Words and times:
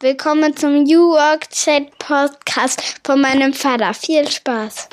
Willkommen 0.00 0.54
zum 0.54 0.82
New 0.82 1.12
Work 1.12 1.48
Chat 1.48 1.98
Podcast 1.98 3.00
von 3.02 3.18
meinem 3.18 3.54
Vater. 3.54 3.94
Viel 3.94 4.30
Spaß. 4.30 4.90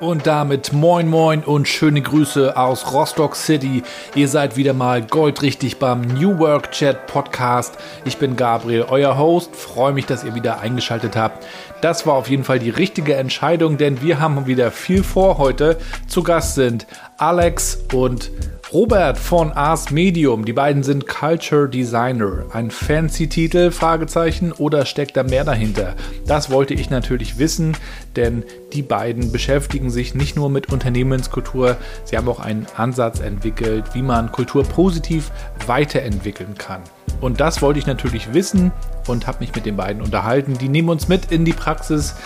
Und 0.00 0.26
damit 0.26 0.72
moin 0.72 1.08
moin 1.08 1.44
und 1.44 1.68
schöne 1.68 2.02
Grüße 2.02 2.56
aus 2.56 2.92
Rostock 2.92 3.36
City. 3.36 3.84
Ihr 4.16 4.26
seid 4.26 4.56
wieder 4.56 4.72
mal 4.72 5.00
goldrichtig 5.00 5.78
beim 5.78 6.00
New 6.00 6.40
Work 6.40 6.72
Chat 6.72 7.06
Podcast. 7.06 7.78
Ich 8.04 8.16
bin 8.16 8.34
Gabriel, 8.34 8.86
euer 8.88 9.16
Host. 9.16 9.54
Freue 9.54 9.92
mich, 9.92 10.06
dass 10.06 10.24
ihr 10.24 10.34
wieder 10.34 10.58
eingeschaltet 10.58 11.14
habt. 11.14 11.46
Das 11.80 12.04
war 12.04 12.14
auf 12.14 12.28
jeden 12.28 12.42
Fall 12.42 12.58
die 12.58 12.70
richtige 12.70 13.14
Entscheidung, 13.14 13.78
denn 13.78 14.02
wir 14.02 14.18
haben 14.18 14.48
wieder 14.48 14.72
viel 14.72 15.04
vor 15.04 15.38
heute. 15.38 15.78
Zu 16.08 16.24
Gast 16.24 16.56
sind 16.56 16.88
Alex 17.16 17.78
und 17.94 18.32
Robert 18.72 19.16
von 19.16 19.52
Ars 19.52 19.92
Medium. 19.92 20.44
Die 20.44 20.52
beiden 20.52 20.82
sind 20.82 21.06
Culture 21.06 21.68
Designer. 21.68 22.46
Ein 22.52 22.72
fancy 22.72 23.28
Titel, 23.28 23.70
Fragezeichen, 23.70 24.50
oder 24.50 24.84
steckt 24.86 25.16
da 25.16 25.22
mehr 25.22 25.44
dahinter? 25.44 25.94
Das 26.26 26.50
wollte 26.50 26.74
ich 26.74 26.90
natürlich 26.90 27.38
wissen, 27.38 27.76
denn 28.16 28.42
die 28.72 28.82
beiden 28.82 29.30
beschäftigen 29.30 29.88
sich 29.88 30.16
nicht 30.16 30.34
nur 30.34 30.50
mit 30.50 30.72
Unternehmenskultur, 30.72 31.76
sie 32.02 32.16
haben 32.16 32.28
auch 32.28 32.40
einen 32.40 32.66
Ansatz 32.76 33.20
entwickelt, 33.20 33.84
wie 33.94 34.02
man 34.02 34.32
Kultur 34.32 34.64
positiv 34.64 35.30
weiterentwickeln 35.68 36.56
kann. 36.58 36.82
Und 37.20 37.40
das 37.40 37.62
wollte 37.62 37.78
ich 37.78 37.86
natürlich 37.86 38.34
wissen 38.34 38.72
und 39.06 39.28
habe 39.28 39.38
mich 39.40 39.54
mit 39.54 39.64
den 39.64 39.76
beiden 39.76 40.02
unterhalten. 40.02 40.58
Die 40.58 40.68
nehmen 40.68 40.88
uns 40.88 41.06
mit 41.06 41.30
in 41.30 41.44
die 41.44 41.52
Praxis, 41.52 42.16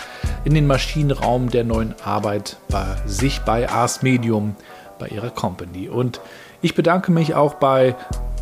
in 0.43 0.55
den 0.55 0.65
Maschinenraum 0.65 1.51
der 1.51 1.65
neuen 1.65 1.93
Arbeit 2.03 2.57
bei 2.67 2.85
sich 3.05 3.41
bei 3.41 3.69
Ars 3.69 4.01
Medium 4.01 4.55
bei 5.01 5.07
ihrer 5.07 5.31
Company. 5.31 5.89
Und 5.89 6.21
ich 6.61 6.75
bedanke 6.75 7.11
mich 7.11 7.33
auch 7.33 7.55
bei 7.55 7.95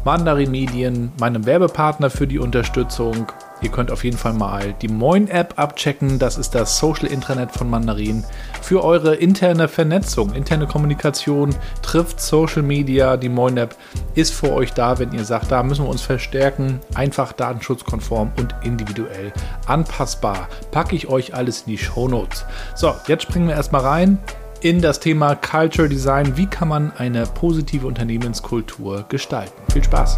Mandarin 0.05 0.51
Medien, 0.51 1.11
meinem 1.19 1.45
Werbepartner, 1.45 2.09
für 2.09 2.27
die 2.27 2.39
Unterstützung. 2.39 3.31
Ihr 3.61 3.69
könnt 3.69 3.91
auf 3.91 4.05
jeden 4.05 4.17
Fall 4.17 4.31
mal 4.31 4.73
die 4.81 4.87
Moin-App 4.87 5.55
abchecken. 5.57 6.19
Das 6.19 6.37
ist 6.37 6.55
das 6.55 6.79
Social 6.79 7.07
Intranet 7.07 7.51
von 7.51 7.69
Mandarin. 7.69 8.23
Für 8.61 8.83
eure 8.83 9.15
interne 9.15 9.67
Vernetzung, 9.67 10.33
interne 10.33 10.67
Kommunikation 10.67 11.53
trifft 11.81 12.21
Social 12.21 12.61
Media. 12.61 13.17
Die 13.17 13.27
Moin-App 13.27 13.75
ist 14.15 14.33
für 14.33 14.53
euch 14.53 14.71
da, 14.73 14.99
wenn 14.99 15.11
ihr 15.11 15.25
sagt, 15.25 15.51
da 15.51 15.63
müssen 15.63 15.83
wir 15.83 15.89
uns 15.89 16.01
verstärken. 16.01 16.79
Einfach 16.95 17.33
datenschutzkonform 17.33 18.31
und 18.37 18.55
individuell 18.63 19.33
anpassbar. 19.67 20.47
Packe 20.71 20.95
ich 20.95 21.07
euch 21.07 21.33
alles 21.33 21.63
in 21.63 21.71
die 21.71 21.77
Show 21.77 22.07
Notes. 22.07 22.45
So, 22.75 22.95
jetzt 23.07 23.23
springen 23.23 23.49
wir 23.49 23.55
erstmal 23.55 23.81
rein 23.81 24.17
in 24.61 24.81
das 24.81 24.99
Thema 24.99 25.35
Culture 25.35 25.87
Design. 25.87 26.35
Wie 26.35 26.45
kann 26.45 26.67
man 26.67 26.91
eine 26.97 27.25
positive 27.25 27.87
Unternehmenskultur 27.87 29.05
gestalten? 29.07 29.53
Viel 29.71 29.83
Spaß! 29.83 30.15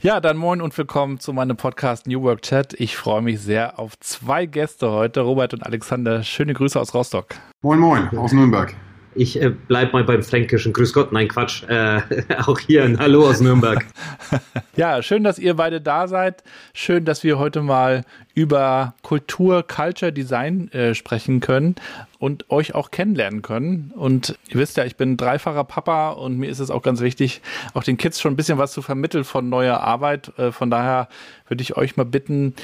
Ja, 0.00 0.20
dann 0.20 0.36
moin 0.36 0.60
und 0.60 0.76
willkommen 0.78 1.18
zu 1.18 1.32
meinem 1.32 1.56
Podcast 1.56 2.06
New 2.06 2.22
Work 2.22 2.42
Chat. 2.42 2.74
Ich 2.74 2.96
freue 2.96 3.20
mich 3.20 3.40
sehr 3.40 3.78
auf 3.78 3.98
zwei 3.98 4.46
Gäste 4.46 4.90
heute, 4.92 5.22
Robert 5.22 5.54
und 5.54 5.64
Alexander. 5.66 6.22
Schöne 6.22 6.54
Grüße 6.54 6.78
aus 6.78 6.94
Rostock. 6.94 7.34
Moin, 7.62 7.80
moin, 7.80 8.08
aus 8.16 8.32
Nürnberg. 8.32 8.74
Ich 9.18 9.42
äh, 9.42 9.50
bleib 9.50 9.92
mal 9.92 10.04
beim 10.04 10.22
Fränkischen. 10.22 10.72
Grüß 10.72 10.92
Gott, 10.92 11.10
nein, 11.10 11.26
Quatsch. 11.26 11.64
Äh, 11.64 12.02
auch 12.46 12.60
hier 12.60 12.84
ein 12.84 13.00
Hallo 13.00 13.28
aus 13.28 13.40
Nürnberg. 13.40 13.84
ja, 14.76 15.02
schön, 15.02 15.24
dass 15.24 15.40
ihr 15.40 15.54
beide 15.54 15.80
da 15.80 16.06
seid. 16.06 16.44
Schön, 16.72 17.04
dass 17.04 17.24
wir 17.24 17.36
heute 17.36 17.60
mal 17.60 18.04
über 18.34 18.94
Kultur, 19.02 19.64
Culture, 19.66 20.12
Design 20.12 20.70
äh, 20.70 20.94
sprechen 20.94 21.40
können 21.40 21.74
und 22.20 22.48
euch 22.48 22.76
auch 22.76 22.92
kennenlernen 22.92 23.42
können. 23.42 23.92
Und 23.96 24.38
ihr 24.50 24.60
wisst 24.60 24.76
ja, 24.76 24.84
ich 24.84 24.96
bin 24.96 25.16
dreifacher 25.16 25.64
Papa 25.64 26.10
und 26.10 26.38
mir 26.38 26.48
ist 26.48 26.60
es 26.60 26.70
auch 26.70 26.82
ganz 26.82 27.00
wichtig, 27.00 27.42
auch 27.74 27.82
den 27.82 27.96
Kids 27.96 28.20
schon 28.20 28.34
ein 28.34 28.36
bisschen 28.36 28.58
was 28.58 28.70
zu 28.70 28.82
vermitteln 28.82 29.24
von 29.24 29.48
neuer 29.48 29.80
Arbeit. 29.80 30.30
Äh, 30.38 30.52
von 30.52 30.70
daher 30.70 31.08
würde 31.48 31.62
ich 31.62 31.76
euch 31.76 31.96
mal 31.96 32.04
bitten, 32.04 32.54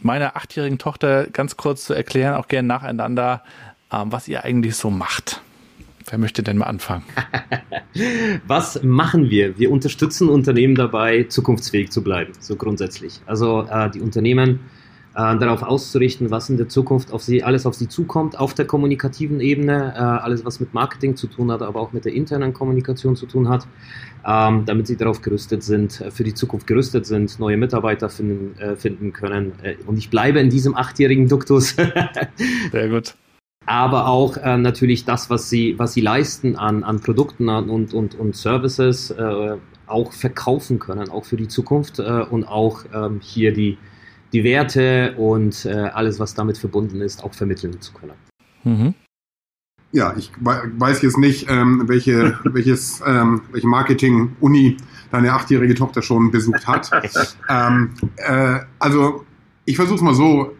meiner 0.00 0.36
achtjährigen 0.36 0.78
Tochter 0.78 1.26
ganz 1.26 1.56
kurz 1.56 1.84
zu 1.84 1.92
erklären, 1.92 2.34
auch 2.34 2.46
gerne 2.46 2.68
nacheinander, 2.68 3.42
ähm, 3.92 4.12
was 4.12 4.28
ihr 4.28 4.44
eigentlich 4.44 4.76
so 4.76 4.90
macht. 4.90 5.40
Wer 6.08 6.18
möchte 6.18 6.42
denn 6.42 6.58
mal 6.58 6.66
anfangen? 6.66 7.04
Was 8.46 8.82
machen 8.82 9.30
wir? 9.30 9.58
Wir 9.58 9.70
unterstützen 9.70 10.28
Unternehmen 10.28 10.74
dabei, 10.74 11.24
zukunftsfähig 11.24 11.90
zu 11.90 12.02
bleiben, 12.02 12.32
so 12.40 12.56
grundsätzlich. 12.56 13.20
Also 13.26 13.66
äh, 13.70 13.90
die 13.90 14.00
Unternehmen 14.00 14.60
äh, 15.14 15.38
darauf 15.38 15.62
auszurichten, 15.62 16.30
was 16.30 16.50
in 16.50 16.56
der 16.56 16.68
Zukunft 16.68 17.12
auf 17.12 17.22
sie, 17.22 17.44
alles 17.44 17.66
auf 17.66 17.74
sie 17.74 17.88
zukommt, 17.88 18.38
auf 18.38 18.52
der 18.52 18.66
kommunikativen 18.66 19.40
Ebene, 19.40 19.94
äh, 19.94 19.98
alles 19.98 20.44
was 20.44 20.58
mit 20.58 20.74
Marketing 20.74 21.14
zu 21.16 21.28
tun 21.28 21.52
hat, 21.52 21.62
aber 21.62 21.80
auch 21.80 21.92
mit 21.92 22.04
der 22.04 22.12
internen 22.12 22.52
Kommunikation 22.52 23.14
zu 23.14 23.26
tun 23.26 23.48
hat, 23.48 23.66
ähm, 24.26 24.64
damit 24.66 24.88
sie 24.88 24.96
darauf 24.96 25.22
gerüstet 25.22 25.62
sind, 25.62 26.00
äh, 26.00 26.10
für 26.10 26.24
die 26.24 26.34
Zukunft 26.34 26.66
gerüstet 26.66 27.06
sind, 27.06 27.38
neue 27.38 27.56
Mitarbeiter 27.56 28.08
finden, 28.10 28.58
äh, 28.58 28.74
finden 28.76 29.12
können. 29.12 29.52
Äh, 29.62 29.76
und 29.86 29.98
ich 29.98 30.10
bleibe 30.10 30.40
in 30.40 30.50
diesem 30.50 30.74
achtjährigen 30.74 31.28
Duktus. 31.28 31.76
Sehr 32.72 32.88
gut 32.88 33.14
aber 33.66 34.08
auch 34.08 34.36
äh, 34.36 34.56
natürlich 34.56 35.04
das, 35.04 35.30
was 35.30 35.48
sie, 35.48 35.78
was 35.78 35.94
sie 35.94 36.00
leisten 36.00 36.56
an, 36.56 36.84
an 36.84 37.00
Produkten 37.00 37.48
und, 37.48 37.94
und, 37.94 38.14
und 38.14 38.36
Services, 38.36 39.10
äh, 39.10 39.56
auch 39.86 40.12
verkaufen 40.12 40.78
können, 40.78 41.08
auch 41.10 41.24
für 41.24 41.36
die 41.36 41.48
Zukunft 41.48 41.98
äh, 41.98 42.02
und 42.02 42.44
auch 42.44 42.84
ähm, 42.92 43.20
hier 43.22 43.52
die, 43.52 43.78
die 44.32 44.44
Werte 44.44 45.14
und 45.16 45.64
äh, 45.64 45.72
alles, 45.72 46.18
was 46.18 46.34
damit 46.34 46.58
verbunden 46.58 47.00
ist, 47.00 47.22
auch 47.22 47.34
vermitteln 47.34 47.80
zu 47.80 47.92
können. 47.92 48.14
Mhm. 48.64 48.94
Ja, 49.92 50.12
ich 50.16 50.32
weiß 50.40 51.02
jetzt 51.02 51.18
nicht, 51.18 51.48
ähm, 51.48 51.84
welche, 51.86 52.38
welches, 52.44 53.00
ähm, 53.06 53.42
welche 53.52 53.68
Marketing-Uni 53.68 54.76
deine 55.12 55.32
achtjährige 55.32 55.74
Tochter 55.74 56.02
schon 56.02 56.30
besucht 56.30 56.66
hat. 56.66 56.90
ähm, 57.48 57.90
äh, 58.16 58.58
also 58.78 59.24
ich 59.64 59.76
versuche 59.76 59.96
es 59.96 60.02
mal 60.02 60.14
so, 60.14 60.56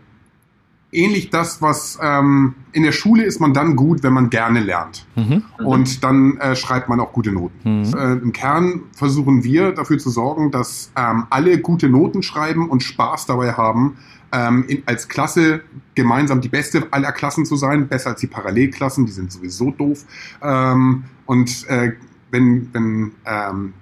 ähnlich 0.95 1.31
das, 1.31 1.61
was 1.61 1.99
ähm, 2.01 2.55
in 2.73 2.83
der 2.83 2.93
Schule 2.93 3.25
ist 3.25 3.41
man 3.41 3.53
dann 3.53 3.77
gut, 3.77 4.03
wenn 4.03 4.13
man 4.13 4.31
gerne 4.31 4.61
lernt. 4.61 5.07
Mhm. 5.17 5.45
Und 5.65 6.05
dann 6.05 6.37
äh, 6.39 6.57
schreibt 6.57 6.89
man 6.89 7.01
auch 7.01 7.13
gute 7.13 7.33
Noten. 7.33 7.81
Mhm. 7.81 7.95
Äh, 7.95 8.13
Im 8.15 8.33
Kern 8.33 8.83
versuchen 8.93 9.45
wir 9.45 9.73
dafür 9.73 9.99
zu 9.99 10.11
sorgen, 10.11 10.51
dass 10.51 10.91
ähm, 10.97 11.27
alle 11.31 11.59
gute 11.59 11.89
Noten 11.89 12.23
schreiben 12.23 12.69
und 12.69 12.83
Spaß 12.83 13.27
dabei 13.27 13.53
haben, 13.53 13.97
ähm, 14.33 14.65
in, 14.69 14.83
als 14.87 15.09
Klasse 15.09 15.63
gemeinsam 15.95 16.41
die 16.41 16.49
beste 16.49 16.87
aller 16.91 17.13
Klassen 17.13 17.47
zu 17.47 17.57
sein, 17.57 17.89
besser 17.89 18.11
als 18.11 18.21
die 18.21 18.27
Parallelklassen, 18.27 19.07
die 19.07 19.13
sind 19.13 19.33
sowieso 19.33 19.71
doof. 19.71 20.05
Ähm, 20.43 21.05
und 21.27 21.69
äh, 21.69 21.93
wenn, 22.31 22.69
wenn, 22.73 23.13
ähm, 23.25 23.75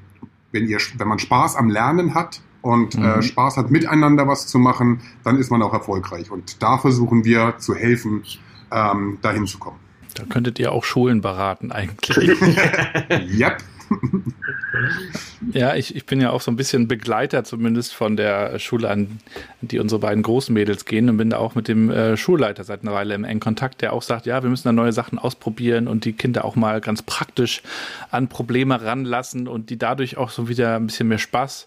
wenn, 0.52 0.68
ihr, 0.68 0.78
wenn 0.98 1.08
man 1.08 1.18
Spaß 1.18 1.56
am 1.56 1.70
Lernen 1.70 2.14
hat, 2.14 2.42
und 2.62 2.94
äh, 2.94 2.98
mhm. 2.98 3.04
äh, 3.04 3.22
Spaß 3.22 3.58
hat, 3.58 3.70
miteinander 3.70 4.26
was 4.26 4.46
zu 4.46 4.58
machen, 4.58 5.00
dann 5.24 5.36
ist 5.36 5.50
man 5.50 5.62
auch 5.62 5.74
erfolgreich. 5.74 6.30
Und 6.30 6.62
da 6.62 6.78
versuchen 6.78 7.24
wir 7.24 7.54
zu 7.58 7.74
helfen, 7.74 8.22
ähm, 8.70 9.18
dahin 9.20 9.46
zu 9.46 9.58
kommen. 9.58 9.78
Da 10.14 10.24
könntet 10.24 10.58
ihr 10.58 10.72
auch 10.72 10.84
Schulen 10.84 11.20
beraten 11.20 11.72
eigentlich. 11.72 12.16
yep. 13.38 13.58
ja, 15.52 15.74
ich, 15.74 15.94
ich 15.94 16.06
bin 16.06 16.20
ja 16.20 16.30
auch 16.30 16.40
so 16.40 16.50
ein 16.50 16.56
bisschen 16.56 16.88
Begleiter 16.88 17.44
zumindest 17.44 17.94
von 17.94 18.16
der 18.16 18.58
Schule, 18.58 18.88
an 18.88 19.20
die 19.60 19.78
unsere 19.78 20.00
beiden 20.00 20.22
großen 20.22 20.52
Mädels 20.52 20.84
gehen 20.84 21.10
und 21.10 21.18
bin 21.18 21.30
da 21.30 21.38
auch 21.38 21.54
mit 21.54 21.68
dem 21.68 21.90
äh, 21.90 22.16
Schulleiter 22.16 22.64
seit 22.64 22.82
einer 22.82 22.92
Weile 22.92 23.14
im 23.14 23.24
engen 23.24 23.40
Kontakt, 23.40 23.82
der 23.82 23.92
auch 23.92 24.02
sagt, 24.02 24.26
ja, 24.26 24.42
wir 24.42 24.48
müssen 24.48 24.68
da 24.68 24.72
neue 24.72 24.92
Sachen 24.92 25.18
ausprobieren 25.18 25.88
und 25.88 26.04
die 26.04 26.12
Kinder 26.12 26.44
auch 26.44 26.56
mal 26.56 26.80
ganz 26.80 27.02
praktisch 27.02 27.62
an 28.10 28.28
Probleme 28.28 28.82
ranlassen 28.82 29.48
und 29.48 29.70
die 29.70 29.78
dadurch 29.78 30.16
auch 30.16 30.30
so 30.30 30.48
wieder 30.48 30.76
ein 30.76 30.86
bisschen 30.86 31.08
mehr 31.08 31.18
Spaß 31.18 31.66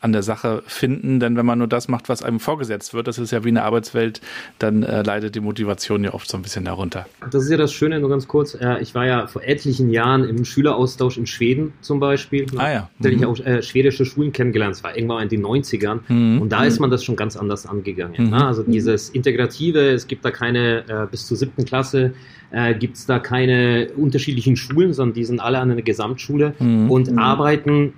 an 0.00 0.12
der 0.12 0.22
Sache 0.22 0.62
finden, 0.66 1.20
denn 1.20 1.36
wenn 1.36 1.46
man 1.46 1.58
nur 1.58 1.68
das 1.68 1.88
macht, 1.88 2.08
was 2.08 2.22
einem 2.22 2.38
vorgesetzt 2.38 2.92
wird, 2.92 3.06
das 3.08 3.18
ist 3.18 3.30
ja 3.30 3.44
wie 3.44 3.48
eine 3.48 3.62
Arbeitswelt, 3.62 4.20
dann 4.58 4.82
äh, 4.82 5.02
leidet 5.02 5.34
die 5.34 5.40
Motivation 5.40 6.04
ja 6.04 6.12
oft 6.12 6.28
so 6.28 6.36
ein 6.36 6.42
bisschen 6.42 6.64
darunter. 6.64 7.06
Das 7.30 7.44
ist 7.44 7.50
ja 7.50 7.56
das 7.56 7.72
Schöne, 7.72 7.98
nur 7.98 8.10
ganz 8.10 8.28
kurz, 8.28 8.54
äh, 8.54 8.78
ich 8.80 8.94
war 8.94 9.06
ja 9.06 9.26
vor 9.26 9.42
etlichen 9.42 9.90
Jahren 9.90 10.24
im 10.24 10.44
Schüleraustausch 10.44 11.16
in 11.16 11.26
Schweden 11.26 11.72
zum 11.80 11.98
Beispiel. 11.98 12.46
Ah 12.56 12.70
ja. 12.70 12.90
Da 12.98 13.08
mhm. 13.08 13.16
ich 13.16 13.26
auch 13.26 13.38
äh, 13.40 13.62
schwedische 13.62 14.04
Schulen 14.04 14.32
kennengelernt, 14.32 14.76
das 14.76 14.84
war 14.84 14.96
irgendwann 14.96 15.22
in 15.22 15.28
den 15.28 15.44
90ern 15.44 16.00
mhm. 16.08 16.42
und 16.42 16.50
da 16.50 16.64
ist 16.64 16.78
man 16.78 16.90
das 16.90 17.02
schon 17.02 17.16
ganz 17.16 17.36
anders 17.36 17.66
angegangen. 17.66 18.26
Mhm. 18.26 18.30
Ne? 18.30 18.46
Also 18.46 18.62
dieses 18.62 19.08
Integrative, 19.10 19.90
es 19.90 20.06
gibt 20.06 20.24
da 20.24 20.30
keine, 20.30 20.84
äh, 20.88 21.06
bis 21.10 21.26
zur 21.26 21.36
siebten 21.36 21.64
Klasse 21.64 22.12
äh, 22.50 22.74
gibt 22.74 22.96
es 22.96 23.06
da 23.06 23.18
keine 23.18 23.88
unterschiedlichen 23.96 24.56
Schulen, 24.56 24.92
sondern 24.92 25.14
die 25.14 25.24
sind 25.24 25.40
alle 25.40 25.58
an 25.58 25.70
einer 25.70 25.82
Gesamtschule 25.82 26.54
mhm. 26.58 26.90
und 26.90 27.10
mhm. 27.10 27.18
arbeiten 27.18 27.94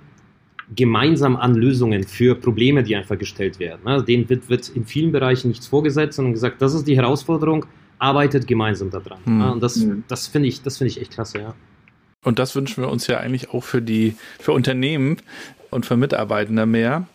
gemeinsam 0.75 1.35
an 1.35 1.55
Lösungen 1.55 2.03
für 2.03 2.35
Probleme, 2.35 2.83
die 2.83 2.95
einfach 2.95 3.17
gestellt 3.17 3.59
werden. 3.59 3.81
Also 3.85 4.05
denen 4.05 4.29
wird, 4.29 4.49
wird 4.49 4.69
in 4.69 4.85
vielen 4.85 5.11
Bereichen 5.11 5.47
nichts 5.47 5.67
vorgesetzt, 5.67 6.17
sondern 6.17 6.33
gesagt, 6.33 6.61
das 6.61 6.73
ist 6.73 6.87
die 6.87 6.95
Herausforderung, 6.95 7.65
arbeitet 7.97 8.47
gemeinsam 8.47 8.89
daran. 8.89 9.19
Mhm. 9.25 9.51
Und 9.51 9.63
das, 9.63 9.75
hm. 9.75 10.03
das 10.07 10.27
finde 10.27 10.47
ich, 10.47 10.61
das 10.61 10.77
finde 10.77 10.91
ich 10.91 11.01
echt 11.01 11.11
klasse, 11.11 11.39
ja. 11.39 11.55
Und 12.23 12.37
das 12.39 12.55
wünschen 12.55 12.83
wir 12.83 12.89
uns 12.89 13.07
ja 13.07 13.17
eigentlich 13.17 13.53
auch 13.53 13.63
für 13.63 13.81
die, 13.81 14.15
für 14.39 14.51
Unternehmen 14.51 15.17
und 15.69 15.85
für 15.85 15.95
Mitarbeitende 15.95 16.65
mehr. 16.65 17.07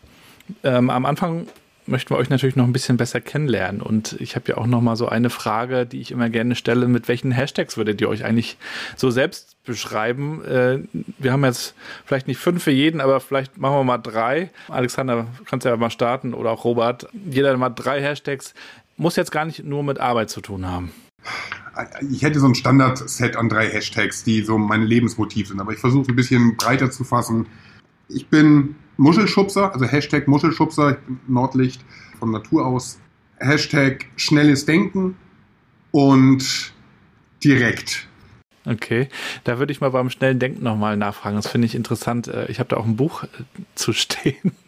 Ähm, 0.63 0.91
am 0.91 1.07
Anfang 1.07 1.47
möchten 1.87 2.11
wir 2.11 2.19
euch 2.19 2.31
natürlich 2.31 2.57
noch 2.57 2.65
ein 2.65 2.73
bisschen 2.73 2.97
besser 2.97 3.21
kennenlernen. 3.21 3.81
Und 3.81 4.17
ich 4.21 4.37
habe 4.37 4.49
ja 4.49 4.57
auch 4.57 4.67
noch 4.67 4.81
mal 4.81 4.97
so 4.97 5.09
eine 5.09 5.31
Frage, 5.31 5.87
die 5.87 6.01
ich 6.01 6.11
immer 6.11 6.31
gerne 6.31 6.55
stelle. 6.55 6.89
Mit 6.89 7.09
welchen 7.09 7.31
Hashtags 7.31 7.77
würdet 7.77 8.01
ihr 8.01 8.09
euch 8.09 8.25
eigentlich 8.25 8.57
so 8.97 9.11
selbst 9.11 9.57
beschreiben. 9.65 10.45
Äh, 10.45 10.81
wir 11.19 11.33
haben 11.33 11.45
jetzt 11.45 11.75
vielleicht 12.05 12.29
nicht 12.29 12.39
fünf 12.39 12.63
für 12.63 12.71
jeden, 12.71 13.01
aber 13.01 13.21
vielleicht 13.21 13.59
machen 13.59 13.77
wir 13.77 13.85
mal 13.85 13.99
drei. 13.99 14.51
Alexander, 14.69 15.27
kannst 15.47 15.67
ja 15.67 15.77
mal 15.77 15.91
starten 15.91 16.35
oder 16.35 16.51
auch 16.51 16.65
Robert. 16.65 17.09
Jeder 17.31 17.57
mal 17.57 17.71
drei 17.71 18.03
Hashtags. 18.03 18.55
Muss 18.97 19.17
jetzt 19.17 19.33
gar 19.33 19.45
nicht 19.45 19.65
nur 19.65 19.83
mit 19.83 19.99
Arbeit 19.99 20.31
zu 20.31 20.41
tun 20.41 20.67
haben. 20.67 20.93
Ich 22.11 22.23
hätte 22.23 22.39
so 22.39 22.47
ein 22.47 22.55
Standard-Set 22.55 23.37
an 23.37 23.49
drei 23.49 23.69
Hashtags, 23.69 24.23
die 24.23 24.43
so 24.43 24.59
mein 24.59 24.83
Lebensmotiv 24.83 25.49
sind, 25.49 25.61
aber 25.61 25.73
ich 25.73 25.81
versuche 25.81 26.13
ein 26.13 26.17
bisschen 26.17 26.57
breiter 26.57 26.91
zu 26.91 27.03
fassen. 27.03 27.47
Ich 28.09 28.29
bin 28.29 28.77
Muschelschubser, 28.97 29.73
also 29.73 29.87
Hashtag 29.87 30.29
Muschelschubser, 30.29 30.93
ich 30.93 30.99
bin 30.99 31.21
Nordlicht 31.27 31.85
von 32.19 32.31
Natur 32.31 32.67
aus. 32.67 32.99
Hashtag 33.39 34.07
schnelles 34.17 34.65
Denken 34.67 35.17
und 35.91 36.73
direkt. 37.43 38.09
Okay, 38.67 39.09
da 39.45 39.59
würde 39.59 39.73
ich 39.73 39.81
mal 39.81 39.91
beim 39.91 40.09
schnellen 40.09 40.39
Denken 40.39 40.63
nochmal 40.63 40.97
nachfragen. 40.97 41.37
Das 41.37 41.49
finde 41.49 41.67
ich 41.67 41.75
interessant. 41.75 42.29
Äh, 42.29 42.47
ich 42.51 42.61
habe 42.61 42.69
da 42.71 42.77
auch 42.77 42.87
ein 42.87 42.97
Buch 42.97 43.25
äh, 43.25 43.27
zu 43.75 43.93
stehen. 43.93 44.53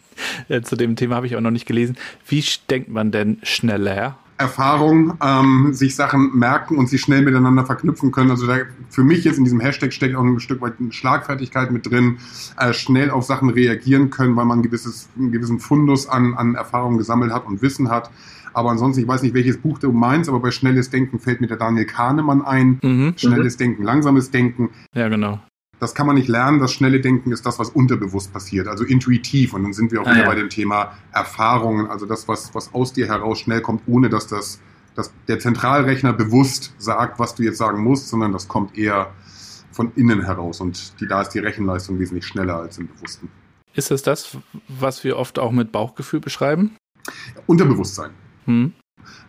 Äh, 0.49 0.63
zu 0.63 0.75
dem 0.75 0.95
Thema 0.95 1.17
habe 1.17 1.27
ich 1.27 1.35
auch 1.35 1.41
noch 1.41 1.51
nicht 1.51 1.67
gelesen. 1.67 1.95
Wie 2.25 2.43
denkt 2.71 2.89
man 2.89 3.11
denn 3.11 3.37
schneller? 3.43 4.17
Erfahrung, 4.37 5.15
ähm, 5.21 5.73
sich 5.73 5.95
Sachen 5.95 6.37
merken 6.37 6.77
und 6.77 6.87
sie 6.87 6.99
schnell 6.99 7.23
miteinander 7.23 7.65
verknüpfen 7.65 8.11
können. 8.11 8.29
Also 8.29 8.45
da, 8.45 8.57
für 8.89 9.03
mich 9.03 9.23
jetzt 9.23 9.37
in 9.37 9.43
diesem 9.43 9.59
Hashtag 9.59 9.93
steckt 9.93 10.15
auch 10.15 10.23
ein 10.23 10.39
Stück 10.39 10.61
weit 10.61 10.73
Schlagfertigkeit 10.91 11.71
mit 11.71 11.89
drin, 11.89 12.17
äh, 12.57 12.73
schnell 12.73 13.09
auf 13.09 13.23
Sachen 13.23 13.49
reagieren 13.49 14.09
können, 14.11 14.35
weil 14.35 14.45
man 14.45 14.59
ein 14.59 14.63
gewisses, 14.63 15.09
einen 15.17 15.31
gewissen 15.31 15.59
Fundus 15.59 16.07
an, 16.07 16.35
an 16.35 16.55
Erfahrung 16.55 16.97
gesammelt 16.97 17.33
hat 17.33 17.47
und 17.47 17.61
Wissen 17.61 17.89
hat. 17.89 18.11
Aber 18.53 18.71
ansonsten, 18.71 19.01
ich 19.01 19.07
weiß 19.07 19.21
nicht, 19.23 19.33
welches 19.33 19.57
Buch 19.57 19.79
du 19.79 19.91
meinst, 19.91 20.29
aber 20.29 20.39
bei 20.39 20.51
Schnelles 20.51 20.89
Denken 20.89 21.19
fällt 21.19 21.41
mir 21.41 21.47
der 21.47 21.57
Daniel 21.57 21.85
Kahnemann 21.85 22.43
ein. 22.43 22.79
Mhm. 22.81 23.13
Schnelles 23.15 23.55
mhm. 23.55 23.59
Denken, 23.59 23.83
langsames 23.83 24.31
Denken. 24.31 24.69
Ja, 24.93 25.09
genau. 25.09 25.39
Das 25.79 25.93
kann 25.93 26.07
man 26.07 26.15
nicht 26.15 26.27
lernen. 26.27 26.59
Das 26.59 26.71
schnelle 26.71 26.99
Denken 27.01 27.31
ist 27.31 27.45
das, 27.45 27.59
was 27.59 27.69
unterbewusst 27.69 28.33
passiert, 28.33 28.67
also 28.67 28.83
intuitiv. 28.83 29.53
Und 29.53 29.63
dann 29.63 29.73
sind 29.73 29.91
wir 29.91 30.01
auch 30.01 30.07
ah, 30.07 30.11
wieder 30.11 30.23
ja. 30.23 30.27
bei 30.27 30.35
dem 30.35 30.49
Thema 30.49 30.93
Erfahrungen, 31.11 31.87
also 31.87 32.05
das, 32.05 32.27
was, 32.27 32.53
was 32.55 32.73
aus 32.73 32.93
dir 32.93 33.07
heraus 33.07 33.39
schnell 33.39 33.61
kommt, 33.61 33.83
ohne 33.87 34.09
dass 34.09 34.27
das, 34.27 34.59
dass 34.95 35.11
der 35.27 35.39
Zentralrechner 35.39 36.13
bewusst 36.13 36.73
sagt, 36.77 37.19
was 37.19 37.35
du 37.35 37.43
jetzt 37.43 37.57
sagen 37.57 37.83
musst, 37.83 38.09
sondern 38.09 38.31
das 38.31 38.47
kommt 38.47 38.77
eher 38.77 39.11
von 39.71 39.91
innen 39.95 40.25
heraus. 40.25 40.59
Und 40.59 40.99
die, 40.99 41.07
da 41.07 41.21
ist 41.21 41.29
die 41.29 41.39
Rechenleistung 41.39 41.99
wesentlich 41.99 42.25
schneller 42.25 42.55
als 42.55 42.79
im 42.79 42.87
Bewussten. 42.87 43.29
Ist 43.75 43.91
es 43.91 44.01
das, 44.01 44.35
was 44.67 45.03
wir 45.03 45.17
oft 45.17 45.37
auch 45.37 45.51
mit 45.51 45.71
Bauchgefühl 45.71 46.19
beschreiben? 46.19 46.75
Unterbewusstsein. 47.45 48.11
Hm. 48.45 48.73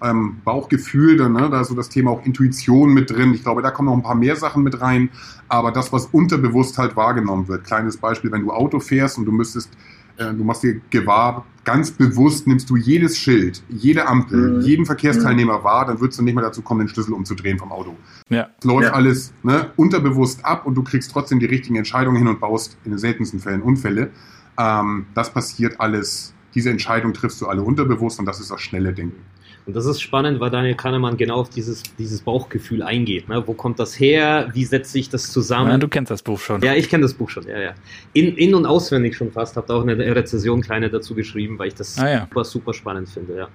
Ähm, 0.03 0.41
Bauchgefühl, 0.45 1.17
dann, 1.17 1.33
ne, 1.33 1.49
da 1.51 1.61
ist 1.61 1.69
so 1.69 1.75
das 1.75 1.89
Thema 1.89 2.11
auch 2.11 2.25
Intuition 2.25 2.93
mit 2.93 3.11
drin. 3.11 3.35
Ich 3.35 3.43
glaube, 3.43 3.63
da 3.63 3.71
kommen 3.71 3.89
noch 3.89 3.95
ein 3.95 4.03
paar 4.03 4.15
mehr 4.15 4.37
Sachen 4.37 4.63
mit 4.63 4.81
rein. 4.81 5.11
Aber 5.49 5.73
das, 5.73 5.93
was 5.93 6.07
unterbewusst 6.07 6.79
halt 6.79 6.97
wahrgenommen 6.97 7.49
wird. 7.49 7.65
Kleines 7.65 7.97
Beispiel, 7.97 8.31
wenn 8.33 8.43
du 8.43 8.53
Auto 8.53 8.81
fährst 8.81 9.19
und 9.19 9.25
du 9.25 9.33
müsstest, 9.33 9.71
äh, 10.19 10.33
du 10.35 10.45
machst 10.45 10.63
dir 10.63 10.81
gewahr, 10.91 11.47
ganz 11.65 11.91
bewusst 11.91 12.47
nimmst 12.47 12.71
du 12.71 12.77
jedes 12.77 13.19
Schild, 13.19 13.63
jede 13.69 14.07
Ampel, 14.07 14.59
mhm. 14.59 14.61
jeden 14.63 14.87
Verkehrsteilnehmer 14.87 15.61
mhm. 15.61 15.65
wahr, 15.65 15.87
dann 15.87 16.01
würdest 16.01 16.19
du 16.19 16.25
nicht 16.25 16.35
mehr 16.35 16.45
dazu 16.45 16.63
kommen, 16.63 16.81
den 16.81 16.89
Schlüssel 16.89 17.13
umzudrehen 17.13 17.59
vom 17.59 17.73
Auto. 17.73 17.97
Ja. 18.29 18.49
Es 18.59 18.65
läuft 18.65 18.89
ja. 18.89 18.93
alles 18.93 19.33
ne, 19.43 19.71
unterbewusst 19.77 20.45
ab 20.45 20.67
und 20.67 20.75
du 20.75 20.83
kriegst 20.83 21.11
trotzdem 21.13 21.41
die 21.41 21.47
richtigen 21.47 21.77
Entscheidungen 21.77 22.17
hin 22.17 22.29
und 22.29 22.41
baust 22.41 22.79
in 22.85 22.93
den 22.93 22.99
seltensten 22.99 23.41
Fällen 23.41 23.63
Unfälle. 23.63 24.11
Ähm, 24.59 25.07
das 25.15 25.33
passiert 25.33 25.81
alles 25.81 26.35
diese 26.55 26.71
Entscheidung 26.71 27.13
triffst 27.13 27.41
du 27.41 27.47
alle 27.47 27.63
unterbewusst 27.63 28.19
und 28.19 28.27
das 28.27 28.41
ist 28.41 28.51
das 28.51 28.61
schnelle 28.61 28.93
Denken. 28.93 29.23
Und 29.69 29.76
das 29.76 29.85
ist 29.85 30.00
spannend, 30.00 30.41
weil 30.41 30.49
Daniel 30.49 30.75
Kahnemann 30.75 31.19
genau 31.19 31.35
auf 31.37 31.50
dieses, 31.50 31.82
dieses 31.99 32.23
Bauchgefühl 32.23 32.82
eingeht. 32.82 33.29
Ne? 33.29 33.47
Wo 33.47 33.53
kommt 33.53 33.79
das 33.79 34.00
her? 34.00 34.49
Wie 34.55 34.65
setzt 34.65 34.93
sich 34.93 35.11
das 35.11 35.31
zusammen? 35.31 35.70
Ja, 35.70 35.76
du 35.76 35.88
kennst 35.88 36.11
das 36.11 36.23
Buch 36.23 36.41
schon. 36.41 36.62
Ja, 36.62 36.73
ich 36.73 36.88
kenne 36.88 37.03
das 37.03 37.12
Buch 37.12 37.29
schon, 37.29 37.47
ja, 37.47 37.61
ja. 37.61 37.75
In, 38.15 38.35
in- 38.38 38.55
und 38.55 38.65
auswendig 38.65 39.15
schon 39.15 39.31
fast. 39.31 39.56
Habe 39.56 39.75
auch 39.75 39.82
eine 39.82 39.99
Rezession 40.17 40.62
kleine 40.62 40.88
dazu 40.88 41.15
geschrieben, 41.15 41.59
weil 41.59 41.69
ich 41.69 41.75
das 41.75 41.99
ah, 41.99 42.09
ja. 42.09 42.20
super, 42.20 42.44
super 42.44 42.73
spannend 42.73 43.11
finde, 43.11 43.37
ja. 43.37 43.49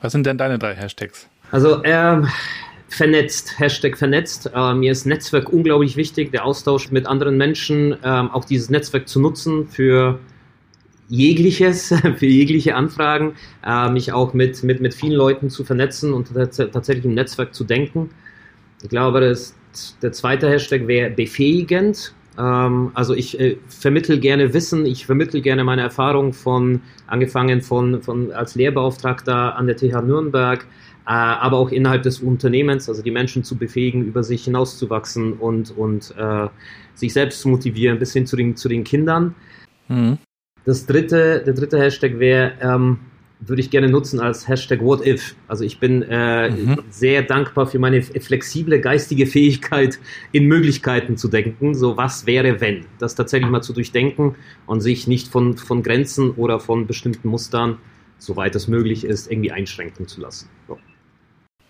Was 0.00 0.12
sind 0.12 0.24
denn 0.24 0.38
deine 0.38 0.58
drei 0.58 0.74
Hashtags? 0.74 1.28
Also, 1.50 1.84
ähm, 1.84 2.28
vernetzt, 2.88 3.58
Hashtag 3.58 3.98
vernetzt. 3.98 4.50
Äh, 4.54 4.72
mir 4.72 4.92
ist 4.92 5.04
Netzwerk 5.04 5.52
unglaublich 5.52 5.96
wichtig, 5.98 6.32
der 6.32 6.46
Austausch 6.46 6.90
mit 6.90 7.06
anderen 7.06 7.36
Menschen, 7.36 7.94
ähm, 8.02 8.30
auch 8.30 8.46
dieses 8.46 8.70
Netzwerk 8.70 9.06
zu 9.06 9.20
nutzen 9.20 9.68
für 9.68 10.18
jegliches, 11.08 11.88
für 12.16 12.26
jegliche 12.26 12.74
Anfragen, 12.74 13.34
äh, 13.64 13.90
mich 13.90 14.12
auch 14.12 14.34
mit, 14.34 14.62
mit, 14.62 14.80
mit 14.80 14.94
vielen 14.94 15.14
Leuten 15.14 15.50
zu 15.50 15.64
vernetzen 15.64 16.12
und 16.12 16.32
tatsächlich 16.34 17.04
im 17.04 17.14
Netzwerk 17.14 17.54
zu 17.54 17.64
denken. 17.64 18.10
Ich 18.82 18.88
glaube, 18.88 19.20
das, 19.20 19.54
der 20.02 20.12
zweite 20.12 20.48
Hashtag 20.48 20.86
wäre 20.86 21.10
befähigend. 21.10 22.14
Ähm, 22.38 22.90
also 22.94 23.14
ich 23.14 23.38
äh, 23.40 23.56
vermittel 23.66 24.20
gerne 24.20 24.54
Wissen, 24.54 24.86
ich 24.86 25.06
vermittel 25.06 25.40
gerne 25.40 25.64
meine 25.64 25.82
Erfahrung 25.82 26.32
von, 26.32 26.80
angefangen 27.06 27.62
von, 27.62 28.02
von 28.02 28.30
als 28.32 28.54
Lehrbeauftragter 28.54 29.56
an 29.56 29.66
der 29.66 29.76
TH 29.76 30.02
Nürnberg, 30.02 30.62
äh, 30.62 31.10
aber 31.10 31.56
auch 31.56 31.70
innerhalb 31.70 32.04
des 32.04 32.20
Unternehmens, 32.20 32.88
also 32.88 33.02
die 33.02 33.10
Menschen 33.10 33.42
zu 33.42 33.56
befähigen, 33.56 34.04
über 34.04 34.22
sich 34.22 34.44
hinauszuwachsen 34.44 35.32
und, 35.34 35.76
und 35.76 36.14
äh, 36.16 36.48
sich 36.94 37.12
selbst 37.12 37.40
zu 37.40 37.48
motivieren, 37.48 37.98
bis 37.98 38.12
hin 38.12 38.26
zu 38.26 38.36
den, 38.36 38.56
zu 38.56 38.68
den 38.68 38.84
Kindern. 38.84 39.34
Mhm. 39.88 40.18
Das 40.68 40.84
dritte, 40.84 41.42
der 41.46 41.54
dritte 41.54 41.80
Hashtag 41.80 42.18
wäre, 42.18 42.52
ähm, 42.60 42.98
würde 43.40 43.62
ich 43.62 43.70
gerne 43.70 43.88
nutzen 43.88 44.20
als 44.20 44.48
Hashtag 44.48 44.82
What 44.82 45.06
If. 45.06 45.34
Also 45.46 45.64
ich 45.64 45.80
bin 45.80 46.02
äh, 46.02 46.50
mhm. 46.50 46.82
sehr 46.90 47.22
dankbar 47.22 47.66
für 47.66 47.78
meine 47.78 48.02
flexible 48.02 48.78
geistige 48.78 49.26
Fähigkeit, 49.26 49.98
in 50.30 50.44
Möglichkeiten 50.44 51.16
zu 51.16 51.28
denken. 51.28 51.74
So 51.74 51.96
was 51.96 52.26
wäre, 52.26 52.60
wenn. 52.60 52.84
Das 52.98 53.14
tatsächlich 53.14 53.50
mal 53.50 53.62
zu 53.62 53.72
durchdenken 53.72 54.34
und 54.66 54.82
sich 54.82 55.06
nicht 55.06 55.28
von, 55.28 55.56
von 55.56 55.82
Grenzen 55.82 56.32
oder 56.32 56.60
von 56.60 56.86
bestimmten 56.86 57.28
Mustern, 57.28 57.78
soweit 58.18 58.54
es 58.54 58.68
möglich 58.68 59.04
ist, 59.04 59.32
irgendwie 59.32 59.52
einschränken 59.52 60.06
zu 60.06 60.20
lassen. 60.20 60.50
So. 60.66 60.78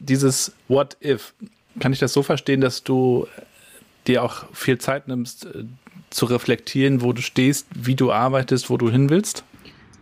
Dieses 0.00 0.56
What 0.66 0.96
If, 1.04 1.34
kann 1.78 1.92
ich 1.92 2.00
das 2.00 2.12
so 2.12 2.24
verstehen, 2.24 2.60
dass 2.60 2.82
du 2.82 3.28
dir 4.08 4.24
auch 4.24 4.52
viel 4.52 4.78
Zeit 4.78 5.06
nimmst, 5.06 5.46
zu 6.10 6.26
reflektieren, 6.26 7.02
wo 7.02 7.12
du 7.12 7.22
stehst, 7.22 7.66
wie 7.74 7.94
du 7.94 8.12
arbeitest, 8.12 8.70
wo 8.70 8.76
du 8.76 8.90
hin 8.90 9.10
willst? 9.10 9.44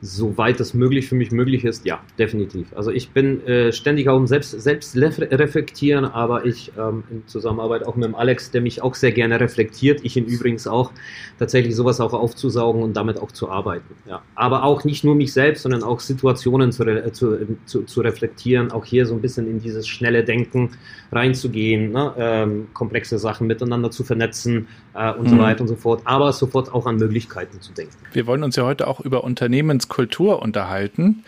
Soweit 0.02 0.60
das 0.60 0.74
möglich 0.74 1.08
für 1.08 1.14
mich 1.14 1.30
möglich 1.30 1.64
ist, 1.64 1.86
ja, 1.86 2.00
definitiv. 2.18 2.68
Also 2.76 2.90
ich 2.90 3.10
bin 3.10 3.44
äh, 3.46 3.72
ständig 3.72 4.08
auch 4.08 4.16
im 4.18 4.26
Selbst, 4.26 4.50
Selbst 4.50 4.96
reflektieren, 4.96 6.04
aber 6.04 6.44
ich 6.44 6.72
ähm, 6.78 7.04
in 7.10 7.26
Zusammenarbeit 7.26 7.86
auch 7.86 7.96
mit 7.96 8.04
dem 8.04 8.14
Alex, 8.14 8.50
der 8.50 8.60
mich 8.60 8.82
auch 8.82 8.94
sehr 8.94 9.12
gerne 9.12 9.40
reflektiert, 9.40 10.00
ich 10.02 10.16
ihn 10.16 10.26
übrigens 10.26 10.66
auch, 10.66 10.92
tatsächlich 11.38 11.74
sowas 11.74 12.00
auch 12.00 12.12
aufzusaugen 12.12 12.82
und 12.82 12.94
damit 12.94 13.18
auch 13.18 13.32
zu 13.32 13.50
arbeiten. 13.50 13.94
Ja. 14.06 14.22
Aber 14.34 14.64
auch 14.64 14.84
nicht 14.84 15.02
nur 15.02 15.14
mich 15.14 15.32
selbst, 15.32 15.62
sondern 15.62 15.82
auch 15.82 16.00
Situationen 16.00 16.72
zu, 16.72 16.84
äh, 16.84 17.12
zu, 17.12 17.56
zu, 17.64 17.82
zu 17.84 18.00
reflektieren, 18.00 18.72
auch 18.72 18.84
hier 18.84 19.06
so 19.06 19.14
ein 19.14 19.22
bisschen 19.22 19.48
in 19.48 19.60
dieses 19.60 19.88
schnelle 19.88 20.24
Denken 20.24 20.70
reinzugehen, 21.12 21.92
ne? 21.92 22.12
ähm, 22.18 22.68
komplexe 22.74 23.18
Sachen 23.18 23.46
miteinander 23.46 23.90
zu 23.90 24.04
vernetzen 24.04 24.68
äh, 24.94 25.12
und 25.12 25.24
mhm. 25.24 25.30
so 25.30 25.38
weiter 25.38 25.60
und 25.62 25.68
so 25.68 25.76
fort, 25.76 26.02
aber 26.04 26.32
sofort 26.32 26.72
auch 26.72 26.86
an 26.86 26.96
Möglichkeiten 26.96 27.60
zu 27.60 27.72
denken. 27.72 27.94
Wir 28.12 28.26
wollen 28.26 28.42
uns 28.42 28.56
ja 28.56 28.64
heute 28.64 28.86
auch 28.88 29.00
über 29.00 29.24
Unternehmenskultur 29.86 30.42
unterhalten. 30.42 31.24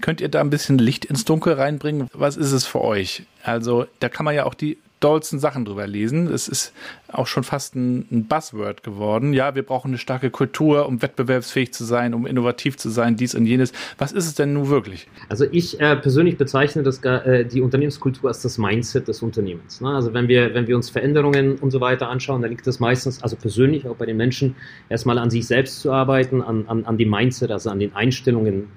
Könnt 0.00 0.20
ihr 0.20 0.28
da 0.28 0.40
ein 0.40 0.50
bisschen 0.50 0.78
Licht 0.78 1.04
ins 1.04 1.24
Dunkel 1.24 1.54
reinbringen? 1.54 2.08
Was 2.12 2.36
ist 2.36 2.52
es 2.52 2.66
für 2.66 2.80
euch? 2.80 3.24
Also, 3.42 3.86
da 4.00 4.08
kann 4.08 4.24
man 4.24 4.34
ja 4.34 4.44
auch 4.44 4.54
die 4.54 4.78
dollsten 5.00 5.38
Sachen 5.38 5.64
drüber 5.64 5.86
lesen. 5.86 6.26
Es 6.28 6.46
ist 6.46 6.72
auch 7.08 7.26
schon 7.26 7.42
fast 7.42 7.74
ein, 7.74 8.06
ein, 8.10 8.26
Buzzword 8.26 8.82
geworden. 8.82 9.32
Ja, 9.32 9.54
wir 9.54 9.62
brauchen 9.62 9.88
eine 9.88 9.98
starke 9.98 10.30
Kultur, 10.30 10.86
um 10.86 11.02
wettbewerbsfähig 11.02 11.72
zu 11.72 11.84
sein, 11.84 12.14
um 12.14 12.26
innovativ 12.26 12.76
zu 12.76 12.90
sein, 12.90 13.16
dies 13.16 13.34
und 13.34 13.46
jenes. 13.46 13.72
Was 13.98 14.12
ist 14.12 14.26
es 14.26 14.34
denn 14.34 14.52
nun 14.52 14.68
wirklich? 14.68 15.08
Also 15.28 15.46
ich 15.50 15.80
äh, 15.80 15.96
persönlich 15.96 16.36
bezeichne 16.36 16.82
das, 16.82 17.02
äh, 17.02 17.44
die 17.44 17.60
Unternehmenskultur 17.60 18.28
als 18.28 18.42
das 18.42 18.58
Mindset 18.58 19.08
des 19.08 19.22
Unternehmens. 19.22 19.80
Ne? 19.80 19.88
Also 19.88 20.14
wenn 20.14 20.28
wir, 20.28 20.54
wenn 20.54 20.66
wir 20.66 20.76
uns 20.76 20.90
Veränderungen 20.90 21.56
und 21.56 21.70
so 21.70 21.80
weiter 21.80 22.08
anschauen, 22.08 22.42
dann 22.42 22.50
liegt 22.50 22.66
das 22.66 22.78
meistens, 22.78 23.22
also 23.22 23.36
persönlich 23.36 23.88
auch 23.88 23.96
bei 23.96 24.06
den 24.06 24.16
Menschen, 24.16 24.54
erstmal 24.88 25.18
an 25.18 25.30
sich 25.30 25.46
selbst 25.46 25.80
zu 25.80 25.92
arbeiten, 25.92 26.42
an, 26.42 26.66
an, 26.68 26.84
an 26.84 26.98
dem 26.98 27.10
Mindset, 27.10 27.50
also 27.50 27.70
an 27.70 27.78
den 27.78 27.94
Einstellungen 27.94 28.68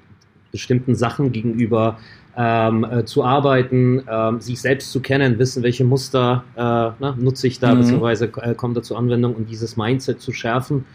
bestimmten 0.54 0.96
Sachen 0.96 1.32
gegenüber 1.32 1.98
ähm, 2.36 2.84
äh, 2.84 3.06
zu 3.06 3.24
arbeiten, 3.24 4.04
ähm, 4.10 4.42
sich 4.42 4.60
selbst 4.60 4.92
zu 4.92 5.02
kennen, 5.02 5.38
wissen, 5.38 5.62
welche 5.64 5.84
Muster 5.84 6.44
äh, 6.56 6.60
na, 6.60 7.16
nutze 7.18 7.48
ich 7.48 7.60
da, 7.60 7.74
mhm. 7.74 7.80
beziehungsweise 7.80 8.26
äh, 8.42 8.56
kommen 8.56 8.74
da 8.74 8.82
zur 8.82 8.98
Anwendung 8.98 9.36
und 9.36 9.50
dieses 9.50 9.78
Mindset 9.78 10.20
zu 10.20 10.32
schärfen, 10.32 10.86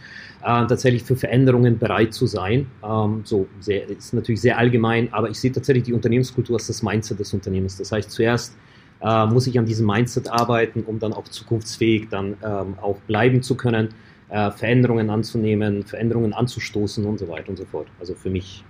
äh, 0.40 0.66
tatsächlich 0.66 1.04
für 1.04 1.16
Veränderungen 1.16 1.78
bereit 1.78 2.12
zu 2.12 2.26
sein. 2.26 2.66
Ähm, 2.84 3.20
so 3.24 3.46
sehr, 3.60 3.88
ist 3.88 4.14
natürlich 4.14 4.40
sehr 4.40 4.58
allgemein, 4.58 5.12
aber 5.12 5.30
ich 5.30 5.38
sehe 5.38 5.52
tatsächlich 5.52 5.84
die 5.84 5.92
Unternehmenskultur 5.92 6.56
als 6.56 6.66
das 6.66 6.82
Mindset 6.82 7.20
des 7.20 7.32
Unternehmens. 7.32 7.76
Das 7.76 7.92
heißt, 7.92 8.10
zuerst 8.10 8.56
äh, 9.00 9.26
muss 9.26 9.46
ich 9.46 9.58
an 9.58 9.66
diesem 9.66 9.86
Mindset 9.86 10.28
arbeiten, 10.28 10.82
um 10.82 10.98
dann 10.98 11.12
auch 11.12 11.24
zukunftsfähig 11.24 12.08
dann 12.10 12.36
ähm, 12.44 12.74
auch 12.80 12.98
bleiben 13.06 13.42
zu 13.42 13.56
können, 13.56 13.90
äh, 14.28 14.50
Veränderungen 14.50 15.08
anzunehmen, 15.08 15.84
Veränderungen 15.84 16.32
anzustoßen 16.32 17.04
und 17.04 17.18
so 17.18 17.28
weiter 17.28 17.50
und 17.50 17.56
so 17.56 17.64
fort. 17.64 17.86
Also 18.00 18.14
für 18.14 18.30
mich 18.30 18.64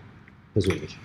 persönlich. 0.53 0.99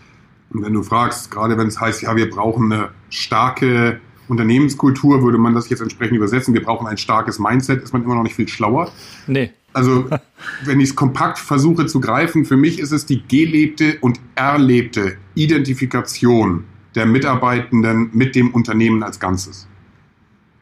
Und 0.54 0.64
wenn 0.64 0.74
du 0.74 0.84
fragst, 0.84 1.32
gerade 1.32 1.58
wenn 1.58 1.68
es 1.68 1.80
heißt, 1.80 2.04
ja, 2.04 2.16
wir 2.16 2.30
brauchen 2.30 2.72
eine 2.72 2.90
starke 3.10 4.00
Unternehmenskultur 4.28 5.22
würde 5.22 5.38
man 5.38 5.54
das 5.54 5.70
jetzt 5.70 5.82
entsprechend 5.82 6.18
übersetzen. 6.18 6.54
Wir 6.54 6.64
brauchen 6.64 6.88
ein 6.88 6.98
starkes 6.98 7.40
Mindset, 7.40 7.84
ist 7.84 7.94
man 7.94 8.04
immer 8.04 8.16
noch 8.16 8.24
nicht 8.24 8.36
viel 8.36 8.48
schlauer. 8.48 8.92
Nee. 9.28 9.52
Also, 9.74 10.06
wenn 10.66 10.80
ich 10.80 10.90
es 10.90 10.96
kompakt 10.96 11.40
versuche 11.40 11.88
zu 11.88 12.00
greifen, 12.00 12.46
für 12.46 12.58
mich 12.58 12.80
ist 12.80 12.92
es 12.92 13.06
die 13.06 13.24
gelebte 13.28 13.98
und 14.02 14.20
erlebte 14.36 15.18
Identifikation 15.36 16.66
der 16.96 17.06
Mitarbeitenden 17.06 18.12
mit 18.14 18.36
dem 18.36 18.52
Unternehmen 18.52 19.04
als 19.04 19.20
Ganzes. 19.20 19.68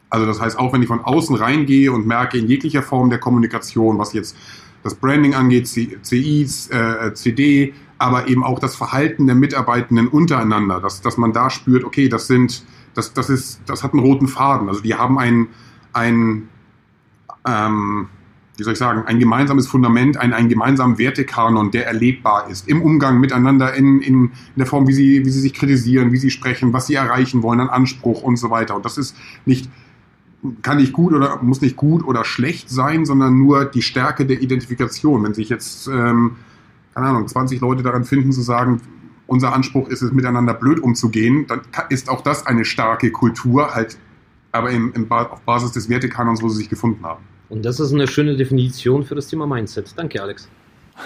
Also 0.08 0.26
das 0.26 0.40
heißt, 0.40 0.58
auch 0.58 0.72
wenn 0.72 0.82
ich 0.82 0.88
von 0.88 1.00
außen 1.00 1.36
reingehe 1.36 1.92
und 1.92 2.06
merke 2.06 2.38
in 2.38 2.46
jeglicher 2.46 2.82
Form 2.82 3.10
der 3.10 3.18
Kommunikation, 3.18 3.98
was 3.98 4.12
jetzt 4.12 4.36
das 4.82 4.94
Branding 4.94 5.34
angeht, 5.34 5.68
CIs, 5.68 6.68
äh, 6.70 7.14
CD, 7.14 7.72
aber 8.02 8.26
eben 8.26 8.42
auch 8.42 8.58
das 8.58 8.74
Verhalten 8.74 9.26
der 9.26 9.36
Mitarbeitenden 9.36 10.08
untereinander, 10.08 10.80
dass, 10.80 11.02
dass 11.02 11.16
man 11.18 11.32
da 11.32 11.50
spürt, 11.50 11.84
okay, 11.84 12.08
das 12.08 12.26
sind, 12.26 12.64
das, 12.94 13.14
das 13.14 13.30
ist, 13.30 13.60
das 13.66 13.84
hat 13.84 13.92
einen 13.92 14.02
roten 14.02 14.26
Faden. 14.26 14.68
Also 14.68 14.80
die 14.80 14.96
haben 14.96 15.20
ein, 15.20 15.46
ein 15.92 16.48
ähm, 17.46 18.08
wie 18.56 18.64
soll 18.64 18.72
ich 18.72 18.78
sagen, 18.80 19.04
ein 19.06 19.20
gemeinsames 19.20 19.68
Fundament, 19.68 20.16
einen, 20.16 20.32
einen 20.32 20.48
gemeinsamen 20.48 20.98
Wertekanon, 20.98 21.70
der 21.70 21.86
erlebbar 21.86 22.50
ist, 22.50 22.68
im 22.68 22.82
Umgang 22.82 23.20
miteinander, 23.20 23.72
in, 23.74 24.00
in, 24.00 24.24
in 24.24 24.30
der 24.56 24.66
Form, 24.66 24.88
wie 24.88 24.94
sie, 24.94 25.24
wie 25.24 25.30
sie 25.30 25.40
sich 25.40 25.54
kritisieren, 25.54 26.10
wie 26.10 26.18
sie 26.18 26.30
sprechen, 26.30 26.72
was 26.72 26.88
sie 26.88 26.94
erreichen 26.94 27.44
wollen 27.44 27.60
an 27.60 27.68
Anspruch 27.68 28.22
und 28.22 28.34
so 28.34 28.50
weiter. 28.50 28.74
Und 28.74 28.84
das 28.84 28.98
ist 28.98 29.16
nicht, 29.46 29.70
kann 30.62 30.78
nicht 30.78 30.92
gut 30.92 31.12
oder 31.12 31.40
muss 31.40 31.60
nicht 31.60 31.76
gut 31.76 32.04
oder 32.04 32.24
schlecht 32.24 32.68
sein, 32.68 33.06
sondern 33.06 33.38
nur 33.38 33.64
die 33.64 33.82
Stärke 33.82 34.26
der 34.26 34.42
Identifikation. 34.42 35.22
Wenn 35.22 35.34
sich 35.34 35.48
jetzt, 35.48 35.86
ähm, 35.86 36.32
keine 36.94 37.08
Ahnung, 37.08 37.28
20 37.28 37.60
Leute 37.60 37.82
daran 37.82 38.04
finden 38.04 38.32
zu 38.32 38.42
sagen, 38.42 38.80
unser 39.26 39.54
Anspruch 39.54 39.88
ist 39.88 40.02
es, 40.02 40.12
miteinander 40.12 40.54
blöd 40.54 40.80
umzugehen, 40.80 41.46
dann 41.46 41.62
ist 41.88 42.08
auch 42.10 42.20
das 42.20 42.46
eine 42.46 42.64
starke 42.64 43.10
Kultur, 43.10 43.74
halt, 43.74 43.96
aber 44.50 44.70
im, 44.70 44.92
im, 44.94 45.10
auf 45.10 45.40
Basis 45.42 45.72
des 45.72 45.88
Wertekanons, 45.88 46.42
wo 46.42 46.48
sie 46.48 46.58
sich 46.58 46.68
gefunden 46.68 47.02
haben. 47.04 47.24
Und 47.48 47.64
das 47.64 47.80
ist 47.80 47.92
eine 47.92 48.06
schöne 48.08 48.36
Definition 48.36 49.04
für 49.04 49.14
das 49.14 49.28
Thema 49.28 49.46
Mindset. 49.46 49.92
Danke, 49.96 50.22
Alex. 50.22 50.48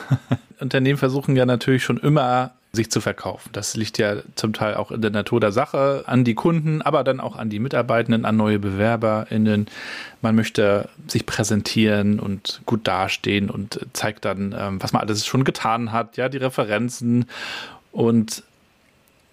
Unternehmen 0.61 0.99
versuchen 0.99 1.37
ja 1.37 1.47
natürlich 1.47 1.85
schon 1.85 1.99
immer 1.99 2.53
sich 2.77 2.91
zu 2.91 3.01
verkaufen. 3.01 3.51
Das 3.53 3.75
liegt 3.77 3.99
ja 3.99 4.17
zum 4.37 4.53
Teil 4.53 4.75
auch 4.75 4.93
in 4.93 5.03
der 5.03 5.11
Natur 5.11 5.41
der 5.41 5.51
Sache 5.51 6.05
an 6.07 6.23
die 6.23 6.35
Kunden, 6.35 6.83
aber 6.83 7.03
dann 7.03 7.19
auch 7.19 7.35
an 7.35 7.51
die 7.51 7.59
Mitarbeitenden, 7.59 8.25
an 8.25 8.37
neue 8.37 8.61
BewerberInnen. 8.61 9.67
Man 10.23 10.35
möchte 10.37 10.89
sich 11.09 11.27
präsentieren 11.27 12.21
und 12.21 12.61
gut 12.67 12.87
dastehen 12.87 13.51
und 13.51 13.81
zeigt 13.93 14.25
dann, 14.25 14.55
ähm, 14.57 14.83
was 14.83 14.93
man 14.93 15.03
alles 15.03 15.27
schon 15.27 15.43
getan 15.43 15.91
hat, 15.91 16.17
ja, 16.17 16.29
die 16.29 16.39
Referenzen. 16.39 17.27
Und 17.91 18.45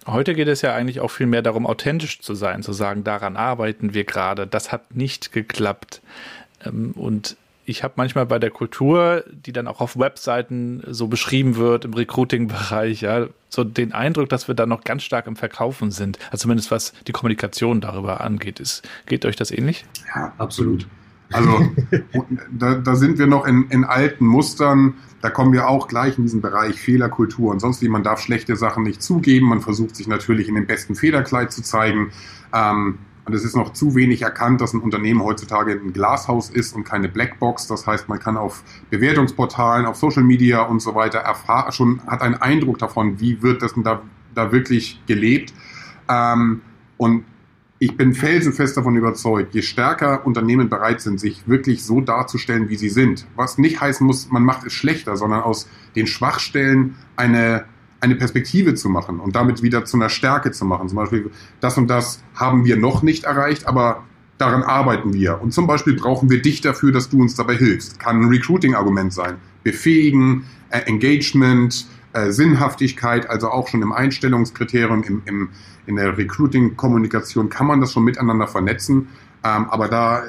heute 0.06 0.34
geht 0.34 0.48
es 0.48 0.62
ja 0.62 0.74
eigentlich 0.74 1.00
auch 1.00 1.10
viel 1.10 1.26
mehr 1.26 1.42
darum, 1.42 1.66
authentisch 1.66 2.20
zu 2.20 2.34
sein, 2.34 2.62
zu 2.62 2.72
sagen, 2.72 3.04
daran 3.04 3.36
arbeiten 3.36 3.94
wir 3.94 4.04
gerade, 4.04 4.46
das 4.46 4.72
hat 4.72 4.96
nicht 4.96 5.32
geklappt. 5.32 6.00
Ähm, 6.64 6.92
und 6.96 7.36
ich 7.66 7.82
habe 7.82 7.94
manchmal 7.96 8.26
bei 8.26 8.38
der 8.38 8.50
Kultur, 8.50 9.24
die 9.30 9.52
dann 9.52 9.66
auch 9.66 9.80
auf 9.80 9.98
Webseiten 9.98 10.82
so 10.86 11.08
beschrieben 11.08 11.56
wird, 11.56 11.84
im 11.84 11.94
Recruiting-Bereich, 11.94 13.00
ja, 13.00 13.26
so 13.48 13.64
den 13.64 13.92
Eindruck, 13.92 14.28
dass 14.28 14.48
wir 14.48 14.54
da 14.54 14.66
noch 14.66 14.84
ganz 14.84 15.02
stark 15.02 15.26
im 15.26 15.36
Verkaufen 15.36 15.90
sind. 15.90 16.18
Also 16.30 16.42
zumindest 16.42 16.70
was 16.70 16.92
die 17.06 17.12
Kommunikation 17.12 17.80
darüber 17.80 18.20
angeht. 18.20 18.60
Ist, 18.60 18.88
geht 19.06 19.24
euch 19.24 19.36
das 19.36 19.50
ähnlich? 19.50 19.84
Ja, 20.14 20.32
absolut. 20.38 20.86
Also 21.32 21.66
da, 22.52 22.74
da 22.76 22.94
sind 22.94 23.18
wir 23.18 23.26
noch 23.26 23.44
in, 23.46 23.66
in 23.70 23.84
alten 23.84 24.24
Mustern. 24.24 24.94
Da 25.20 25.30
kommen 25.30 25.52
wir 25.52 25.68
auch 25.68 25.88
gleich 25.88 26.16
in 26.16 26.24
diesen 26.24 26.42
Bereich 26.42 26.78
Fehlerkultur 26.78 27.50
und 27.50 27.60
sonst 27.60 27.82
wie. 27.82 27.88
Man 27.88 28.04
darf 28.04 28.20
schlechte 28.20 28.54
Sachen 28.54 28.84
nicht 28.84 29.02
zugeben. 29.02 29.48
Man 29.48 29.60
versucht 29.60 29.96
sich 29.96 30.06
natürlich 30.06 30.48
in 30.48 30.54
dem 30.54 30.66
besten 30.66 30.94
Federkleid 30.94 31.50
zu 31.50 31.62
zeigen. 31.62 32.12
Ähm, 32.52 32.98
und 33.26 33.32
es 33.32 33.44
ist 33.44 33.56
noch 33.56 33.72
zu 33.72 33.94
wenig 33.94 34.22
erkannt, 34.22 34.60
dass 34.60 34.74
ein 34.74 34.80
Unternehmen 34.80 35.22
heutzutage 35.22 35.72
ein 35.72 35.92
Glashaus 35.92 36.50
ist 36.50 36.74
und 36.74 36.84
keine 36.84 37.08
Blackbox. 37.08 37.66
Das 37.66 37.86
heißt, 37.86 38.08
man 38.08 38.18
kann 38.18 38.36
auf 38.36 38.62
Bewertungsportalen, 38.90 39.86
auf 39.86 39.96
Social 39.96 40.22
Media 40.22 40.62
und 40.62 40.80
so 40.80 40.94
weiter 40.94 41.20
erfahren, 41.20 41.72
schon 41.72 42.02
hat 42.06 42.20
einen 42.20 42.34
Eindruck 42.34 42.78
davon, 42.78 43.20
wie 43.20 43.42
wird 43.42 43.62
das 43.62 43.74
denn 43.74 43.82
da, 43.82 44.02
da 44.34 44.52
wirklich 44.52 45.00
gelebt. 45.06 45.54
Ähm, 46.08 46.60
und 46.98 47.24
ich 47.78 47.96
bin 47.96 48.14
felsenfest 48.14 48.76
davon 48.76 48.96
überzeugt, 48.96 49.54
je 49.54 49.62
stärker 49.62 50.26
Unternehmen 50.26 50.68
bereit 50.68 51.00
sind, 51.00 51.18
sich 51.18 51.48
wirklich 51.48 51.82
so 51.82 52.00
darzustellen, 52.00 52.68
wie 52.68 52.76
sie 52.76 52.88
sind, 52.88 53.26
was 53.36 53.58
nicht 53.58 53.80
heißen 53.80 54.06
muss, 54.06 54.30
man 54.30 54.42
macht 54.42 54.66
es 54.66 54.72
schlechter, 54.72 55.16
sondern 55.16 55.42
aus 55.42 55.68
den 55.96 56.06
Schwachstellen 56.06 56.96
eine 57.16 57.64
eine 58.04 58.16
Perspektive 58.16 58.74
zu 58.74 58.88
machen 58.88 59.18
und 59.18 59.34
damit 59.34 59.62
wieder 59.62 59.84
zu 59.84 59.96
einer 59.96 60.10
Stärke 60.10 60.52
zu 60.52 60.64
machen. 60.66 60.88
Zum 60.88 60.96
Beispiel, 60.96 61.30
das 61.60 61.78
und 61.78 61.88
das 61.88 62.22
haben 62.34 62.64
wir 62.64 62.76
noch 62.76 63.02
nicht 63.02 63.24
erreicht, 63.24 63.66
aber 63.66 64.04
daran 64.38 64.62
arbeiten 64.62 65.14
wir. 65.14 65.40
Und 65.40 65.52
zum 65.52 65.66
Beispiel 65.66 65.94
brauchen 65.94 66.28
wir 66.28 66.42
dich 66.42 66.60
dafür, 66.60 66.92
dass 66.92 67.08
du 67.08 67.20
uns 67.20 67.34
dabei 67.34 67.56
hilfst. 67.56 67.98
Kann 67.98 68.20
ein 68.20 68.28
Recruiting-Argument 68.28 69.12
sein. 69.12 69.36
Befähigen, 69.62 70.44
äh, 70.68 70.80
Engagement, 70.80 71.86
äh, 72.12 72.30
Sinnhaftigkeit, 72.30 73.28
also 73.30 73.48
auch 73.48 73.68
schon 73.68 73.80
im 73.80 73.92
Einstellungskriterium, 73.92 75.02
im, 75.02 75.22
im, 75.24 75.48
in 75.86 75.96
der 75.96 76.18
Recruiting-Kommunikation 76.18 77.48
kann 77.48 77.66
man 77.66 77.80
das 77.80 77.92
schon 77.92 78.04
miteinander 78.04 78.46
vernetzen. 78.46 79.08
Ähm, 79.42 79.66
aber 79.70 79.88
da 79.88 80.20
äh, 80.20 80.22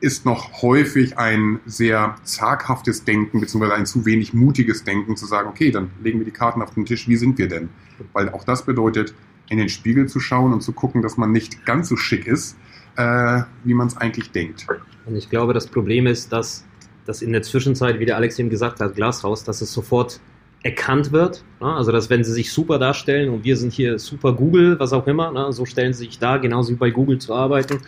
ist 0.00 0.24
noch 0.24 0.62
häufig 0.62 1.18
ein 1.18 1.60
sehr 1.66 2.16
zaghaftes 2.22 3.04
Denken, 3.04 3.40
beziehungsweise 3.40 3.74
ein 3.74 3.86
zu 3.86 4.06
wenig 4.06 4.32
mutiges 4.32 4.84
Denken, 4.84 5.16
zu 5.16 5.26
sagen, 5.26 5.48
okay, 5.48 5.70
dann 5.70 5.90
legen 6.02 6.18
wir 6.18 6.24
die 6.24 6.32
Karten 6.32 6.62
auf 6.62 6.74
den 6.74 6.86
Tisch, 6.86 7.08
wie 7.08 7.16
sind 7.16 7.38
wir 7.38 7.48
denn? 7.48 7.68
Weil 8.12 8.28
auch 8.28 8.44
das 8.44 8.64
bedeutet, 8.64 9.14
in 9.48 9.58
den 9.58 9.68
Spiegel 9.68 10.08
zu 10.08 10.20
schauen 10.20 10.52
und 10.52 10.62
zu 10.62 10.72
gucken, 10.72 11.02
dass 11.02 11.16
man 11.16 11.32
nicht 11.32 11.64
ganz 11.64 11.88
so 11.88 11.96
schick 11.96 12.26
ist, 12.26 12.56
äh, 12.96 13.42
wie 13.64 13.74
man 13.74 13.88
es 13.88 13.96
eigentlich 13.96 14.30
denkt. 14.30 14.66
Und 15.06 15.16
ich 15.16 15.30
glaube, 15.30 15.54
das 15.54 15.66
Problem 15.66 16.06
ist, 16.06 16.32
dass 16.32 16.64
das 17.06 17.22
in 17.22 17.32
der 17.32 17.42
Zwischenzeit, 17.42 17.98
wie 17.98 18.06
der 18.06 18.16
Alex 18.16 18.38
eben 18.38 18.50
gesagt 18.50 18.80
hat, 18.80 18.94
Glashaus, 18.94 19.42
dass 19.42 19.62
es 19.62 19.72
sofort 19.72 20.20
erkannt 20.62 21.12
wird. 21.12 21.44
Ne? 21.60 21.72
Also, 21.72 21.92
dass 21.92 22.10
wenn 22.10 22.22
sie 22.22 22.32
sich 22.32 22.52
super 22.52 22.78
darstellen 22.78 23.30
und 23.30 23.44
wir 23.44 23.56
sind 23.56 23.72
hier 23.72 23.98
super 23.98 24.34
Google, 24.34 24.78
was 24.78 24.92
auch 24.92 25.06
immer, 25.06 25.32
ne? 25.32 25.52
so 25.52 25.64
stellen 25.64 25.92
sie 25.92 26.04
sich 26.06 26.18
da, 26.18 26.36
genauso 26.36 26.72
wie 26.72 26.76
bei 26.76 26.90
Google 26.90 27.18
zu 27.18 27.34
arbeiten 27.34 27.80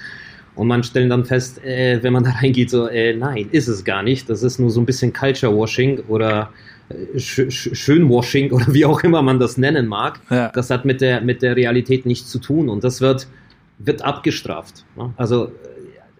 und 0.61 0.69
man 0.69 0.83
stellt 0.85 1.11
dann 1.11 1.25
fest, 1.25 1.64
äh, 1.64 2.02
wenn 2.02 2.12
man 2.12 2.23
da 2.25 2.33
reingeht, 2.33 2.69
so, 2.69 2.87
äh, 2.87 3.14
nein, 3.14 3.49
ist 3.50 3.67
es 3.67 3.83
gar 3.83 4.02
nicht. 4.02 4.29
Das 4.29 4.43
ist 4.43 4.59
nur 4.59 4.69
so 4.69 4.79
ein 4.79 4.85
bisschen 4.85 5.11
Culture 5.11 5.57
Washing 5.57 6.00
oder 6.00 6.52
äh, 6.90 7.19
Sch 7.19 7.49
Schönwashing 7.50 8.52
oder 8.52 8.67
wie 8.75 8.85
auch 8.85 9.00
immer 9.00 9.23
man 9.23 9.40
das 9.40 9.57
nennen 9.57 9.87
mag. 9.87 10.21
Ja. 10.29 10.50
Das 10.50 10.69
hat 10.69 10.85
mit 10.85 11.00
der, 11.00 11.23
mit 11.23 11.40
der 11.40 11.57
Realität 11.57 12.05
nichts 12.05 12.29
zu 12.29 12.38
tun 12.40 12.69
und 12.69 12.85
das 12.85 13.00
wird, 13.00 13.26
wird 13.79 14.02
abgestraft. 14.02 14.85
Ne? 14.99 15.14
Also 15.17 15.47
äh, 15.47 15.50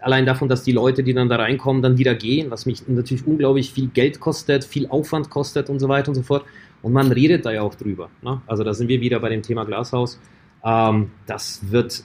allein 0.01 0.25
davon, 0.25 0.49
dass 0.49 0.63
die 0.63 0.73
Leute, 0.73 1.03
die 1.03 1.13
dann 1.13 1.29
da 1.29 1.37
reinkommen, 1.37 1.83
dann 1.83 1.99
wieder 1.99 2.15
gehen, 2.15 2.51
was 2.51 2.65
mich 2.65 2.89
natürlich 2.89 3.27
unglaublich 3.27 3.75
viel 3.75 3.89
Geld 3.89 4.21
kostet, 4.21 4.65
viel 4.65 4.87
Aufwand 4.87 5.29
kostet 5.29 5.69
und 5.69 5.81
so 5.81 5.89
weiter 5.91 6.09
und 6.09 6.15
so 6.15 6.23
fort. 6.23 6.47
Und 6.81 6.95
man 6.95 7.13
redet 7.13 7.45
da 7.45 7.53
ja 7.53 7.61
auch 7.61 7.75
drüber. 7.75 8.09
Ne? 8.23 8.41
Also 8.47 8.65
da 8.65 8.73
sind 8.73 8.89
wir 8.89 9.03
wieder 9.03 9.21
bei 9.21 9.29
dem 9.29 9.43
Thema 9.43 9.67
Glashaus. 9.67 10.19
Ähm, 10.65 11.11
das 11.27 11.61
wird 11.71 12.05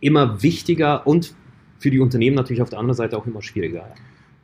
immer 0.00 0.44
wichtiger 0.44 1.06
und 1.08 1.34
für 1.80 1.90
die 1.90 1.98
Unternehmen 1.98 2.36
natürlich 2.36 2.62
auf 2.62 2.70
der 2.70 2.78
anderen 2.78 2.96
Seite 2.96 3.18
auch 3.18 3.26
immer 3.26 3.42
schwieriger. 3.42 3.92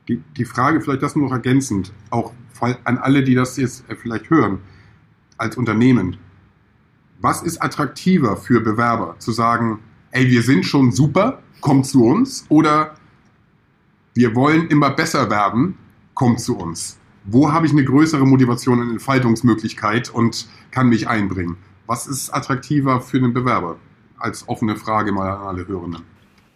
Die, 0.08 0.22
die 0.36 0.44
Frage, 0.44 0.80
vielleicht 0.80 1.02
das 1.02 1.16
noch 1.16 1.32
ergänzend, 1.32 1.92
auch 2.10 2.32
an 2.60 2.98
alle, 2.98 3.22
die 3.22 3.34
das 3.34 3.56
jetzt 3.56 3.88
äh, 3.88 3.96
vielleicht 3.96 4.30
hören, 4.30 4.58
als 5.38 5.56
Unternehmen. 5.56 6.16
Was 7.20 7.42
ist 7.42 7.62
attraktiver 7.62 8.36
für 8.36 8.60
Bewerber? 8.60 9.16
Zu 9.18 9.32
sagen, 9.32 9.80
ey, 10.10 10.28
wir 10.28 10.42
sind 10.42 10.64
schon 10.64 10.92
super, 10.92 11.42
kommt 11.60 11.86
zu 11.86 12.04
uns 12.04 12.46
oder 12.48 12.94
wir 14.14 14.34
wollen 14.34 14.68
immer 14.68 14.90
besser 14.90 15.30
werden, 15.30 15.76
kommt 16.14 16.40
zu 16.40 16.56
uns. 16.56 16.98
Wo 17.24 17.52
habe 17.52 17.66
ich 17.66 17.72
eine 17.72 17.84
größere 17.84 18.26
Motivation 18.26 18.80
und 18.80 18.90
Entfaltungsmöglichkeit 18.90 20.08
und 20.10 20.48
kann 20.70 20.88
mich 20.88 21.08
einbringen? 21.08 21.56
Was 21.86 22.06
ist 22.06 22.30
attraktiver 22.30 23.00
für 23.00 23.20
den 23.20 23.34
Bewerber? 23.34 23.76
als 24.18 24.48
offene 24.48 24.76
Frage 24.76 25.12
mal 25.12 25.30
an 25.30 25.46
alle 25.46 25.66
Hörenden. 25.66 26.02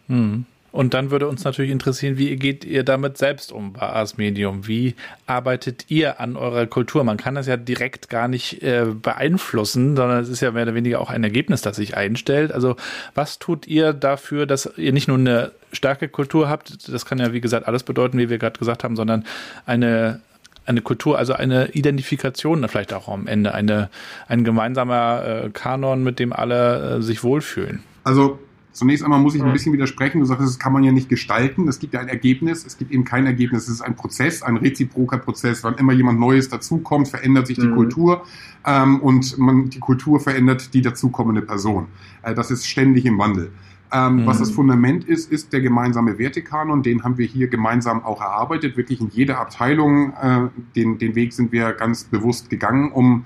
Hm. 0.07 0.45
Und 0.71 0.93
dann 0.93 1.11
würde 1.11 1.27
uns 1.27 1.43
natürlich 1.43 1.71
interessieren, 1.71 2.17
wie 2.17 2.35
geht 2.37 2.63
ihr 2.63 2.83
damit 2.83 3.17
selbst 3.17 3.51
um 3.51 3.73
bei 3.73 3.81
Ars 3.81 4.17
Medium? 4.17 4.67
Wie 4.67 4.95
arbeitet 5.25 5.85
ihr 5.89 6.19
an 6.21 6.37
eurer 6.37 6.65
Kultur? 6.65 7.03
Man 7.03 7.17
kann 7.17 7.35
das 7.35 7.47
ja 7.47 7.57
direkt 7.57 8.09
gar 8.09 8.27
nicht 8.27 8.63
äh, 8.63 8.85
beeinflussen, 8.85 9.95
sondern 9.97 10.19
es 10.19 10.29
ist 10.29 10.41
ja 10.41 10.51
mehr 10.51 10.63
oder 10.63 10.75
weniger 10.75 11.01
auch 11.01 11.09
ein 11.09 11.23
Ergebnis, 11.23 11.61
das 11.61 11.75
sich 11.75 11.97
einstellt. 11.97 12.51
Also 12.51 12.77
was 13.15 13.39
tut 13.39 13.67
ihr 13.67 13.91
dafür, 13.93 14.45
dass 14.45 14.71
ihr 14.77 14.93
nicht 14.93 15.07
nur 15.07 15.17
eine 15.17 15.51
starke 15.73 16.07
Kultur 16.07 16.49
habt, 16.49 16.87
das 16.91 17.05
kann 17.05 17.19
ja 17.19 17.33
wie 17.33 17.41
gesagt 17.41 17.67
alles 17.67 17.83
bedeuten, 17.83 18.17
wie 18.17 18.29
wir 18.29 18.37
gerade 18.37 18.57
gesagt 18.57 18.83
haben, 18.83 18.95
sondern 18.95 19.25
eine 19.65 20.21
eine 20.65 20.81
Kultur, 20.81 21.17
also 21.17 21.33
eine 21.33 21.71
Identifikation 21.71 22.67
vielleicht 22.69 22.93
auch 22.93 23.07
am 23.07 23.25
Ende, 23.25 23.53
eine, 23.55 23.89
ein 24.27 24.43
gemeinsamer 24.43 25.23
äh, 25.25 25.49
Kanon, 25.49 26.03
mit 26.03 26.19
dem 26.19 26.31
alle 26.31 26.97
äh, 26.97 27.01
sich 27.01 27.23
wohlfühlen. 27.23 27.83
Also 28.03 28.39
zunächst 28.71 29.03
einmal 29.03 29.19
muss 29.19 29.35
ich 29.35 29.43
ein 29.43 29.51
bisschen 29.51 29.73
widersprechen. 29.73 30.19
Du 30.19 30.25
sagst, 30.25 30.45
das 30.45 30.59
kann 30.59 30.73
man 30.73 30.83
ja 30.83 30.91
nicht 30.91 31.09
gestalten. 31.09 31.67
Es 31.67 31.79
gibt 31.79 31.93
ja 31.93 31.99
ein 31.99 32.07
Ergebnis, 32.07 32.65
es 32.65 32.77
gibt 32.77 32.91
eben 32.91 33.03
kein 33.03 33.25
Ergebnis. 33.25 33.63
Es 33.63 33.69
ist 33.69 33.81
ein 33.81 33.95
Prozess, 33.95 34.41
ein 34.41 34.57
reziproker 34.57 35.17
Prozess. 35.17 35.63
Wann 35.63 35.75
immer 35.75 35.93
jemand 35.93 36.19
Neues 36.19 36.49
dazukommt, 36.49 37.07
verändert 37.07 37.47
sich 37.47 37.57
die 37.57 37.67
mhm. 37.67 37.75
Kultur 37.75 38.23
ähm, 38.65 38.99
und 38.99 39.37
man, 39.37 39.69
die 39.69 39.79
Kultur 39.79 40.19
verändert 40.19 40.73
die 40.73 40.81
dazukommende 40.81 41.41
Person. 41.41 41.87
Äh, 42.21 42.33
das 42.33 42.51
ist 42.51 42.67
ständig 42.67 43.05
im 43.05 43.17
Wandel. 43.17 43.51
Ähm, 43.93 44.17
mhm. 44.17 44.25
Was 44.25 44.39
das 44.39 44.51
Fundament 44.51 45.03
ist, 45.03 45.31
ist 45.31 45.51
der 45.51 45.61
gemeinsame 45.61 46.17
Wertekanon. 46.17 46.81
Den 46.81 47.03
haben 47.03 47.17
wir 47.17 47.25
hier 47.25 47.47
gemeinsam 47.47 48.03
auch 48.03 48.21
erarbeitet. 48.21 48.77
Wirklich 48.77 49.01
in 49.01 49.09
jeder 49.09 49.39
Abteilung. 49.39 50.13
Äh, 50.13 50.47
den, 50.75 50.97
den 50.97 51.15
Weg 51.15 51.33
sind 51.33 51.51
wir 51.51 51.73
ganz 51.73 52.05
bewusst 52.05 52.49
gegangen, 52.49 52.91
um 52.91 53.25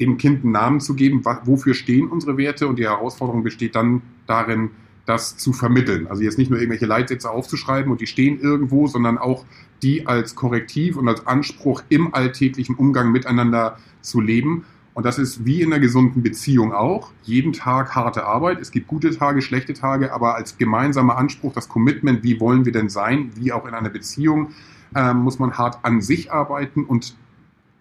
dem 0.00 0.16
Kind 0.16 0.44
einen 0.44 0.52
Namen 0.52 0.80
zu 0.80 0.94
geben, 0.94 1.22
wofür 1.44 1.74
stehen 1.74 2.08
unsere 2.08 2.36
Werte. 2.36 2.68
Und 2.68 2.78
die 2.78 2.84
Herausforderung 2.84 3.42
besteht 3.42 3.74
dann 3.74 4.02
darin, 4.26 4.70
das 5.06 5.36
zu 5.38 5.52
vermitteln. 5.52 6.06
Also 6.06 6.22
jetzt 6.22 6.38
nicht 6.38 6.50
nur 6.50 6.58
irgendwelche 6.58 6.86
Leitsätze 6.86 7.30
aufzuschreiben 7.30 7.90
und 7.90 8.00
die 8.00 8.06
stehen 8.06 8.40
irgendwo, 8.40 8.86
sondern 8.86 9.16
auch 9.16 9.46
die 9.82 10.06
als 10.06 10.34
Korrektiv 10.34 10.96
und 10.96 11.08
als 11.08 11.26
Anspruch 11.26 11.82
im 11.88 12.14
alltäglichen 12.14 12.74
Umgang 12.74 13.10
miteinander 13.10 13.78
zu 14.02 14.20
leben. 14.20 14.64
Und 14.92 15.06
das 15.06 15.18
ist 15.18 15.46
wie 15.46 15.62
in 15.62 15.72
einer 15.72 15.80
gesunden 15.80 16.22
Beziehung 16.22 16.72
auch. 16.72 17.12
Jeden 17.22 17.52
Tag 17.52 17.94
harte 17.94 18.26
Arbeit. 18.26 18.60
Es 18.60 18.70
gibt 18.70 18.88
gute 18.88 19.16
Tage, 19.16 19.40
schlechte 19.42 19.72
Tage, 19.72 20.12
aber 20.12 20.34
als 20.34 20.58
gemeinsamer 20.58 21.16
Anspruch, 21.16 21.52
das 21.52 21.68
Commitment, 21.68 22.22
wie 22.22 22.40
wollen 22.40 22.64
wir 22.64 22.72
denn 22.72 22.88
sein, 22.88 23.30
wie 23.36 23.52
auch 23.52 23.64
in 23.66 23.74
einer 23.74 23.90
Beziehung, 23.90 24.50
äh, 24.94 25.14
muss 25.14 25.38
man 25.38 25.56
hart 25.56 25.78
an 25.84 26.00
sich 26.00 26.32
arbeiten 26.32 26.84
und 26.84 27.14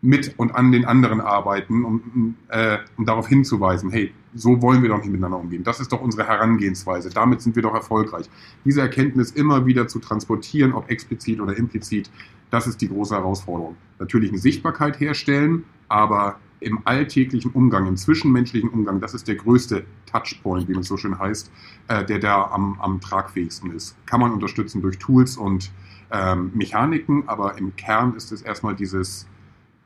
mit 0.02 0.36
und 0.38 0.54
an 0.54 0.72
den 0.72 0.86
anderen 0.86 1.22
arbeiten, 1.22 1.84
um, 1.84 2.36
äh, 2.50 2.78
um 2.98 3.06
darauf 3.06 3.28
hinzuweisen, 3.28 3.90
hey, 3.90 4.14
so 4.34 4.62
wollen 4.62 4.82
wir 4.82 4.90
doch 4.90 5.00
nicht 5.00 5.10
miteinander 5.10 5.40
umgehen. 5.40 5.64
Das 5.64 5.80
ist 5.80 5.92
doch 5.92 6.02
unsere 6.02 6.28
Herangehensweise. 6.28 7.10
Damit 7.10 7.42
sind 7.42 7.56
wir 7.56 7.64
doch 7.64 7.74
erfolgreich. 7.74 8.30
Diese 8.64 8.82
Erkenntnis 8.82 9.32
immer 9.32 9.66
wieder 9.66 9.88
zu 9.88 10.00
transportieren, 10.00 10.74
ob 10.74 10.90
explizit 10.90 11.40
oder 11.40 11.58
implizit, 11.58 12.12
das 12.52 12.68
ist 12.68 12.80
die 12.82 12.90
große 12.90 13.16
Herausforderung. 13.16 13.76
Natürlich 14.00 14.30
eine 14.30 14.38
Sichtbarkeit 14.38 15.00
herstellen, 15.00 15.64
aber 15.88 16.40
im 16.60 16.80
alltäglichen 16.86 17.52
Umgang, 17.52 17.88
im 17.88 17.98
zwischenmenschlichen 17.98 18.70
Umgang, 18.70 19.00
das 19.00 19.14
ist 19.14 19.28
der 19.28 19.36
größte 19.36 19.86
Touchpoint, 20.06 20.68
wie 20.68 20.78
es 20.78 20.88
so 20.88 20.98
schön 20.98 21.18
heißt, 21.18 21.52
äh, 21.88 22.06
der 22.06 22.20
da 22.20 22.46
am, 22.52 22.80
am 22.80 23.00
tragfähigsten 23.00 23.72
ist. 23.72 23.96
Kann 24.06 24.20
man 24.20 24.32
unterstützen 24.32 24.82
durch 24.82 24.98
Tools 24.98 25.38
und 25.38 25.72
ähm, 26.12 26.52
Mechaniken, 26.54 27.28
aber 27.28 27.58
im 27.58 27.76
Kern 27.76 28.16
ist 28.16 28.32
es 28.32 28.42
erstmal 28.42 28.76
dieses, 28.76 29.28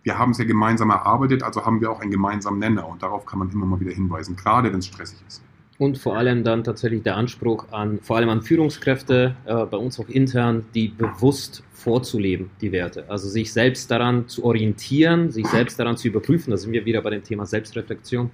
wir 0.04 0.18
haben 0.18 0.32
es 0.32 0.38
ja 0.38 0.46
gemeinsam 0.46 0.90
erarbeitet, 0.90 1.44
also 1.44 1.66
haben 1.66 1.82
wir 1.82 1.92
auch 1.92 2.00
einen 2.00 2.12
gemeinsamen 2.12 2.60
Nenner 2.60 2.88
und 2.88 3.04
darauf 3.04 3.26
kann 3.26 3.40
man 3.40 3.50
immer 3.52 3.66
mal 3.66 3.80
wieder 3.80 3.92
hinweisen, 3.92 4.36
gerade 4.36 4.72
wenn 4.72 4.80
es 4.80 4.88
stressig 4.88 5.20
ist. 5.28 5.44
Und 5.78 5.98
vor 5.98 6.16
allem 6.16 6.44
dann 6.44 6.64
tatsächlich 6.64 7.02
der 7.02 7.18
Anspruch 7.18 7.66
an, 7.72 8.00
vor 8.04 8.18
allem 8.18 8.30
an 8.30 8.44
Führungskräfte, 8.44 9.36
äh, 9.46 9.66
bei 9.66 9.78
uns 9.78 10.00
auch 10.00 10.08
intern, 10.10 10.66
die 10.76 10.90
bewusst 10.90 11.64
vorzuleben, 11.74 12.52
die 12.62 12.72
Werte. 12.72 13.10
Also 13.10 13.28
sich 13.28 13.52
selbst 13.52 13.90
daran 13.90 14.28
zu 14.28 14.44
orientieren, 14.44 15.32
sich 15.32 15.48
selbst 15.48 15.80
daran 15.80 15.98
zu 15.98 16.08
überprüfen, 16.08 16.52
da 16.52 16.58
sind 16.58 16.72
wir 16.72 16.86
wieder 16.86 17.02
bei 17.02 17.10
dem 17.10 17.24
Thema 17.24 17.48
Selbstreflexion. 17.48 18.30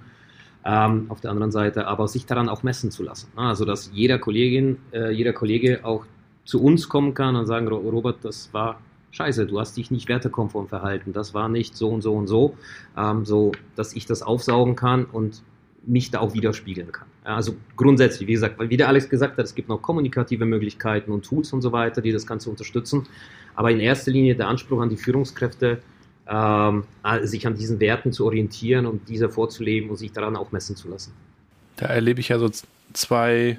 Ähm, 0.64 1.06
auf 1.08 1.20
der 1.22 1.30
anderen 1.30 1.52
Seite, 1.52 1.86
aber 1.86 2.08
sich 2.08 2.26
daran 2.26 2.48
auch 2.48 2.62
messen 2.62 2.90
zu 2.90 3.02
lassen. 3.02 3.28
Also 3.36 3.64
dass 3.64 3.90
jeder 3.94 4.18
Kollegin, 4.18 4.76
äh, 4.92 5.12
jeder 5.12 5.32
Kollege 5.32 5.80
auch 5.84 6.04
zu 6.44 6.62
uns 6.62 6.88
kommen 6.88 7.14
kann 7.14 7.36
und 7.36 7.46
sagen, 7.46 7.68
Robert, 7.68 8.24
das 8.24 8.52
war 8.52 8.80
scheiße, 9.10 9.46
du 9.46 9.58
hast 9.58 9.76
dich 9.76 9.90
nicht 9.90 10.08
wertekonform 10.08 10.68
verhalten, 10.68 11.12
das 11.12 11.34
war 11.34 11.48
nicht 11.48 11.76
so 11.76 11.88
und 11.90 12.02
so 12.02 12.14
und 12.14 12.26
so, 12.26 12.56
ähm, 12.96 13.24
so 13.24 13.52
dass 13.76 13.94
ich 13.94 14.06
das 14.06 14.22
aufsaugen 14.22 14.76
kann 14.76 15.04
und 15.04 15.42
mich 15.86 16.10
da 16.10 16.20
auch 16.20 16.34
widerspiegeln 16.34 16.92
kann. 16.92 17.06
Also 17.24 17.54
grundsätzlich, 17.76 18.28
wie 18.28 18.32
gesagt, 18.32 18.58
weil 18.58 18.70
wie 18.70 18.76
der 18.76 18.88
Alex 18.88 19.08
gesagt 19.08 19.38
hat, 19.38 19.44
es 19.44 19.54
gibt 19.54 19.68
noch 19.68 19.80
kommunikative 19.80 20.44
Möglichkeiten 20.44 21.12
und 21.12 21.24
Tools 21.24 21.52
und 21.52 21.62
so 21.62 21.72
weiter, 21.72 22.02
die 22.02 22.12
das 22.12 22.26
Ganze 22.26 22.50
unterstützen. 22.50 23.06
Aber 23.54 23.70
in 23.70 23.80
erster 23.80 24.10
Linie 24.10 24.34
der 24.34 24.48
Anspruch 24.48 24.80
an 24.80 24.88
die 24.88 24.96
Führungskräfte, 24.96 25.80
ähm, 26.28 26.84
sich 27.22 27.46
an 27.46 27.54
diesen 27.54 27.80
Werten 27.80 28.12
zu 28.12 28.26
orientieren 28.26 28.86
und 28.86 29.08
diese 29.08 29.30
vorzuleben 29.30 29.90
und 29.90 29.96
sich 29.96 30.12
daran 30.12 30.36
auch 30.36 30.52
messen 30.52 30.76
zu 30.76 30.88
lassen. 30.88 31.12
Da 31.76 31.86
erlebe 31.86 32.20
ich 32.20 32.28
ja 32.28 32.38
so 32.38 32.50
zwei 32.92 33.58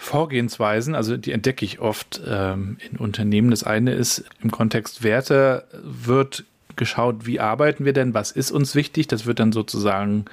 Vorgehensweisen, 0.00 0.94
also 0.94 1.16
die 1.16 1.32
entdecke 1.32 1.64
ich 1.64 1.80
oft 1.80 2.20
ähm, 2.26 2.78
in 2.88 2.98
Unternehmen. 2.98 3.50
Das 3.50 3.64
eine 3.64 3.92
ist 3.92 4.24
im 4.40 4.52
Kontext 4.52 5.02
Werte 5.02 5.64
wird 5.82 6.44
geschaut, 6.76 7.26
wie 7.26 7.40
arbeiten 7.40 7.84
wir 7.84 7.92
denn, 7.92 8.14
was 8.14 8.30
ist 8.30 8.52
uns 8.52 8.76
wichtig. 8.76 9.08
Das 9.08 9.26
wird 9.26 9.40
dann 9.40 9.50
sozusagen 9.52 10.26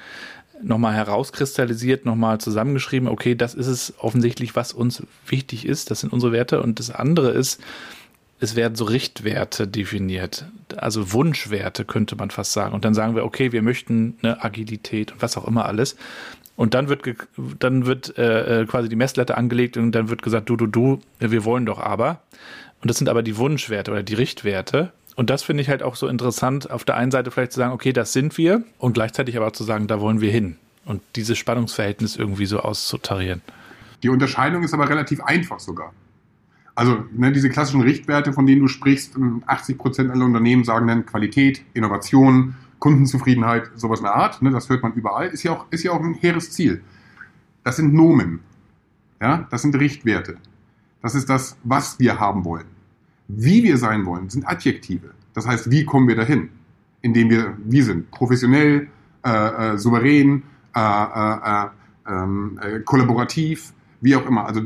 nochmal 0.62 0.94
herauskristallisiert, 0.94 2.06
nochmal 2.06 2.38
zusammengeschrieben, 2.38 3.08
okay, 3.08 3.34
das 3.34 3.54
ist 3.54 3.66
es 3.66 3.94
offensichtlich, 3.98 4.54
was 4.54 4.72
uns 4.72 5.02
wichtig 5.26 5.66
ist, 5.66 5.90
das 5.90 6.00
sind 6.00 6.12
unsere 6.12 6.32
Werte. 6.32 6.62
Und 6.62 6.78
das 6.78 6.90
andere 6.90 7.30
ist, 7.30 7.60
es 8.38 8.54
werden 8.54 8.76
so 8.76 8.84
Richtwerte 8.84 9.66
definiert, 9.66 10.46
also 10.76 11.12
Wunschwerte 11.12 11.84
könnte 11.84 12.14
man 12.14 12.30
fast 12.30 12.52
sagen. 12.52 12.72
Und 12.72 12.84
dann 12.84 12.94
sagen 12.94 13.16
wir, 13.16 13.24
okay, 13.24 13.50
wir 13.50 13.62
möchten 13.62 14.16
eine 14.22 14.44
Agilität 14.44 15.12
und 15.12 15.22
was 15.22 15.36
auch 15.36 15.46
immer 15.48 15.64
alles. 15.66 15.96
Und 16.56 16.72
dann 16.72 16.88
wird, 16.88 17.02
dann 17.58 17.86
wird 17.86 18.16
äh, 18.18 18.62
äh, 18.62 18.66
quasi 18.66 18.88
die 18.88 18.96
Messlatte 18.96 19.36
angelegt 19.36 19.76
und 19.76 19.92
dann 19.92 20.08
wird 20.08 20.22
gesagt, 20.22 20.48
du, 20.48 20.56
du, 20.56 20.66
du, 20.66 21.00
wir 21.18 21.44
wollen 21.44 21.66
doch 21.66 21.78
aber. 21.78 22.22
Und 22.80 22.88
das 22.88 22.96
sind 22.96 23.08
aber 23.08 23.22
die 23.22 23.36
Wunschwerte 23.36 23.90
oder 23.90 24.02
die 24.02 24.14
Richtwerte. 24.14 24.92
Und 25.16 25.30
das 25.30 25.42
finde 25.42 25.62
ich 25.62 25.68
halt 25.68 25.82
auch 25.82 25.96
so 25.96 26.08
interessant, 26.08 26.70
auf 26.70 26.84
der 26.84 26.96
einen 26.96 27.10
Seite 27.10 27.30
vielleicht 27.30 27.52
zu 27.52 27.58
sagen, 27.58 27.72
okay, 27.72 27.92
das 27.92 28.12
sind 28.12 28.36
wir 28.38 28.62
und 28.78 28.94
gleichzeitig 28.94 29.36
aber 29.36 29.48
auch 29.48 29.52
zu 29.52 29.64
sagen, 29.64 29.86
da 29.86 30.00
wollen 30.00 30.20
wir 30.20 30.30
hin. 30.30 30.56
Und 30.84 31.02
dieses 31.16 31.36
Spannungsverhältnis 31.36 32.16
irgendwie 32.16 32.46
so 32.46 32.60
auszutarieren. 32.60 33.42
Die 34.02 34.08
Unterscheidung 34.08 34.62
ist 34.62 34.72
aber 34.72 34.88
relativ 34.88 35.22
einfach 35.22 35.58
sogar. 35.58 35.92
Also 36.74 37.04
ne, 37.12 37.32
diese 37.32 37.48
klassischen 37.48 37.80
Richtwerte, 37.80 38.34
von 38.34 38.46
denen 38.46 38.60
du 38.60 38.68
sprichst, 38.68 39.16
80 39.46 39.78
Prozent 39.78 40.10
aller 40.10 40.26
Unternehmen 40.26 40.62
sagen 40.64 40.86
dann 40.86 41.06
Qualität, 41.06 41.62
Innovation, 41.72 42.54
Kundenzufriedenheit, 42.78 43.70
sowas 43.74 44.00
in 44.00 44.04
der 44.04 44.14
Art, 44.14 44.42
ne, 44.42 44.50
das 44.50 44.68
hört 44.68 44.82
man 44.82 44.92
überall, 44.92 45.28
ist 45.28 45.42
ja, 45.42 45.52
auch, 45.52 45.66
ist 45.70 45.82
ja 45.82 45.92
auch 45.92 46.00
ein 46.00 46.14
hehres 46.14 46.50
Ziel. 46.50 46.82
Das 47.64 47.76
sind 47.76 47.94
Nomen. 47.94 48.40
Ja, 49.20 49.46
das 49.50 49.62
sind 49.62 49.74
Richtwerte. 49.76 50.36
Das 51.02 51.14
ist 51.14 51.28
das, 51.30 51.56
was 51.64 51.98
wir 51.98 52.20
haben 52.20 52.44
wollen. 52.44 52.66
Wie 53.28 53.62
wir 53.62 53.78
sein 53.78 54.04
wollen, 54.06 54.28
sind 54.28 54.46
Adjektive. 54.46 55.14
Das 55.34 55.46
heißt, 55.46 55.70
wie 55.70 55.84
kommen 55.84 56.06
wir 56.06 56.16
dahin? 56.16 56.50
Indem 57.02 57.30
wir, 57.30 57.56
wie 57.64 57.82
sind, 57.82 58.10
professionell, 58.10 58.88
äh, 59.24 59.72
äh, 59.74 59.78
souverän, 59.78 60.42
äh, 60.74 60.80
äh, 60.80 61.64
äh 61.64 61.68
ähm, 62.08 62.58
äh, 62.62 62.80
kollaborativ, 62.80 63.72
wie 64.00 64.16
auch 64.16 64.26
immer. 64.26 64.46
Also 64.46 64.62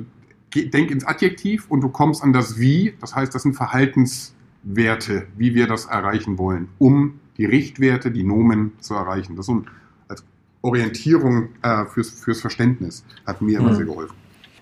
denk 0.54 0.90
ins 0.90 1.04
Adjektiv 1.04 1.66
und 1.68 1.80
du 1.80 1.88
kommst 1.88 2.22
an 2.22 2.32
das 2.32 2.58
Wie. 2.58 2.94
Das 3.00 3.14
heißt, 3.14 3.34
das 3.34 3.42
sind 3.42 3.54
Verhaltenswerte, 3.54 5.26
wie 5.36 5.54
wir 5.54 5.66
das 5.66 5.86
erreichen 5.86 6.38
wollen, 6.38 6.68
um 6.78 7.19
die 7.36 7.44
Richtwerte, 7.44 8.10
die 8.10 8.22
Nomen 8.22 8.72
zu 8.80 8.94
erreichen. 8.94 9.36
Das 9.36 9.44
ist 9.44 9.54
so 9.54 9.64
als 10.08 10.24
Orientierung 10.62 11.48
äh, 11.62 11.84
fürs, 11.86 12.10
fürs 12.10 12.40
Verständnis 12.40 13.04
hat 13.26 13.42
mir 13.42 13.58
immer 13.58 13.70
mhm. 13.70 13.76
sehr 13.76 13.86
geholfen. 13.86 14.14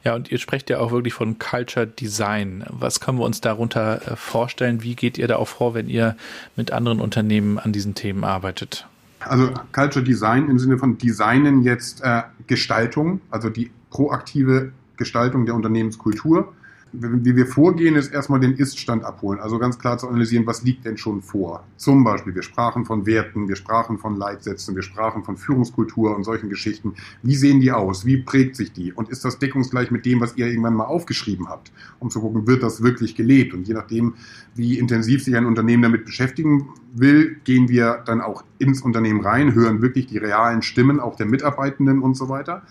Ja, 0.05 0.15
und 0.15 0.31
ihr 0.31 0.39
sprecht 0.39 0.71
ja 0.71 0.79
auch 0.79 0.93
wirklich 0.93 1.13
von 1.13 1.39
Culture 1.39 1.87
Design. 1.87 2.65
Was 2.71 3.01
können 3.01 3.19
wir 3.19 3.25
uns 3.25 3.41
darunter 3.41 4.13
äh, 4.13 4.17
vorstellen? 4.17 4.83
Wie 4.83 4.95
geht 4.95 5.19
ihr 5.19 5.29
da 5.29 5.37
auch 5.37 5.49
vor, 5.49 5.75
wenn 5.75 5.89
ihr 5.89 6.17
mit 6.57 6.71
anderen 6.71 7.01
Unternehmen 7.01 7.59
an 7.59 7.73
diesen 7.73 7.95
Themen 7.95 8.25
arbeitet? 8.25 8.87
Also 9.21 9.53
Culture 9.73 10.05
Design 10.05 10.49
im 10.49 10.59
Sinne 10.59 10.79
von 10.79 10.97
Designen 10.97 11.63
jetzt 11.63 12.03
äh, 12.03 12.23
Gestaltung, 12.47 13.21
also 13.31 13.51
die 13.51 13.71
proaktive 13.91 14.73
Gestaltung 14.97 15.47
der 15.47 15.55
Unternehmenskultur 15.55 16.53
wie 16.93 17.37
wir 17.37 17.47
vorgehen, 17.47 17.97
ist 17.97 18.13
erstmal 18.13 18.41
den 18.41 18.55
Ist-Stand 18.55 19.05
abholen. 19.05 19.41
Also 19.41 19.59
ganz 19.59 19.79
klar 19.79 19.99
zu 19.99 20.09
analysieren, 20.09 20.47
was 20.47 20.63
liegt 20.63 20.85
denn 20.85 20.97
schon 20.97 21.23
vor. 21.23 21.65
Zum 21.77 22.05
Beispiel, 22.05 22.35
wir 22.35 22.43
sprachen 22.43 22.85
von 22.85 23.07
Werten, 23.07 23.49
wir 23.49 23.57
sprachen 23.57 23.99
von 23.99 24.17
Leitsätzen, 24.17 24.75
wir 24.75 24.83
sprachen 24.83 25.25
von 25.25 25.37
Führungskultur 25.37 26.17
und 26.17 26.25
solchen 26.25 26.49
Geschichten. 26.49 26.95
Wie 27.23 27.35
sehen 27.35 27.61
die 27.61 27.73
aus? 27.73 28.07
Wie 28.07 28.19
prägt 28.19 28.57
sich 28.57 28.73
die? 28.73 28.93
Und 28.93 29.11
ist 29.11 29.25
das 29.25 29.39
deckungsgleich 29.39 29.91
mit 29.91 30.07
dem, 30.07 30.21
was 30.21 30.37
ihr 30.37 30.47
irgendwann 30.47 30.75
mal 30.75 30.85
aufgeschrieben 30.85 31.49
habt? 31.49 31.73
Um 31.99 32.11
zu 32.11 32.21
gucken, 32.21 32.47
wird 32.47 32.63
das 32.63 32.83
wirklich 32.83 33.15
gelebt? 33.15 33.55
Und 33.55 33.69
je 33.69 33.75
nachdem, 33.75 34.15
wie 34.59 34.79
intensiv 34.79 35.25
sich 35.25 35.37
ein 35.37 35.47
Unternehmen 35.47 35.83
damit 35.85 36.05
beschäftigen 36.05 36.69
will, 36.93 37.37
gehen 37.45 37.69
wir 37.69 38.03
dann 38.05 38.21
auch 38.21 38.45
ins 38.59 38.83
Unternehmen 38.83 39.21
rein, 39.21 39.55
hören 39.55 39.81
wirklich 39.81 40.07
die 40.07 40.19
realen 40.19 40.63
Stimmen 40.63 41.01
auch 41.01 41.17
der 41.17 41.27
Mitarbeitenden 41.27 42.03
und 42.03 42.17
so 42.17 42.29
weiter. 42.29 42.63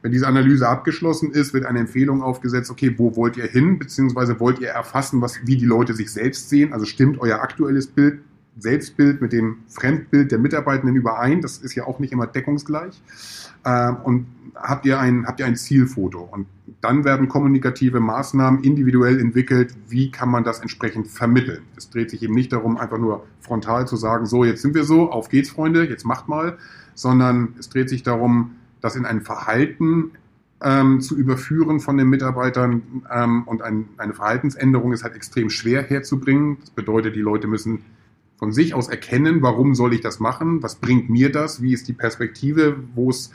Wenn 0.00 0.12
diese 0.12 0.28
Analyse 0.28 0.68
abgeschlossen 0.68 1.32
ist, 1.32 1.52
wird 1.52 1.66
eine 1.66 1.80
Empfehlung 1.80 2.22
aufgesetzt, 2.22 2.70
okay, 2.70 2.94
wo 2.96 3.16
wollt 3.16 3.36
ihr 3.36 3.46
hin, 3.46 3.78
beziehungsweise 3.78 4.38
wollt 4.38 4.60
ihr 4.60 4.68
erfassen, 4.68 5.20
was, 5.20 5.44
wie 5.44 5.56
die 5.56 5.66
Leute 5.66 5.94
sich 5.94 6.12
selbst 6.12 6.48
sehen? 6.48 6.72
Also 6.72 6.86
stimmt 6.86 7.20
euer 7.20 7.40
aktuelles 7.40 7.88
Bild, 7.88 8.20
Selbstbild 8.56 9.20
mit 9.20 9.32
dem 9.32 9.58
Fremdbild 9.68 10.30
der 10.30 10.38
Mitarbeitenden 10.38 10.94
überein? 10.94 11.40
Das 11.40 11.58
ist 11.58 11.74
ja 11.74 11.84
auch 11.84 11.98
nicht 11.98 12.12
immer 12.12 12.28
deckungsgleich. 12.28 13.02
Ähm, 13.64 13.96
und 14.04 14.26
habt 14.54 14.86
ihr 14.86 14.98
ein, 14.98 15.26
habt 15.26 15.40
ihr 15.40 15.46
ein 15.46 15.56
Zielfoto? 15.56 16.20
Und 16.20 16.46
dann 16.80 17.04
werden 17.04 17.28
kommunikative 17.28 18.00
Maßnahmen 18.00 18.62
individuell 18.62 19.18
entwickelt. 19.18 19.74
Wie 19.88 20.10
kann 20.10 20.28
man 20.28 20.44
das 20.44 20.60
entsprechend 20.60 21.08
vermitteln? 21.08 21.62
Es 21.76 21.90
dreht 21.90 22.10
sich 22.10 22.22
eben 22.22 22.34
nicht 22.34 22.52
darum, 22.52 22.76
einfach 22.76 22.98
nur 22.98 23.26
frontal 23.40 23.86
zu 23.86 23.96
sagen, 23.96 24.26
so, 24.26 24.44
jetzt 24.44 24.62
sind 24.62 24.74
wir 24.74 24.84
so, 24.84 25.10
auf 25.10 25.28
geht's, 25.28 25.50
Freunde, 25.50 25.88
jetzt 25.88 26.04
macht 26.04 26.28
mal, 26.28 26.58
sondern 26.94 27.54
es 27.58 27.68
dreht 27.68 27.88
sich 27.88 28.02
darum, 28.02 28.56
das 28.80 28.96
in 28.96 29.06
ein 29.06 29.22
Verhalten 29.22 30.12
ähm, 30.62 31.00
zu 31.00 31.16
überführen 31.16 31.80
von 31.80 31.96
den 31.96 32.08
Mitarbeitern 32.08 32.82
ähm, 33.10 33.42
und 33.44 33.62
ein, 33.62 33.88
eine 33.96 34.14
Verhaltensänderung 34.14 34.92
ist 34.92 35.04
halt 35.04 35.14
extrem 35.14 35.50
schwer 35.50 35.82
herzubringen. 35.82 36.58
Das 36.60 36.70
bedeutet, 36.70 37.16
die 37.16 37.20
Leute 37.20 37.46
müssen 37.46 37.82
von 38.36 38.52
sich 38.52 38.74
aus 38.74 38.88
erkennen, 38.88 39.42
warum 39.42 39.74
soll 39.74 39.94
ich 39.94 40.00
das 40.00 40.20
machen, 40.20 40.62
was 40.62 40.76
bringt 40.76 41.08
mir 41.08 41.30
das, 41.30 41.62
wie 41.62 41.72
ist 41.72 41.88
die 41.88 41.92
Perspektive, 41.92 42.76
wo 42.94 43.10
es 43.10 43.30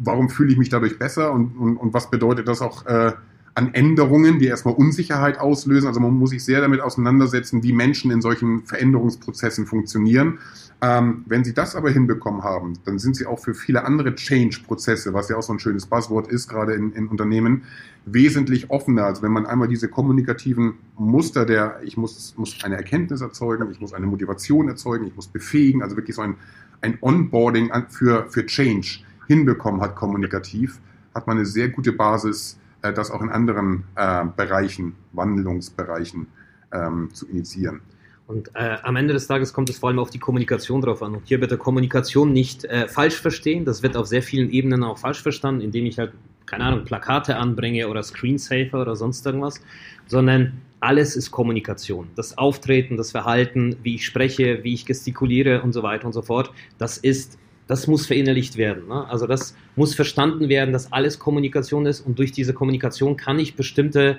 warum 0.00 0.28
fühle 0.28 0.50
ich 0.50 0.58
mich 0.58 0.70
dadurch 0.70 0.98
besser 0.98 1.32
und, 1.32 1.56
und, 1.56 1.76
und 1.76 1.94
was 1.94 2.10
bedeutet 2.10 2.48
das 2.48 2.60
auch 2.60 2.86
äh, 2.86 3.12
an 3.54 3.74
Änderungen, 3.74 4.38
die 4.38 4.46
erstmal 4.46 4.74
Unsicherheit 4.74 5.38
auslösen. 5.38 5.88
Also 5.88 6.00
man 6.00 6.14
muss 6.14 6.30
sich 6.30 6.44
sehr 6.44 6.60
damit 6.60 6.80
auseinandersetzen, 6.80 7.62
wie 7.62 7.72
Menschen 7.72 8.10
in 8.10 8.20
solchen 8.20 8.64
Veränderungsprozessen 8.64 9.66
funktionieren. 9.66 10.38
Ähm, 10.82 11.24
wenn 11.26 11.44
Sie 11.44 11.52
das 11.52 11.76
aber 11.76 11.90
hinbekommen 11.90 12.42
haben, 12.42 12.74
dann 12.84 12.98
sind 12.98 13.16
Sie 13.16 13.26
auch 13.26 13.38
für 13.38 13.52
viele 13.52 13.84
andere 13.84 14.14
Change-Prozesse, 14.14 15.12
was 15.12 15.28
ja 15.28 15.36
auch 15.36 15.42
so 15.42 15.52
ein 15.52 15.58
schönes 15.58 15.84
Buzzword 15.86 16.28
ist, 16.28 16.48
gerade 16.48 16.72
in, 16.74 16.92
in 16.92 17.08
Unternehmen, 17.08 17.64
wesentlich 18.06 18.70
offener. 18.70 19.04
Also 19.04 19.22
wenn 19.22 19.32
man 19.32 19.44
einmal 19.44 19.68
diese 19.68 19.88
kommunikativen 19.88 20.74
Muster 20.96 21.44
der, 21.44 21.80
ich 21.82 21.98
muss, 21.98 22.34
muss 22.38 22.56
eine 22.64 22.76
Erkenntnis 22.76 23.20
erzeugen, 23.20 23.70
ich 23.70 23.80
muss 23.80 23.92
eine 23.92 24.06
Motivation 24.06 24.68
erzeugen, 24.68 25.06
ich 25.06 25.16
muss 25.16 25.26
befähigen, 25.26 25.82
also 25.82 25.96
wirklich 25.96 26.16
so 26.16 26.22
ein, 26.22 26.36
ein 26.80 26.96
Onboarding 27.02 27.70
für, 27.90 28.26
für 28.30 28.46
Change 28.46 29.00
hinbekommen 29.30 29.80
hat 29.80 29.94
kommunikativ, 29.94 30.80
hat 31.14 31.28
man 31.28 31.36
eine 31.36 31.46
sehr 31.46 31.68
gute 31.68 31.92
Basis, 31.92 32.58
äh, 32.82 32.92
das 32.92 33.12
auch 33.12 33.22
in 33.22 33.28
anderen 33.28 33.84
äh, 33.94 34.24
Bereichen, 34.36 34.96
Wandlungsbereichen 35.12 36.26
ähm, 36.72 37.10
zu 37.12 37.28
initiieren. 37.28 37.80
Und 38.26 38.50
äh, 38.54 38.76
am 38.82 38.96
Ende 38.96 39.14
des 39.14 39.28
Tages 39.28 39.52
kommt 39.52 39.70
es 39.70 39.78
vor 39.78 39.88
allem 39.88 40.00
auf 40.00 40.10
die 40.10 40.18
Kommunikation 40.18 40.80
drauf 40.80 41.00
an. 41.00 41.14
Und 41.14 41.22
hier 41.26 41.38
bitte 41.38 41.56
Kommunikation 41.58 42.32
nicht 42.32 42.64
äh, 42.64 42.88
falsch 42.88 43.20
verstehen. 43.20 43.64
Das 43.64 43.84
wird 43.84 43.96
auf 43.96 44.06
sehr 44.08 44.22
vielen 44.22 44.50
Ebenen 44.50 44.82
auch 44.82 44.98
falsch 44.98 45.22
verstanden, 45.22 45.60
indem 45.60 45.86
ich 45.86 45.96
halt, 45.98 46.12
keine 46.46 46.64
Ahnung, 46.64 46.84
Plakate 46.84 47.36
anbringe 47.36 47.86
oder 47.88 48.02
Screensaver 48.02 48.82
oder 48.82 48.96
sonst 48.96 49.24
irgendwas, 49.26 49.60
sondern 50.06 50.54
alles 50.80 51.14
ist 51.14 51.30
Kommunikation. 51.30 52.08
Das 52.16 52.36
Auftreten, 52.36 52.96
das 52.96 53.12
Verhalten, 53.12 53.76
wie 53.84 53.94
ich 53.96 54.06
spreche, 54.06 54.64
wie 54.64 54.74
ich 54.74 54.86
gestikuliere 54.86 55.62
und 55.62 55.72
so 55.72 55.84
weiter 55.84 56.06
und 56.06 56.12
so 56.12 56.22
fort, 56.22 56.52
das 56.78 56.98
ist 56.98 57.38
das 57.70 57.86
muss 57.86 58.06
verinnerlicht 58.06 58.56
werden. 58.56 58.88
Ne? 58.88 59.08
Also 59.08 59.28
das 59.28 59.54
muss 59.76 59.94
verstanden 59.94 60.48
werden, 60.48 60.72
dass 60.72 60.92
alles 60.92 61.20
Kommunikation 61.20 61.86
ist 61.86 62.00
und 62.00 62.18
durch 62.18 62.32
diese 62.32 62.52
Kommunikation 62.52 63.16
kann 63.16 63.38
ich 63.38 63.54
bestimmte 63.54 64.18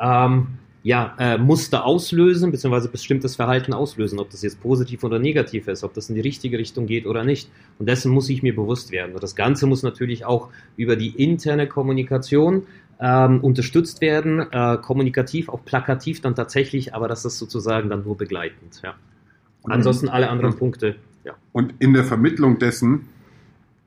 ähm, 0.00 0.46
ja, 0.82 1.14
äh, 1.18 1.36
Muster 1.36 1.84
auslösen, 1.84 2.52
beziehungsweise 2.52 2.88
bestimmtes 2.88 3.36
Verhalten 3.36 3.74
auslösen, 3.74 4.18
ob 4.18 4.30
das 4.30 4.40
jetzt 4.42 4.62
positiv 4.62 5.04
oder 5.04 5.18
negativ 5.18 5.68
ist, 5.68 5.84
ob 5.84 5.92
das 5.92 6.08
in 6.08 6.14
die 6.14 6.22
richtige 6.22 6.58
Richtung 6.58 6.86
geht 6.86 7.04
oder 7.04 7.22
nicht. 7.22 7.50
Und 7.78 7.86
dessen 7.86 8.10
muss 8.12 8.30
ich 8.30 8.42
mir 8.42 8.56
bewusst 8.56 8.92
werden. 8.92 9.14
Und 9.14 9.22
das 9.22 9.36
Ganze 9.36 9.66
muss 9.66 9.82
natürlich 9.82 10.24
auch 10.24 10.48
über 10.78 10.96
die 10.96 11.08
interne 11.08 11.66
Kommunikation 11.66 12.62
ähm, 12.98 13.40
unterstützt 13.42 14.00
werden, 14.00 14.40
äh, 14.52 14.78
kommunikativ, 14.78 15.50
auch 15.50 15.62
plakativ 15.66 16.22
dann 16.22 16.34
tatsächlich, 16.34 16.94
aber 16.94 17.08
das 17.08 17.26
ist 17.26 17.38
sozusagen 17.38 17.90
dann 17.90 18.04
nur 18.04 18.16
begleitend. 18.16 18.80
Ja. 18.82 18.94
Ansonsten 19.64 20.08
alle 20.08 20.30
anderen 20.30 20.56
Punkte 20.56 20.94
ja. 21.26 21.34
Und 21.52 21.74
in 21.80 21.92
der 21.92 22.04
Vermittlung 22.04 22.58
dessen 22.58 23.08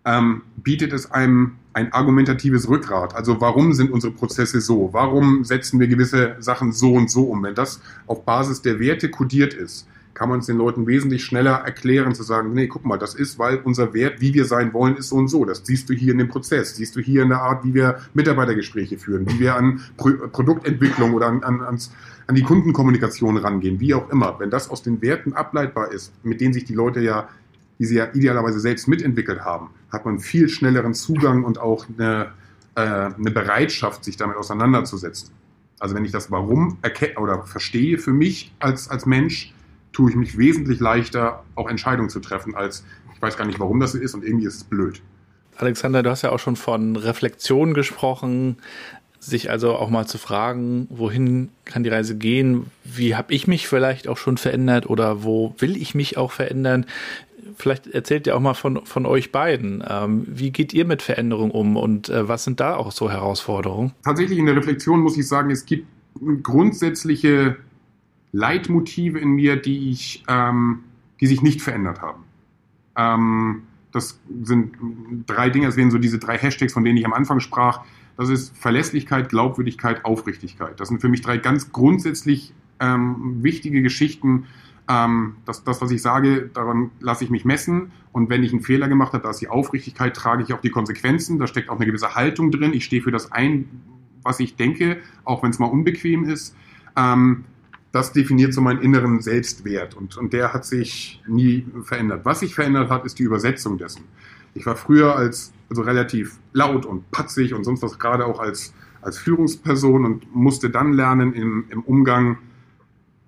ähm, 0.06 0.44
bietet 0.58 0.94
es 0.94 1.10
einem 1.12 1.56
ein 1.74 1.94
argumentatives 1.94 2.68
Rückgrat. 2.68 3.16
Also 3.16 3.40
warum 3.40 3.74
sind 3.74 3.92
unsere 3.92 4.12
Prozesse 4.12 4.60
so? 4.60 4.90
Warum 4.92 5.46
setzen 5.46 5.80
wir 5.80 5.88
gewisse 5.88 6.36
Sachen 6.40 6.72
so 6.72 6.94
und 6.94 7.10
so 7.10 7.24
um? 7.24 7.44
Wenn 7.44 7.56
das 7.56 7.82
auf 8.08 8.26
Basis 8.26 8.62
der 8.62 8.80
Werte 8.80 9.10
kodiert 9.10 9.54
ist, 9.54 9.88
kann 10.20 10.28
man 10.28 10.40
es 10.40 10.48
den 10.48 10.58
Leuten 10.58 10.86
wesentlich 10.86 11.24
schneller 11.24 11.54
erklären, 11.54 12.14
zu 12.14 12.24
sagen, 12.24 12.52
nee, 12.52 12.68
guck 12.68 12.84
mal, 12.84 12.98
das 12.98 13.16
ist, 13.16 13.40
weil 13.40 13.60
unser 13.64 13.94
Wert, 13.94 14.20
wie 14.20 14.34
wir 14.34 14.44
sein 14.44 14.74
wollen, 14.74 14.98
ist 14.98 15.08
so 15.08 15.16
und 15.16 15.30
so. 15.30 15.46
Das 15.46 15.62
siehst 15.64 15.90
du 15.90 15.94
hier 15.94 16.12
in 16.12 16.18
dem 16.18 16.28
Prozess, 16.28 16.76
siehst 16.76 16.94
du 16.98 17.00
hier 17.00 17.24
in 17.24 17.30
der 17.30 17.42
Art, 17.42 17.64
wie 17.64 17.74
wir 17.74 18.00
Mitarbeitergespräche 18.14 18.98
führen, 18.98 19.26
wie 19.30 19.40
wir 19.40 19.56
an 19.56 19.80
Pro 19.96 20.10
Produktentwicklung 20.30 21.14
oder 21.14 21.28
an, 21.28 21.42
an, 21.46 21.62
ans, 21.62 21.94
an 22.28 22.36
die 22.36 22.44
Kundenkommunikation 22.44 23.38
rangehen, 23.38 23.80
wie 23.80 23.94
auch 23.94 24.10
immer. 24.10 24.38
Wenn 24.40 24.50
das 24.50 24.70
aus 24.70 24.84
den 24.84 25.02
Werten 25.02 25.32
ableitbar 25.32 25.94
ist, 25.94 26.12
mit 26.22 26.42
denen 26.42 26.52
sich 26.52 26.66
die 26.66 26.76
Leute 26.76 27.00
ja, 27.00 27.30
die 27.80 27.86
sie 27.86 27.96
ja 27.96 28.10
idealerweise 28.14 28.60
selbst 28.60 28.90
mitentwickelt 28.90 29.46
haben, 29.46 29.70
hat 29.90 30.04
man 30.04 30.20
viel 30.20 30.50
schnelleren 30.50 30.96
Zugang 30.96 31.46
und 31.46 31.60
auch 31.60 31.86
eine, 31.98 32.34
äh, 32.76 32.82
eine 32.82 33.32
Bereitschaft, 33.32 34.04
sich 34.04 34.18
damit 34.18 34.36
auseinanderzusetzen. 34.36 35.30
Also 35.80 35.96
wenn 35.96 36.04
ich 36.04 36.12
das 36.12 36.30
Warum 36.30 36.78
oder 37.16 37.44
verstehe 37.46 37.98
für 37.98 38.12
mich 38.12 38.54
als, 38.60 38.90
als 38.90 39.06
Mensch, 39.06 39.54
tue 39.94 40.12
ich 40.12 40.16
mich 40.16 40.38
wesentlich 40.38 40.80
leichter, 40.80 41.44
auch 41.56 41.70
Entscheidungen 41.70 42.10
zu 42.10 42.20
treffen, 42.20 42.56
als 42.56 42.84
ich 43.14 43.22
weiß 43.22 43.38
gar 43.38 43.46
nicht, 43.46 43.60
warum 43.60 43.80
das 43.80 43.92
so 43.92 43.98
ist 43.98 44.14
und 44.14 44.24
irgendwie 44.24 44.46
ist 44.46 44.56
es 44.56 44.64
blöd. 44.64 45.02
Alexander, 45.58 46.04
du 46.04 46.10
hast 46.10 46.22
ja 46.22 46.32
auch 46.32 46.40
schon 46.40 46.56
von 46.56 46.96
Reflexion 46.96 47.74
gesprochen, 47.74 48.58
sich 49.20 49.52
also 49.52 49.76
auch 49.76 49.90
mal 49.90 50.08
zu 50.08 50.18
fragen, 50.18 50.88
wohin 50.90 51.50
kann 51.66 51.84
die 51.84 51.90
Reise 51.90 52.18
gehen, 52.18 52.68
wie 52.86 53.16
habe 53.16 53.34
ich 53.34 53.48
mich 53.48 53.68
vielleicht 53.68 54.08
auch 54.08 54.18
schon 54.18 54.38
verändert 54.38 54.90
oder 54.90 55.24
wo 55.24 55.54
will 55.58 55.76
ich 55.76 55.94
mich 55.94 56.18
auch 56.18 56.32
verändern. 56.32 56.86
Vielleicht 57.58 57.88
erzählt 57.88 58.28
ihr 58.28 58.38
auch 58.38 58.40
mal 58.40 58.54
von, 58.54 58.86
von 58.86 59.06
euch 59.06 59.34
beiden. 59.34 59.84
Ähm, 59.86 60.26
wie 60.30 60.52
geht 60.52 60.74
ihr 60.74 60.86
mit 60.86 61.02
Veränderung 61.02 61.52
um 61.52 61.76
und 61.76 62.08
äh, 62.08 62.30
was 62.30 62.46
sind 62.46 62.62
da 62.62 62.78
auch 62.78 62.94
so 62.94 63.12
Herausforderungen? 63.12 63.92
Tatsächlich 64.06 64.40
in 64.40 64.46
der 64.46 64.56
Reflexion 64.56 65.02
muss 65.02 65.18
ich 65.18 65.28
sagen, 65.28 65.52
es 65.52 65.66
gibt 65.66 65.86
grundsätzliche 66.42 67.58
Leitmotive 68.32 69.20
in 69.20 69.30
mir, 69.30 69.56
die 69.56 69.90
ich, 69.90 70.24
ähm, 70.28 70.84
die 71.20 71.28
sich 71.28 71.42
nicht 71.42 71.62
verändert 71.62 72.02
haben. 72.02 72.24
Ähm, 72.96 73.64
das 73.92 74.20
sind 74.44 74.74
drei 75.26 75.50
Dinge, 75.50 75.66
das 75.66 75.76
wären 75.76 75.90
so 75.90 75.98
diese 75.98 76.20
drei 76.20 76.38
Hashtags, 76.38 76.74
von 76.74 76.84
denen 76.84 76.98
ich 76.98 77.06
am 77.06 77.14
Anfang 77.14 77.40
sprach. 77.40 77.82
Das 78.18 78.30
ist 78.30 78.56
Verlässlichkeit, 78.58 79.30
Glaubwürdigkeit, 79.30 80.06
Aufrichtigkeit. 80.06 80.80
Das 80.80 80.90
sind 80.90 81.02
für 81.02 81.10
mich 81.10 81.22
drei 81.22 81.38
ganz 81.38 81.72
grundsätzlich 81.72 82.54
ähm, 82.80 83.38
wichtige 83.42 83.82
Geschichten. 83.82 84.46
Ähm, 84.88 85.38
das, 85.46 85.64
das, 85.64 85.82
was 85.82 85.90
ich 85.92 86.02
sage, 86.02 86.50
daran 86.54 86.92
lasse 87.00 87.24
ich 87.24 87.30
mich 87.30 87.46
messen. 87.46 87.92
Und 88.12 88.30
wenn 88.30 88.44
ich 88.44 88.52
einen 88.52 88.62
Fehler 88.62 88.88
gemacht 88.90 89.14
habe, 89.14 89.24
da 89.24 89.30
ist 89.30 89.40
die 89.40 89.48
Aufrichtigkeit, 89.48 90.16
trage 90.16 90.44
ich 90.44 90.54
auch 90.54 90.62
die 90.62 90.70
Konsequenzen. 90.70 91.40
Da 91.40 91.48
steckt 91.48 91.70
auch 91.70 91.78
eine 91.78 91.86
gewisse 91.86 92.16
Haltung 92.16 92.52
drin. 92.52 92.74
Ich 92.74 92.86
stehe 92.86 93.02
für 93.02 93.12
das 93.12 93.32
ein, 93.32 93.70
was 94.22 94.40
ich 94.40 94.56
denke, 94.56 94.98
auch 95.24 95.42
wenn 95.42 95.52
es 95.52 95.60
mal 95.60 95.68
unbequem 95.68 96.26
ist. 96.26 96.56
Ähm, 96.96 97.46
das 97.92 98.14
definiert 98.14 98.54
so 98.54 98.62
meinen 98.62 98.82
inneren 98.82 99.22
Selbstwert 99.22 99.96
und, 99.96 100.18
und 100.18 100.34
der 100.34 100.54
hat 100.54 100.66
sich 100.66 101.22
nie 101.28 101.66
verändert. 101.84 102.22
Was 102.24 102.42
sich 102.42 102.54
verändert 102.54 102.90
hat, 102.90 103.06
ist 103.06 103.18
die 103.18 103.24
Übersetzung 103.24 103.78
dessen. 103.78 104.04
Ich 104.54 104.66
war 104.66 104.76
früher 104.76 105.16
als 105.16 105.52
also 105.70 105.82
relativ 105.84 106.38
laut 106.54 106.86
und 106.86 107.10
patzig 107.12 107.54
und 107.54 107.64
sonst 107.64 107.82
was 107.82 108.00
gerade 108.00 108.26
auch 108.26 108.40
als, 108.40 108.74
als 109.02 109.18
Führungsperson 109.18 110.06
und 110.06 110.36
musste 110.36 110.70
dann 110.70 110.94
lernen 110.94 111.34
im, 111.34 111.66
im 111.70 111.82
Umgang, 111.84 112.38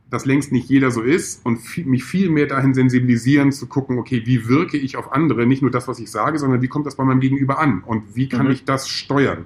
dass 0.10 0.26
längst 0.26 0.52
nicht 0.52 0.70
jeder 0.70 0.92
so 0.92 1.02
ist 1.02 1.46
und 1.46 1.58
viel, 1.58 1.86
mich 1.86 2.04
viel 2.04 2.30
mehr 2.30 2.48
dahin 2.48 2.74
sensibilisieren 2.74 3.52
zu 3.52 3.68
gucken, 3.68 3.98
okay, 3.98 4.24
wie 4.26 4.48
wirke 4.48 4.78
ich 4.78 4.98
auf 4.98 5.14
andere, 5.14 5.46
nicht 5.46 5.62
nur 5.62 5.72
das, 5.72 5.88
was 5.88 6.00
ich 6.00 6.12
sage, 6.12 6.38
sondern 6.38 6.62
wie 6.62 6.68
kommt 6.68 6.86
das 6.86 6.96
bei 6.96 7.06
meinem 7.06 7.22
Gegenüber 7.22 7.60
an 7.60 7.82
und 7.86 8.16
wie 8.16 8.28
kann 8.28 8.48
mhm. 8.48 8.52
ich 8.52 8.66
das 8.66 8.90
steuern? 8.90 9.46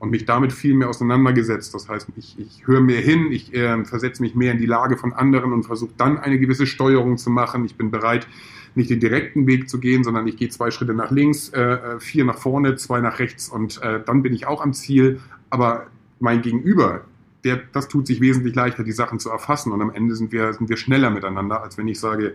Und 0.00 0.10
mich 0.10 0.24
damit 0.24 0.52
viel 0.52 0.74
mehr 0.74 0.88
auseinandergesetzt. 0.88 1.74
Das 1.74 1.88
heißt, 1.88 2.08
ich, 2.16 2.34
ich 2.38 2.66
höre 2.66 2.80
mehr 2.80 3.00
hin, 3.00 3.30
ich 3.30 3.54
äh, 3.54 3.84
versetze 3.84 4.22
mich 4.22 4.34
mehr 4.34 4.52
in 4.52 4.58
die 4.58 4.66
Lage 4.66 4.96
von 4.96 5.12
anderen 5.12 5.52
und 5.52 5.64
versuche 5.64 5.92
dann 5.96 6.18
eine 6.18 6.38
gewisse 6.38 6.66
Steuerung 6.66 7.18
zu 7.18 7.30
machen. 7.30 7.66
Ich 7.66 7.76
bin 7.76 7.90
bereit, 7.90 8.26
nicht 8.74 8.88
den 8.88 8.98
direkten 8.98 9.46
Weg 9.46 9.68
zu 9.68 9.78
gehen, 9.78 10.02
sondern 10.02 10.26
ich 10.26 10.38
gehe 10.38 10.48
zwei 10.48 10.70
Schritte 10.70 10.94
nach 10.94 11.10
links, 11.10 11.50
äh, 11.50 11.60
äh, 11.60 12.00
vier 12.00 12.24
nach 12.24 12.38
vorne, 12.38 12.76
zwei 12.76 13.00
nach 13.00 13.18
rechts 13.18 13.50
und 13.50 13.82
äh, 13.82 14.00
dann 14.04 14.22
bin 14.22 14.32
ich 14.32 14.46
auch 14.46 14.62
am 14.62 14.72
Ziel. 14.72 15.20
Aber 15.50 15.88
mein 16.18 16.40
Gegenüber, 16.40 17.02
der, 17.44 17.60
das 17.72 17.88
tut 17.88 18.06
sich 18.06 18.22
wesentlich 18.22 18.54
leichter, 18.54 18.84
die 18.84 18.92
Sachen 18.92 19.18
zu 19.18 19.28
erfassen 19.28 19.70
und 19.70 19.82
am 19.82 19.90
Ende 19.90 20.14
sind 20.14 20.32
wir, 20.32 20.54
sind 20.54 20.70
wir 20.70 20.78
schneller 20.78 21.10
miteinander, 21.10 21.62
als 21.62 21.76
wenn 21.76 21.88
ich 21.88 22.00
sage, 22.00 22.34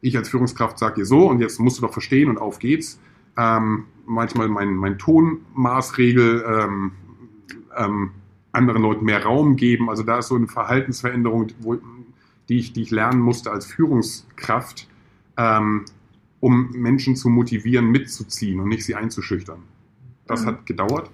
ich 0.00 0.16
als 0.16 0.30
Führungskraft 0.30 0.78
sage 0.78 0.94
dir 0.94 1.04
so 1.04 1.28
und 1.28 1.40
jetzt 1.40 1.60
musst 1.60 1.78
du 1.78 1.82
doch 1.82 1.92
verstehen 1.92 2.30
und 2.30 2.38
auf 2.38 2.58
geht's 2.58 2.98
ähm, 3.38 3.84
manchmal 4.04 4.48
mein, 4.48 4.74
mein 4.74 4.98
Tonmaßregel, 4.98 6.44
ähm, 6.46 6.92
ähm, 7.76 8.10
anderen 8.52 8.82
Leuten 8.82 9.04
mehr 9.04 9.22
Raum 9.22 9.56
geben. 9.56 9.88
Also 9.88 10.02
da 10.02 10.18
ist 10.18 10.28
so 10.28 10.34
eine 10.34 10.48
Verhaltensveränderung, 10.48 11.48
wo, 11.60 11.78
die, 12.48 12.58
ich, 12.58 12.72
die 12.72 12.82
ich 12.82 12.90
lernen 12.90 13.20
musste 13.20 13.50
als 13.50 13.66
Führungskraft, 13.66 14.88
ähm, 15.36 15.84
um 16.40 16.70
Menschen 16.72 17.14
zu 17.14 17.28
motivieren, 17.28 17.90
mitzuziehen 17.90 18.60
und 18.60 18.68
nicht 18.68 18.84
sie 18.84 18.94
einzuschüchtern. 18.94 19.62
Das 20.26 20.42
mhm. 20.42 20.46
hat 20.46 20.66
gedauert. 20.66 21.10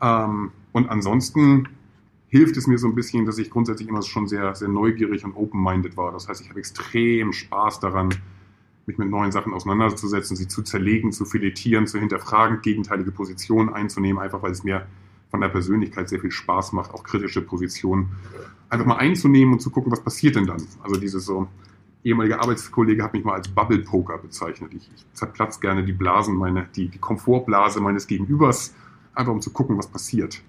Ähm, 0.00 0.50
und 0.72 0.88
ansonsten 0.88 1.68
hilft 2.28 2.56
es 2.56 2.66
mir 2.66 2.78
so 2.78 2.88
ein 2.88 2.94
bisschen, 2.94 3.26
dass 3.26 3.38
ich 3.38 3.50
grundsätzlich 3.50 3.88
immer 3.88 4.02
schon 4.02 4.26
sehr, 4.26 4.54
sehr 4.54 4.68
neugierig 4.68 5.24
und 5.24 5.36
open-minded 5.36 5.96
war. 5.96 6.12
Das 6.12 6.28
heißt, 6.28 6.40
ich 6.40 6.48
habe 6.48 6.58
extrem 6.58 7.32
Spaß 7.32 7.80
daran, 7.80 8.14
mich 8.86 8.98
mit 8.98 9.08
neuen 9.08 9.32
Sachen 9.32 9.52
auseinanderzusetzen, 9.52 10.36
sie 10.36 10.48
zu 10.48 10.62
zerlegen, 10.62 11.12
zu 11.12 11.24
filetieren, 11.24 11.86
zu 11.86 11.98
hinterfragen, 11.98 12.62
gegenteilige 12.62 13.12
Positionen 13.12 13.72
einzunehmen, 13.72 14.20
einfach 14.20 14.42
weil 14.42 14.52
es 14.52 14.64
mir 14.64 14.86
von 15.30 15.40
der 15.40 15.48
Persönlichkeit 15.48 16.08
sehr 16.08 16.20
viel 16.20 16.30
Spaß 16.30 16.72
macht, 16.72 16.92
auch 16.92 17.04
kritische 17.04 17.42
Positionen 17.42 18.10
einfach 18.68 18.86
mal 18.86 18.96
einzunehmen 18.96 19.54
und 19.54 19.60
zu 19.60 19.70
gucken, 19.70 19.92
was 19.92 20.02
passiert 20.02 20.36
denn 20.36 20.46
dann. 20.46 20.62
Also 20.82 20.98
dieses 20.98 21.24
so, 21.24 21.48
ehemalige 22.04 22.40
Arbeitskollege 22.40 23.02
hat 23.02 23.12
mich 23.12 23.24
mal 23.24 23.34
als 23.34 23.48
Bubble 23.48 23.78
Poker 23.78 24.18
bezeichnet. 24.18 24.72
Ich, 24.74 24.90
ich 24.94 25.06
zerplatze 25.12 25.60
gerne 25.60 25.84
die 25.84 25.92
Blasen, 25.92 26.36
meine, 26.36 26.68
die, 26.74 26.88
die 26.88 26.98
Komfortblase 26.98 27.80
meines 27.80 28.06
Gegenübers, 28.06 28.74
einfach 29.14 29.32
um 29.32 29.40
zu 29.40 29.52
gucken, 29.52 29.78
was 29.78 29.86
passiert, 29.86 30.42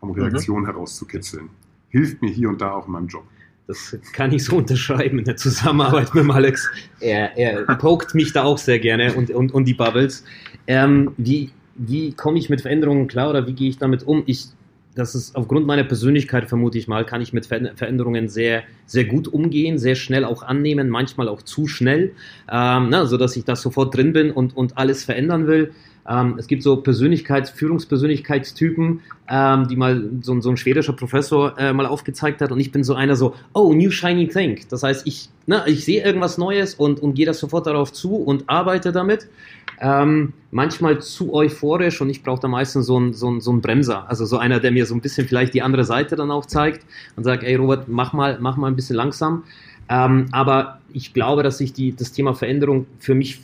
um 0.00 0.10
mhm. 0.10 0.16
Reaktionen 0.16 0.62
mhm. 0.62 0.66
herauszukitzeln. 0.66 1.50
Hilft 1.88 2.20
mir 2.20 2.30
hier 2.30 2.48
und 2.48 2.60
da 2.60 2.72
auch 2.72 2.86
in 2.86 2.92
meinem 2.92 3.08
Job. 3.08 3.24
Das 3.68 3.94
kann 4.14 4.32
ich 4.32 4.46
so 4.46 4.56
unterschreiben 4.56 5.18
in 5.18 5.26
der 5.26 5.36
Zusammenarbeit 5.36 6.14
mit 6.14 6.28
Alex. 6.30 6.70
Er, 7.00 7.36
er 7.36 7.64
pokt 7.76 8.14
mich 8.14 8.32
da 8.32 8.44
auch 8.44 8.56
sehr 8.56 8.78
gerne 8.78 9.12
und, 9.12 9.30
und, 9.30 9.52
und 9.52 9.66
die 9.66 9.74
Bubbles. 9.74 10.24
Ähm, 10.66 11.12
wie, 11.18 11.50
wie 11.74 12.12
komme 12.12 12.38
ich 12.38 12.48
mit 12.48 12.62
Veränderungen 12.62 13.08
klar 13.08 13.28
oder 13.28 13.46
wie 13.46 13.52
gehe 13.52 13.68
ich 13.68 13.76
damit 13.76 14.04
um? 14.04 14.22
Ich, 14.24 14.46
das 14.94 15.14
ist 15.14 15.36
aufgrund 15.36 15.66
meiner 15.66 15.84
Persönlichkeit, 15.84 16.48
vermute 16.48 16.78
ich 16.78 16.88
mal, 16.88 17.04
kann 17.04 17.20
ich 17.20 17.34
mit 17.34 17.44
Veränderungen 17.44 18.30
sehr, 18.30 18.62
sehr 18.86 19.04
gut 19.04 19.28
umgehen, 19.28 19.78
sehr 19.78 19.96
schnell 19.96 20.24
auch 20.24 20.42
annehmen, 20.42 20.88
manchmal 20.88 21.28
auch 21.28 21.42
zu 21.42 21.66
schnell, 21.66 22.12
ähm, 22.50 22.88
na, 22.88 23.04
sodass 23.04 23.36
ich 23.36 23.44
da 23.44 23.54
sofort 23.54 23.94
drin 23.94 24.14
bin 24.14 24.30
und, 24.30 24.56
und 24.56 24.78
alles 24.78 25.04
verändern 25.04 25.46
will. 25.46 25.74
Ähm, 26.08 26.36
es 26.38 26.46
gibt 26.46 26.62
so 26.62 26.74
Persönlichkeits-, 26.74 27.52
Führungspersönlichkeitstypen, 27.52 29.00
ähm, 29.28 29.68
die 29.68 29.76
mal 29.76 30.08
so, 30.22 30.40
so, 30.40 30.50
ein 30.50 30.56
schwedischer 30.56 30.94
Professor 30.94 31.58
äh, 31.58 31.72
mal 31.72 31.86
aufgezeigt 31.86 32.40
hat 32.40 32.50
und 32.50 32.60
ich 32.60 32.72
bin 32.72 32.82
so 32.82 32.94
einer 32.94 33.14
so, 33.14 33.34
oh, 33.52 33.74
new 33.74 33.90
shiny 33.90 34.26
thing. 34.28 34.60
Das 34.70 34.82
heißt, 34.82 35.06
ich, 35.06 35.28
na, 35.46 35.66
ich 35.66 35.84
sehe 35.84 36.02
irgendwas 36.02 36.38
Neues 36.38 36.74
und, 36.74 37.00
und 37.00 37.14
gehe 37.14 37.26
das 37.26 37.38
sofort 37.38 37.66
darauf 37.66 37.92
zu 37.92 38.16
und 38.16 38.48
arbeite 38.48 38.90
damit. 38.92 39.28
Ähm, 39.80 40.32
manchmal 40.50 41.00
zu 41.00 41.34
euphorisch 41.34 42.00
und 42.00 42.10
ich 42.10 42.24
brauche 42.24 42.40
da 42.40 42.48
meistens 42.48 42.86
so 42.86 42.96
einen 42.96 43.12
so 43.12 43.38
so 43.38 43.52
ein 43.52 43.60
Bremser, 43.60 44.10
also 44.10 44.24
so 44.24 44.36
einer, 44.38 44.58
der 44.58 44.72
mir 44.72 44.86
so 44.86 44.94
ein 44.94 45.00
bisschen 45.00 45.28
vielleicht 45.28 45.54
die 45.54 45.62
andere 45.62 45.84
Seite 45.84 46.16
dann 46.16 46.32
auch 46.32 46.46
zeigt 46.46 46.84
und 47.14 47.22
sagt, 47.22 47.44
ey 47.44 47.54
Robert, 47.54 47.86
mach 47.86 48.12
mal, 48.12 48.38
mach 48.40 48.56
mal 48.56 48.66
ein 48.66 48.74
bisschen 48.74 48.96
langsam. 48.96 49.44
Ähm, 49.88 50.26
aber 50.32 50.80
ich 50.92 51.14
glaube, 51.14 51.42
dass 51.44 51.60
ich 51.60 51.72
die, 51.74 51.94
das 51.94 52.12
Thema 52.12 52.34
Veränderung 52.34 52.86
für 52.98 53.14
mich 53.14 53.40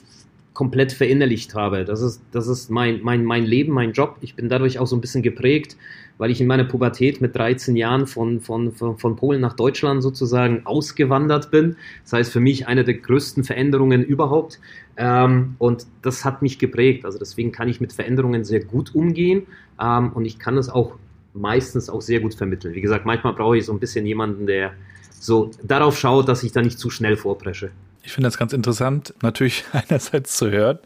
komplett 0.54 0.92
verinnerlicht 0.92 1.54
habe. 1.54 1.84
Das 1.84 2.00
ist, 2.00 2.22
das 2.30 2.46
ist 2.46 2.70
mein, 2.70 3.00
mein, 3.02 3.24
mein 3.24 3.44
Leben, 3.44 3.72
mein 3.72 3.92
Job. 3.92 4.16
Ich 4.20 4.36
bin 4.36 4.48
dadurch 4.48 4.78
auch 4.78 4.86
so 4.86 4.96
ein 4.96 5.00
bisschen 5.00 5.22
geprägt, 5.22 5.76
weil 6.16 6.30
ich 6.30 6.40
in 6.40 6.46
meiner 6.46 6.64
Pubertät 6.64 7.20
mit 7.20 7.34
13 7.34 7.74
Jahren 7.74 8.06
von, 8.06 8.40
von, 8.40 8.70
von, 8.70 8.96
von 8.96 9.16
Polen 9.16 9.40
nach 9.40 9.54
Deutschland 9.54 10.02
sozusagen 10.02 10.64
ausgewandert 10.64 11.50
bin. 11.50 11.76
Das 12.04 12.12
heißt 12.12 12.32
für 12.32 12.40
mich 12.40 12.68
eine 12.68 12.84
der 12.84 12.94
größten 12.94 13.42
Veränderungen 13.42 14.04
überhaupt. 14.04 14.60
Ähm, 14.96 15.56
und 15.58 15.86
das 16.02 16.24
hat 16.24 16.40
mich 16.40 16.60
geprägt. 16.60 17.04
Also 17.04 17.18
deswegen 17.18 17.50
kann 17.50 17.68
ich 17.68 17.80
mit 17.80 17.92
Veränderungen 17.92 18.44
sehr 18.44 18.64
gut 18.64 18.94
umgehen 18.94 19.42
ähm, 19.82 20.12
und 20.12 20.24
ich 20.24 20.38
kann 20.38 20.56
es 20.56 20.68
auch 20.68 20.96
meistens 21.34 21.90
auch 21.90 22.00
sehr 22.00 22.20
gut 22.20 22.34
vermitteln. 22.34 22.74
Wie 22.74 22.80
gesagt, 22.80 23.06
manchmal 23.06 23.32
brauche 23.32 23.58
ich 23.58 23.66
so 23.66 23.72
ein 23.72 23.80
bisschen 23.80 24.06
jemanden, 24.06 24.46
der 24.46 24.72
so 25.10 25.50
darauf 25.64 25.98
schaut, 25.98 26.28
dass 26.28 26.44
ich 26.44 26.52
da 26.52 26.62
nicht 26.62 26.78
zu 26.78 26.90
schnell 26.90 27.16
vorpresche. 27.16 27.72
Ich 28.04 28.12
finde 28.12 28.28
das 28.28 28.38
ganz 28.38 28.52
interessant, 28.52 29.14
natürlich 29.22 29.64
einerseits 29.72 30.36
zu 30.36 30.50
hören. 30.50 30.78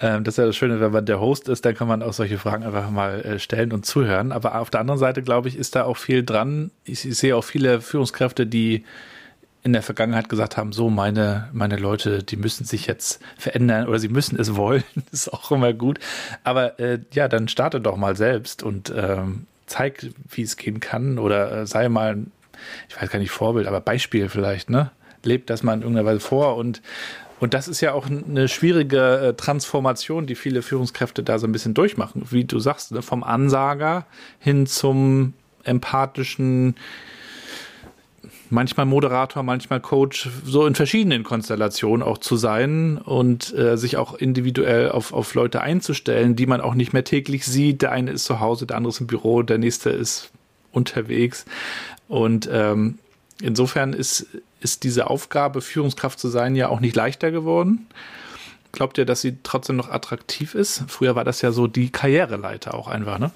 Ähm, 0.00 0.24
das 0.24 0.34
ist 0.34 0.38
ja 0.38 0.46
das 0.46 0.56
Schöne, 0.56 0.80
wenn 0.80 0.92
man 0.92 1.06
der 1.06 1.20
Host 1.20 1.48
ist, 1.48 1.64
dann 1.64 1.74
kann 1.74 1.88
man 1.88 2.02
auch 2.02 2.12
solche 2.12 2.38
Fragen 2.38 2.64
einfach 2.64 2.90
mal 2.90 3.20
äh, 3.22 3.38
stellen 3.38 3.72
und 3.72 3.86
zuhören. 3.86 4.32
Aber 4.32 4.60
auf 4.60 4.68
der 4.68 4.80
anderen 4.80 4.98
Seite, 4.98 5.22
glaube 5.22 5.48
ich, 5.48 5.56
ist 5.56 5.76
da 5.76 5.84
auch 5.84 5.96
viel 5.96 6.24
dran. 6.24 6.70
Ich, 6.84 7.00
sehe 7.00 7.36
auch 7.36 7.44
viele 7.44 7.80
Führungskräfte, 7.80 8.46
die 8.46 8.84
in 9.64 9.72
der 9.72 9.82
Vergangenheit 9.82 10.28
gesagt 10.28 10.56
haben, 10.56 10.72
so 10.72 10.90
meine, 10.90 11.48
meine 11.52 11.76
Leute, 11.76 12.24
die 12.24 12.36
müssen 12.36 12.64
sich 12.64 12.86
jetzt 12.86 13.20
verändern 13.38 13.86
oder 13.86 14.00
sie 14.00 14.08
müssen 14.08 14.38
es 14.38 14.56
wollen, 14.56 14.82
ist 15.12 15.32
auch 15.32 15.52
immer 15.52 15.72
gut. 15.72 16.00
Aber 16.42 16.80
äh, 16.80 16.98
ja, 17.12 17.28
dann 17.28 17.46
starte 17.46 17.80
doch 17.80 17.96
mal 17.96 18.16
selbst 18.16 18.64
und 18.64 18.92
ähm, 18.94 19.46
zeig, 19.66 20.04
wie 20.28 20.42
es 20.42 20.56
gehen 20.56 20.80
kann 20.80 21.18
oder 21.18 21.60
äh, 21.62 21.66
sei 21.66 21.88
mal, 21.88 22.18
ich 22.88 23.00
weiß 23.00 23.08
gar 23.08 23.20
nicht, 23.20 23.30
Vorbild, 23.30 23.68
aber 23.68 23.80
Beispiel 23.80 24.28
vielleicht, 24.28 24.68
ne? 24.68 24.90
Lebt 25.24 25.50
das 25.50 25.62
mal 25.62 25.74
in 25.74 25.82
irgendeiner 25.82 26.06
Weise 26.06 26.20
vor 26.20 26.56
und 26.56 26.82
und 27.42 27.54
das 27.54 27.66
ist 27.66 27.80
ja 27.80 27.92
auch 27.92 28.06
eine 28.06 28.46
schwierige 28.46 29.18
äh, 29.18 29.34
Transformation, 29.34 30.28
die 30.28 30.36
viele 30.36 30.62
Führungskräfte 30.62 31.24
da 31.24 31.40
so 31.40 31.48
ein 31.48 31.50
bisschen 31.50 31.74
durchmachen. 31.74 32.22
Wie 32.30 32.44
du 32.44 32.60
sagst, 32.60 32.92
ne? 32.92 33.02
vom 33.02 33.24
Ansager 33.24 34.06
hin 34.38 34.68
zum 34.68 35.32
empathischen, 35.64 36.76
manchmal 38.48 38.86
Moderator, 38.86 39.42
manchmal 39.42 39.80
Coach, 39.80 40.28
so 40.44 40.66
in 40.66 40.76
verschiedenen 40.76 41.24
Konstellationen 41.24 42.06
auch 42.06 42.18
zu 42.18 42.36
sein 42.36 42.98
und 42.98 43.52
äh, 43.58 43.76
sich 43.76 43.96
auch 43.96 44.14
individuell 44.14 44.90
auf, 44.90 45.12
auf 45.12 45.34
Leute 45.34 45.62
einzustellen, 45.62 46.36
die 46.36 46.46
man 46.46 46.60
auch 46.60 46.74
nicht 46.74 46.92
mehr 46.92 47.02
täglich 47.02 47.44
sieht. 47.44 47.82
Der 47.82 47.90
eine 47.90 48.12
ist 48.12 48.24
zu 48.24 48.38
Hause, 48.38 48.66
der 48.66 48.76
andere 48.76 48.90
ist 48.90 49.00
im 49.00 49.08
Büro, 49.08 49.42
der 49.42 49.58
nächste 49.58 49.90
ist 49.90 50.30
unterwegs. 50.70 51.44
Und 52.06 52.48
ähm, 52.52 52.98
insofern 53.40 53.94
ist, 53.94 54.28
ist 54.62 54.84
diese 54.84 55.10
Aufgabe, 55.10 55.60
Führungskraft 55.60 56.18
zu 56.18 56.28
sein, 56.28 56.56
ja 56.56 56.68
auch 56.68 56.80
nicht 56.80 56.96
leichter 56.96 57.30
geworden. 57.30 57.86
Glaubt 58.72 58.96
ihr, 58.96 59.04
dass 59.04 59.20
sie 59.20 59.38
trotzdem 59.42 59.76
noch 59.76 59.90
attraktiv 59.90 60.54
ist? 60.54 60.84
Früher 60.88 61.14
war 61.14 61.24
das 61.24 61.42
ja 61.42 61.52
so 61.52 61.66
die 61.66 61.90
Karriereleiter 61.90 62.74
auch 62.74 62.88
einfach, 62.88 63.18
ne? 63.18 63.30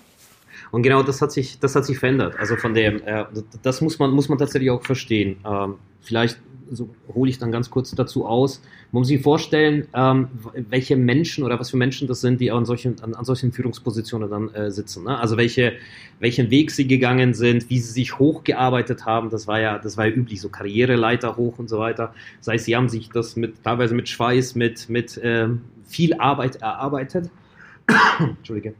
Und 0.70 0.82
genau 0.82 1.02
das 1.02 1.22
hat 1.22 1.30
sich, 1.32 1.58
das 1.60 1.76
hat 1.76 1.84
sich 1.84 1.98
verändert. 1.98 2.34
Also 2.38 2.56
von 2.56 2.74
dem, 2.74 3.02
äh, 3.04 3.24
das 3.62 3.80
muss 3.80 3.98
man, 3.98 4.10
muss 4.10 4.28
man 4.28 4.38
tatsächlich 4.38 4.70
auch 4.70 4.82
verstehen. 4.82 5.36
Ähm, 5.46 5.76
vielleicht 6.00 6.38
so 6.70 6.88
hole 7.14 7.30
ich 7.30 7.38
dann 7.38 7.52
ganz 7.52 7.70
kurz 7.70 7.90
dazu 7.92 8.26
aus. 8.26 8.60
Man 8.92 9.00
muss 9.00 9.08
sich 9.08 9.22
vorstellen, 9.22 9.86
ähm, 9.94 10.28
welche 10.54 10.96
Menschen 10.96 11.44
oder 11.44 11.58
was 11.58 11.70
für 11.70 11.76
Menschen 11.76 12.08
das 12.08 12.20
sind, 12.20 12.40
die 12.40 12.50
an 12.50 12.64
solchen, 12.64 13.00
an, 13.02 13.14
an 13.14 13.24
solchen 13.24 13.52
Führungspositionen 13.52 14.30
dann 14.30 14.54
äh, 14.54 14.70
sitzen. 14.70 15.04
Ne? 15.04 15.18
Also 15.18 15.36
welche, 15.36 15.74
welchen 16.20 16.50
Weg 16.50 16.70
sie 16.70 16.86
gegangen 16.86 17.34
sind, 17.34 17.68
wie 17.70 17.78
sie 17.78 17.92
sich 17.92 18.18
hochgearbeitet 18.18 19.06
haben. 19.06 19.30
Das 19.30 19.46
war 19.46 19.60
ja, 19.60 19.78
das 19.78 19.96
war 19.96 20.06
ja 20.06 20.12
üblich, 20.12 20.40
so 20.40 20.48
Karriereleiter 20.48 21.36
hoch 21.36 21.58
und 21.58 21.68
so 21.68 21.78
weiter. 21.78 22.14
Das 22.38 22.48
heißt, 22.48 22.64
sie 22.64 22.76
haben 22.76 22.88
sich 22.88 23.10
das 23.10 23.36
mit 23.36 23.62
teilweise 23.62 23.94
mit 23.94 24.08
Schweiß, 24.08 24.54
mit, 24.54 24.88
mit 24.88 25.20
ähm, 25.22 25.62
viel 25.84 26.14
Arbeit 26.14 26.56
erarbeitet. 26.56 27.30
Entschuldige. 28.18 28.74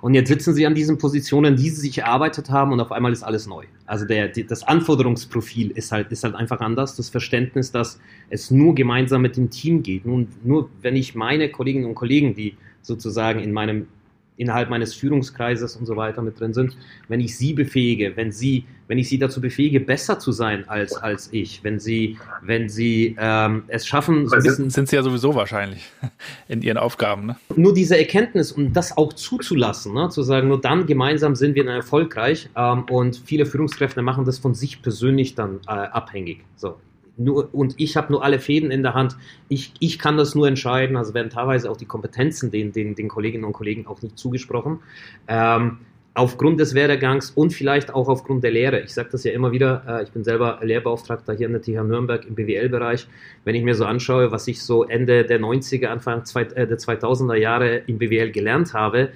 Und 0.00 0.14
jetzt 0.14 0.28
sitzen 0.28 0.54
sie 0.54 0.66
an 0.66 0.74
diesen 0.74 0.98
Positionen, 0.98 1.56
die 1.56 1.70
sie 1.70 1.80
sich 1.80 1.98
erarbeitet 1.98 2.50
haben 2.50 2.72
und 2.72 2.80
auf 2.80 2.92
einmal 2.92 3.12
ist 3.12 3.22
alles 3.22 3.46
neu. 3.46 3.64
Also 3.86 4.04
der, 4.04 4.28
die, 4.28 4.46
das 4.46 4.62
Anforderungsprofil 4.62 5.70
ist 5.70 5.92
halt, 5.92 6.12
ist 6.12 6.24
halt 6.24 6.34
einfach 6.34 6.60
anders. 6.60 6.96
Das 6.96 7.08
Verständnis, 7.08 7.72
dass 7.72 7.98
es 8.30 8.50
nur 8.50 8.74
gemeinsam 8.74 9.22
mit 9.22 9.36
dem 9.36 9.50
Team 9.50 9.82
geht. 9.82 10.04
Und 10.04 10.44
nur 10.44 10.70
wenn 10.82 10.96
ich 10.96 11.14
meine 11.14 11.50
Kolleginnen 11.50 11.86
und 11.86 11.94
Kollegen, 11.94 12.34
die 12.34 12.56
sozusagen 12.82 13.40
in 13.40 13.52
meinem 13.52 13.88
innerhalb 14.36 14.70
meines 14.70 14.94
Führungskreises 14.94 15.76
und 15.76 15.86
so 15.86 15.96
weiter 15.96 16.22
mit 16.22 16.38
drin 16.38 16.52
sind, 16.52 16.76
wenn 17.08 17.20
ich 17.20 17.36
sie 17.36 17.54
befähige, 17.54 18.16
wenn 18.16 18.32
sie, 18.32 18.66
wenn 18.88 18.98
ich 18.98 19.08
sie 19.08 19.18
dazu 19.18 19.40
befähige, 19.40 19.80
besser 19.80 20.18
zu 20.18 20.32
sein 20.32 20.68
als, 20.68 20.96
als 20.96 21.28
ich, 21.32 21.62
wenn 21.64 21.78
sie, 21.78 22.18
wenn 22.42 22.68
sie 22.68 23.16
ähm, 23.18 23.64
es 23.68 23.86
schaffen, 23.86 24.28
so 24.28 24.36
bisschen, 24.36 24.70
sind 24.70 24.88
sie 24.88 24.96
ja 24.96 25.02
sowieso 25.02 25.34
wahrscheinlich 25.34 25.90
in 26.48 26.62
ihren 26.62 26.78
Aufgaben. 26.78 27.26
Ne? 27.26 27.36
Nur 27.56 27.74
diese 27.74 27.98
Erkenntnis 27.98 28.52
und 28.52 28.72
das 28.74 28.96
auch 28.96 29.12
zuzulassen, 29.12 29.94
ne? 29.94 30.08
zu 30.10 30.22
sagen, 30.22 30.48
nur 30.48 30.60
dann 30.60 30.86
gemeinsam 30.86 31.34
sind 31.34 31.54
wir 31.54 31.64
dann 31.64 31.76
erfolgreich 31.76 32.48
ähm, 32.56 32.84
und 32.84 33.20
viele 33.24 33.46
Führungskräfte 33.46 34.02
machen 34.02 34.24
das 34.24 34.38
von 34.38 34.54
sich 34.54 34.82
persönlich 34.82 35.34
dann 35.34 35.60
äh, 35.66 35.70
abhängig. 35.70 36.44
So, 36.56 36.76
nur, 37.16 37.52
und 37.54 37.74
ich 37.78 37.96
habe 37.96 38.12
nur 38.12 38.22
alle 38.22 38.38
Fäden 38.38 38.70
in 38.70 38.82
der 38.82 38.94
Hand. 38.94 39.16
Ich, 39.48 39.72
ich 39.80 39.98
kann 39.98 40.16
das 40.16 40.34
nur 40.34 40.46
entscheiden. 40.46 40.96
Also 40.96 41.14
werden 41.14 41.30
teilweise 41.30 41.70
auch 41.70 41.76
die 41.76 41.86
Kompetenzen 41.86 42.50
den, 42.50 42.72
den, 42.72 42.94
den 42.94 43.08
Kolleginnen 43.08 43.44
und 43.44 43.52
Kollegen 43.52 43.86
auch 43.86 44.02
nicht 44.02 44.18
zugesprochen. 44.18 44.80
Ähm, 45.26 45.78
aufgrund 46.16 46.58
des 46.58 46.74
Werdegangs 46.74 47.30
und 47.30 47.52
vielleicht 47.52 47.92
auch 47.92 48.08
aufgrund 48.08 48.42
der 48.42 48.50
Lehre. 48.50 48.80
Ich 48.80 48.94
sage 48.94 49.10
das 49.12 49.22
ja 49.24 49.32
immer 49.32 49.52
wieder, 49.52 49.82
äh, 49.86 50.02
ich 50.02 50.10
bin 50.10 50.24
selber 50.24 50.58
Lehrbeauftragter 50.62 51.34
hier 51.34 51.46
an 51.46 51.52
der 51.52 51.60
TH 51.60 51.84
Nürnberg 51.84 52.24
im 52.24 52.34
BWL-Bereich. 52.34 53.06
Wenn 53.44 53.54
ich 53.54 53.62
mir 53.62 53.74
so 53.74 53.84
anschaue, 53.84 54.32
was 54.32 54.48
ich 54.48 54.62
so 54.62 54.84
Ende 54.84 55.24
der 55.24 55.38
90er, 55.38 55.88
Anfang 55.88 56.22
äh, 56.54 56.66
der 56.66 56.78
2000er 56.78 57.36
Jahre 57.36 57.82
im 57.86 57.98
BWL 57.98 58.30
gelernt 58.30 58.72
habe, 58.72 59.10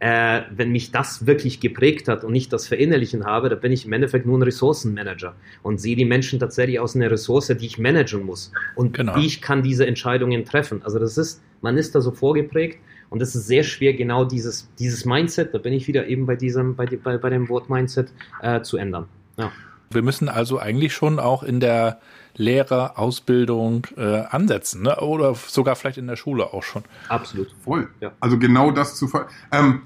äh, 0.00 0.40
wenn 0.56 0.72
mich 0.72 0.90
das 0.90 1.26
wirklich 1.26 1.60
geprägt 1.60 2.08
hat 2.08 2.24
und 2.24 2.32
nicht 2.32 2.50
das 2.50 2.66
Verinnerlichen 2.66 3.26
habe, 3.26 3.50
dann 3.50 3.60
bin 3.60 3.70
ich 3.70 3.84
im 3.84 3.92
Endeffekt 3.92 4.24
nur 4.24 4.38
ein 4.38 4.42
Ressourcenmanager 4.42 5.34
und 5.62 5.82
sehe 5.82 5.96
die 5.96 6.06
Menschen 6.06 6.38
tatsächlich 6.38 6.80
aus 6.80 6.96
einer 6.96 7.10
Ressource, 7.10 7.48
die 7.48 7.66
ich 7.66 7.78
managen 7.78 8.24
muss. 8.24 8.52
Und 8.74 8.96
genau. 8.96 9.18
ich 9.18 9.42
kann 9.42 9.62
diese 9.62 9.86
Entscheidungen 9.86 10.46
treffen. 10.46 10.80
Also 10.82 10.98
das 10.98 11.18
ist, 11.18 11.42
man 11.60 11.76
ist 11.76 11.94
da 11.94 12.00
so 12.00 12.10
vorgeprägt 12.10 12.78
und 13.10 13.22
es 13.22 13.34
ist 13.34 13.46
sehr 13.46 13.62
schwer, 13.62 13.94
genau 13.94 14.24
dieses, 14.24 14.68
dieses 14.78 15.04
Mindset, 15.04 15.54
da 15.54 15.58
bin 15.58 15.72
ich 15.72 15.88
wieder 15.88 16.06
eben 16.06 16.26
bei 16.26 16.36
diesem, 16.36 16.76
bei, 16.76 16.86
bei, 16.86 17.18
bei 17.18 17.30
dem 17.30 17.48
Wort 17.48 17.70
Mindset, 17.70 18.12
äh, 18.42 18.62
zu 18.62 18.76
ändern. 18.76 19.06
Ja. 19.36 19.50
Wir 19.90 20.02
müssen 20.02 20.28
also 20.28 20.58
eigentlich 20.58 20.92
schon 20.92 21.18
auch 21.18 21.42
in 21.42 21.60
der 21.60 22.00
Lehre, 22.36 22.98
Ausbildung 22.98 23.86
äh, 23.96 24.24
ansetzen, 24.30 24.82
ne? 24.82 24.96
oder 24.96 25.34
sogar 25.34 25.76
vielleicht 25.76 25.98
in 25.98 26.06
der 26.06 26.16
Schule 26.16 26.52
auch 26.52 26.62
schon. 26.62 26.84
Absolut. 27.08 27.54
Voll. 27.64 27.88
Ja. 28.00 28.12
Also 28.20 28.38
genau 28.38 28.70
das 28.70 28.96
zu 28.96 29.08
ver 29.08 29.28
ähm, 29.50 29.82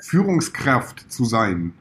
Führungskraft 0.00 1.10
zu 1.10 1.24
sein 1.24 1.72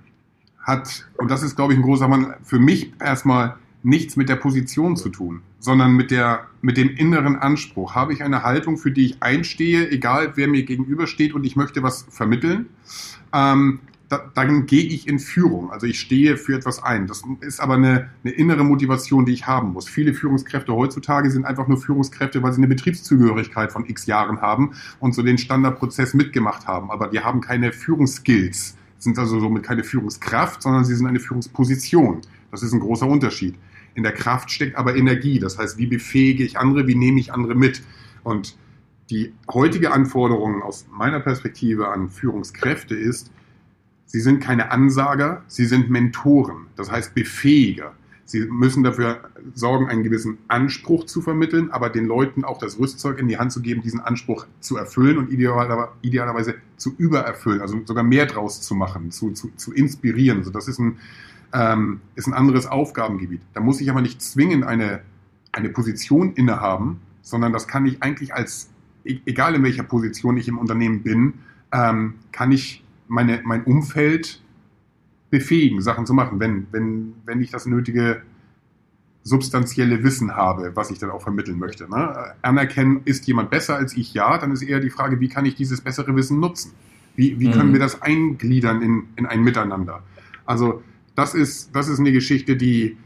hat, 0.61 1.05
und 1.17 1.29
das 1.29 1.43
ist, 1.43 1.57
glaube 1.57 1.73
ich, 1.73 1.79
ein 1.79 1.83
großer 1.83 2.07
Mann, 2.07 2.35
für 2.41 2.59
mich 2.59 2.93
erstmal 3.01 3.57
nichts 3.83 4.15
mit 4.15 4.29
der 4.29 4.37
Position 4.37 4.95
zu 4.95 5.09
tun, 5.09 5.41
sondern 5.59 5.91
mit, 5.91 6.09
der, 6.09 6.47
mit 6.61 6.77
dem 6.77 6.89
inneren 6.89 7.35
Anspruch. 7.35 7.95
Habe 7.95 8.13
ich 8.13 8.23
eine 8.23 8.43
Haltung, 8.43 8.77
für 8.77 8.91
die 8.91 9.05
ich 9.05 9.21
einstehe, 9.21 9.89
egal 9.91 10.33
wer 10.35 10.47
mir 10.47 10.63
gegenübersteht 10.63 11.33
und 11.33 11.43
ich 11.43 11.55
möchte 11.55 11.83
was 11.83 12.05
vermitteln? 12.09 12.67
Ähm, 13.33 13.79
da, 14.09 14.31
dann 14.35 14.65
gehe 14.65 14.83
ich 14.83 15.07
in 15.07 15.19
Führung. 15.19 15.71
Also 15.71 15.87
ich 15.87 15.99
stehe 15.99 16.37
für 16.37 16.55
etwas 16.55 16.81
ein. 16.81 17.07
Das 17.07 17.23
ist 17.41 17.59
aber 17.59 17.75
eine, 17.75 18.09
eine, 18.23 18.33
innere 18.33 18.63
Motivation, 18.63 19.25
die 19.25 19.33
ich 19.33 19.47
haben 19.47 19.73
muss. 19.73 19.89
Viele 19.89 20.13
Führungskräfte 20.13 20.73
heutzutage 20.73 21.29
sind 21.31 21.45
einfach 21.45 21.67
nur 21.67 21.77
Führungskräfte, 21.77 22.41
weil 22.43 22.53
sie 22.53 22.59
eine 22.59 22.67
Betriebszugehörigkeit 22.67 23.71
von 23.71 23.85
x 23.85 24.05
Jahren 24.05 24.41
haben 24.41 24.73
und 24.99 25.13
so 25.13 25.23
den 25.23 25.37
Standardprozess 25.37 26.13
mitgemacht 26.13 26.67
haben. 26.67 26.91
Aber 26.91 27.07
die 27.07 27.19
haben 27.19 27.41
keine 27.41 27.73
Führungsskills, 27.73 28.77
sind 28.97 29.17
also 29.17 29.39
somit 29.39 29.63
keine 29.63 29.83
Führungskraft, 29.83 30.61
sondern 30.61 30.85
sie 30.85 30.95
sind 30.95 31.07
eine 31.07 31.19
Führungsposition. 31.19 32.21
Das 32.51 32.61
ist 32.61 32.71
ein 32.71 32.79
großer 32.79 33.07
Unterschied. 33.07 33.55
In 33.95 34.03
der 34.03 34.11
Kraft 34.11 34.51
steckt 34.51 34.75
aber 34.75 34.95
Energie. 34.95 35.39
Das 35.39 35.57
heißt, 35.57 35.77
wie 35.77 35.87
befähige 35.87 36.43
ich 36.43 36.57
andere, 36.57 36.87
wie 36.87 36.95
nehme 36.95 37.19
ich 37.19 37.33
andere 37.33 37.55
mit? 37.55 37.81
Und 38.23 38.57
die 39.09 39.33
heutige 39.51 39.91
Anforderung 39.91 40.63
aus 40.63 40.85
meiner 40.91 41.19
Perspektive 41.19 41.89
an 41.89 42.09
Führungskräfte 42.09 42.95
ist, 42.95 43.31
sie 44.05 44.21
sind 44.21 44.41
keine 44.41 44.71
Ansager, 44.71 45.43
sie 45.47 45.65
sind 45.65 45.89
Mentoren, 45.89 46.67
das 46.75 46.91
heißt 46.91 47.13
Befähiger. 47.13 47.93
Sie 48.25 48.39
müssen 48.45 48.83
dafür 48.83 49.29
sorgen, 49.53 49.89
einen 49.89 50.01
gewissen 50.01 50.37
Anspruch 50.47 51.05
zu 51.05 51.21
vermitteln, 51.21 51.71
aber 51.71 51.89
den 51.89 52.05
Leuten 52.05 52.45
auch 52.45 52.57
das 52.57 52.79
Rüstzeug 52.79 53.19
in 53.19 53.27
die 53.27 53.37
Hand 53.37 53.51
zu 53.51 53.61
geben, 53.61 53.81
diesen 53.81 53.99
Anspruch 53.99 54.47
zu 54.61 54.77
erfüllen 54.77 55.17
und 55.17 55.31
idealerweise 55.31 56.55
zu 56.77 56.95
übererfüllen, 56.97 57.61
also 57.61 57.79
sogar 57.85 58.03
mehr 58.03 58.25
draus 58.25 58.61
zu 58.61 58.75
machen, 58.75 59.11
zu, 59.11 59.31
zu, 59.31 59.51
zu 59.57 59.73
inspirieren. 59.73 60.39
Also 60.39 60.51
das 60.51 60.69
ist 60.69 60.79
ein, 60.79 60.97
ähm, 61.53 62.01
ist 62.15 62.27
ein 62.27 62.33
anderes 62.33 62.65
Aufgabengebiet. 62.65 63.41
Da 63.53 63.61
muss 63.61 63.79
ich 63.79 63.89
aber 63.89 64.01
nicht 64.01 64.21
zwingend 64.21 64.65
eine, 64.65 65.01
eine 65.51 65.69
Position 65.69 66.33
innehaben, 66.33 66.99
sondern 67.21 67.53
das 67.53 67.67
kann 67.67 67.85
ich 67.85 68.01
eigentlich 68.01 68.33
als, 68.33 68.69
e-, 69.05 69.19
egal 69.25 69.55
in 69.55 69.63
welcher 69.63 69.83
Position 69.83 70.35
ich 70.37 70.47
im 70.47 70.57
Unternehmen 70.57 71.03
bin, 71.03 71.35
ähm, 71.71 72.15
kann 72.31 72.51
ich 72.51 72.83
meine, 73.07 73.41
mein 73.43 73.63
Umfeld 73.63 74.41
befähigen, 75.29 75.81
Sachen 75.81 76.05
zu 76.05 76.13
machen, 76.13 76.39
wenn, 76.39 76.67
wenn, 76.71 77.13
wenn 77.25 77.41
ich 77.41 77.51
das 77.51 77.65
nötige 77.65 78.21
substanzielle 79.23 80.03
Wissen 80.03 80.35
habe, 80.35 80.75
was 80.75 80.91
ich 80.91 80.99
dann 80.99 81.09
auch 81.09 81.21
vermitteln 81.21 81.57
möchte. 81.57 81.89
Ne? 81.89 82.33
Anerkennen, 82.41 83.01
ist 83.05 83.25
jemand 83.25 83.49
besser 83.49 83.75
als 83.75 83.95
ich? 83.95 84.13
Ja, 84.13 84.37
dann 84.37 84.51
ist 84.51 84.61
eher 84.61 84.79
die 84.79 84.89
Frage, 84.89 85.19
wie 85.19 85.29
kann 85.29 85.45
ich 85.45 85.55
dieses 85.55 85.81
bessere 85.81 86.15
Wissen 86.15 86.39
nutzen? 86.39 86.73
Wie, 87.15 87.39
wie 87.39 87.49
können 87.51 87.69
mhm. 87.69 87.73
wir 87.73 87.79
das 87.79 88.01
eingliedern 88.01 88.81
in, 88.81 89.03
in 89.15 89.25
ein 89.25 89.41
Miteinander? 89.41 90.03
Also 90.45 90.83
das 91.15 91.35
ist, 91.35 91.75
das 91.75 91.87
ist 91.87 91.99
eine 91.99 92.11
Geschichte, 92.11 92.55
die, 92.55 92.97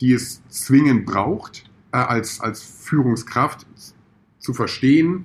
die 0.00 0.12
es 0.12 0.46
zwingend 0.48 1.06
braucht, 1.06 1.64
äh, 1.92 1.96
als, 1.96 2.40
als 2.40 2.62
Führungskraft 2.62 3.66
zu 4.38 4.52
verstehen, 4.52 5.24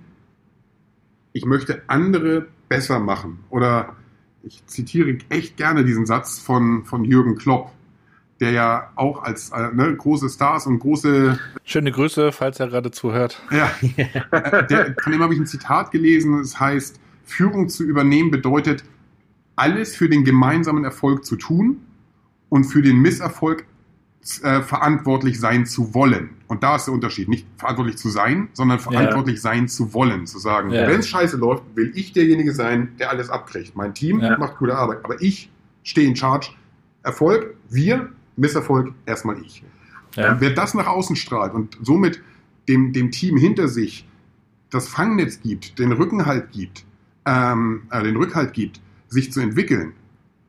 ich 1.33 1.45
möchte 1.45 1.83
andere 1.87 2.47
besser 2.69 2.99
machen 2.99 3.39
oder 3.49 3.95
ich 4.43 4.65
zitiere 4.65 5.17
echt 5.29 5.57
gerne 5.57 5.83
diesen 5.83 6.05
Satz 6.05 6.39
von, 6.39 6.85
von 6.85 7.03
Jürgen 7.03 7.35
Klopp, 7.35 7.71
der 8.39 8.51
ja 8.51 8.91
auch 8.95 9.21
als 9.21 9.51
äh, 9.51 9.69
ne, 9.73 9.95
große 9.95 10.29
Stars 10.29 10.65
und 10.65 10.79
große. 10.79 11.37
Schöne 11.65 11.91
Grüße, 11.91 12.31
falls 12.31 12.59
er 12.59 12.67
gerade 12.67 12.91
zuhört. 12.91 13.41
Ja, 13.51 13.69
der, 14.69 14.95
von 15.01 15.11
dem 15.11 15.21
habe 15.21 15.33
ich 15.33 15.39
ein 15.39 15.45
Zitat 15.45 15.91
gelesen. 15.91 16.39
Es 16.39 16.51
das 16.51 16.59
heißt, 16.59 16.99
Führung 17.25 17.67
zu 17.67 17.83
übernehmen 17.83 18.31
bedeutet, 18.31 18.83
alles 19.55 19.95
für 19.95 20.07
den 20.07 20.23
gemeinsamen 20.23 20.85
Erfolg 20.85 21.25
zu 21.25 21.35
tun 21.35 21.81
und 22.49 22.65
für 22.65 22.81
den 22.81 22.97
Misserfolg 22.97 23.65
äh, 24.43 24.61
verantwortlich 24.61 25.39
sein 25.39 25.65
zu 25.65 25.93
wollen. 25.93 26.31
Und 26.47 26.63
da 26.63 26.75
ist 26.75 26.85
der 26.85 26.93
Unterschied. 26.93 27.29
Nicht 27.29 27.47
verantwortlich 27.57 27.97
zu 27.97 28.09
sein, 28.09 28.49
sondern 28.53 28.79
verantwortlich 28.79 29.37
ja. 29.37 29.41
sein 29.41 29.67
zu 29.67 29.93
wollen. 29.93 30.25
Zu 30.27 30.39
sagen, 30.39 30.71
ja. 30.71 30.87
wenn 30.87 30.99
es 30.99 31.07
scheiße 31.07 31.37
läuft, 31.37 31.63
will 31.75 31.91
ich 31.95 32.11
derjenige 32.11 32.53
sein, 32.53 32.89
der 32.99 33.09
alles 33.11 33.29
abkriegt. 33.29 33.75
Mein 33.75 33.93
Team 33.93 34.19
ja. 34.19 34.37
macht 34.37 34.57
gute 34.57 34.75
Arbeit. 34.75 34.99
Aber 35.03 35.21
ich 35.21 35.49
stehe 35.83 36.07
in 36.07 36.15
Charge. 36.15 36.49
Erfolg, 37.01 37.55
wir, 37.69 38.09
Misserfolg, 38.35 38.93
erstmal 39.05 39.41
ich. 39.41 39.63
Wer 40.15 40.49
das 40.49 40.73
nach 40.73 40.87
außen 40.87 41.15
strahlt 41.15 41.53
und 41.53 41.77
somit 41.81 42.21
dem, 42.67 42.91
dem 42.93 43.11
Team 43.11 43.37
hinter 43.37 43.67
sich 43.67 44.05
das 44.69 44.87
Fangnetz 44.87 45.41
gibt, 45.41 45.79
den 45.79 45.91
Rückenhalt 45.91 46.51
gibt, 46.51 46.85
ähm, 47.25 47.83
äh, 47.91 48.03
den 48.03 48.15
Rückhalt 48.17 48.53
gibt, 48.53 48.81
sich 49.07 49.31
zu 49.31 49.39
entwickeln, 49.39 49.93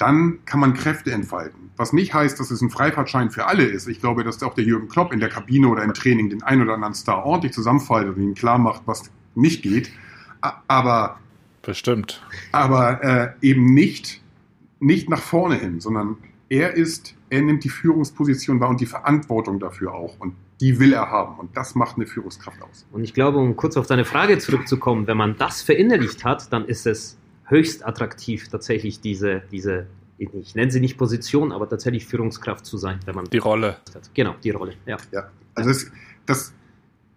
dann 0.00 0.38
kann 0.44 0.60
man 0.60 0.74
Kräfte 0.74 1.12
entfalten. 1.12 1.70
Was 1.76 1.92
nicht 1.92 2.14
heißt, 2.14 2.40
dass 2.40 2.50
es 2.50 2.60
ein 2.60 2.70
Freifahrtschein 2.70 3.30
für 3.30 3.46
alle 3.46 3.64
ist. 3.64 3.86
Ich 3.86 4.00
glaube, 4.00 4.24
dass 4.24 4.42
auch 4.42 4.54
der 4.54 4.64
Jürgen 4.64 4.88
Klopp 4.88 5.12
in 5.12 5.20
der 5.20 5.28
Kabine 5.28 5.68
oder 5.68 5.82
im 5.82 5.94
Training 5.94 6.30
den 6.30 6.42
einen 6.42 6.62
oder 6.62 6.74
anderen 6.74 6.94
Star 6.94 7.24
ordentlich 7.24 7.52
zusammenfaltet 7.52 8.16
und 8.16 8.22
ihm 8.22 8.34
klar 8.34 8.58
macht, 8.58 8.82
was 8.86 9.10
nicht 9.34 9.62
geht. 9.62 9.90
Aber 10.68 11.18
bestimmt. 11.62 12.22
Aber 12.52 13.02
äh, 13.04 13.32
eben 13.42 13.74
nicht 13.74 14.20
nicht 14.80 15.08
nach 15.08 15.20
vorne 15.20 15.56
hin, 15.56 15.80
sondern 15.80 16.16
er 16.48 16.74
ist, 16.74 17.14
er 17.28 17.42
nimmt 17.42 17.62
die 17.62 17.68
Führungsposition 17.68 18.58
wahr 18.58 18.70
und 18.70 18.80
die 18.80 18.86
Verantwortung 18.86 19.60
dafür 19.60 19.94
auch 19.94 20.18
und 20.18 20.34
die 20.60 20.80
will 20.80 20.92
er 20.92 21.10
haben 21.10 21.38
und 21.38 21.56
das 21.56 21.74
macht 21.74 21.96
eine 21.96 22.06
Führungskraft 22.06 22.60
aus. 22.62 22.86
Und 22.90 23.04
ich 23.04 23.14
glaube, 23.14 23.38
um 23.38 23.56
kurz 23.56 23.76
auf 23.76 23.86
deine 23.86 24.04
Frage 24.04 24.38
zurückzukommen, 24.38 25.06
wenn 25.06 25.16
man 25.16 25.36
das 25.38 25.62
verinnerlicht 25.62 26.24
hat, 26.24 26.52
dann 26.52 26.64
ist 26.64 26.86
es 26.86 27.18
höchst 27.50 27.86
attraktiv, 27.86 28.48
tatsächlich 28.48 29.00
diese, 29.00 29.42
diese, 29.50 29.86
ich 30.18 30.54
nenne 30.54 30.70
sie 30.70 30.80
nicht 30.80 30.96
Position, 30.96 31.52
aber 31.52 31.68
tatsächlich 31.68 32.06
Führungskraft 32.06 32.64
zu 32.64 32.78
sein, 32.78 33.00
wenn 33.04 33.14
man. 33.14 33.24
Die 33.26 33.38
Rolle. 33.38 33.78
Hat. 33.94 34.10
Genau, 34.14 34.34
die 34.42 34.50
Rolle, 34.50 34.74
ja. 34.86 34.96
Ja, 35.12 35.30
also 35.54 35.70
das, 35.70 35.90
das 36.26 36.52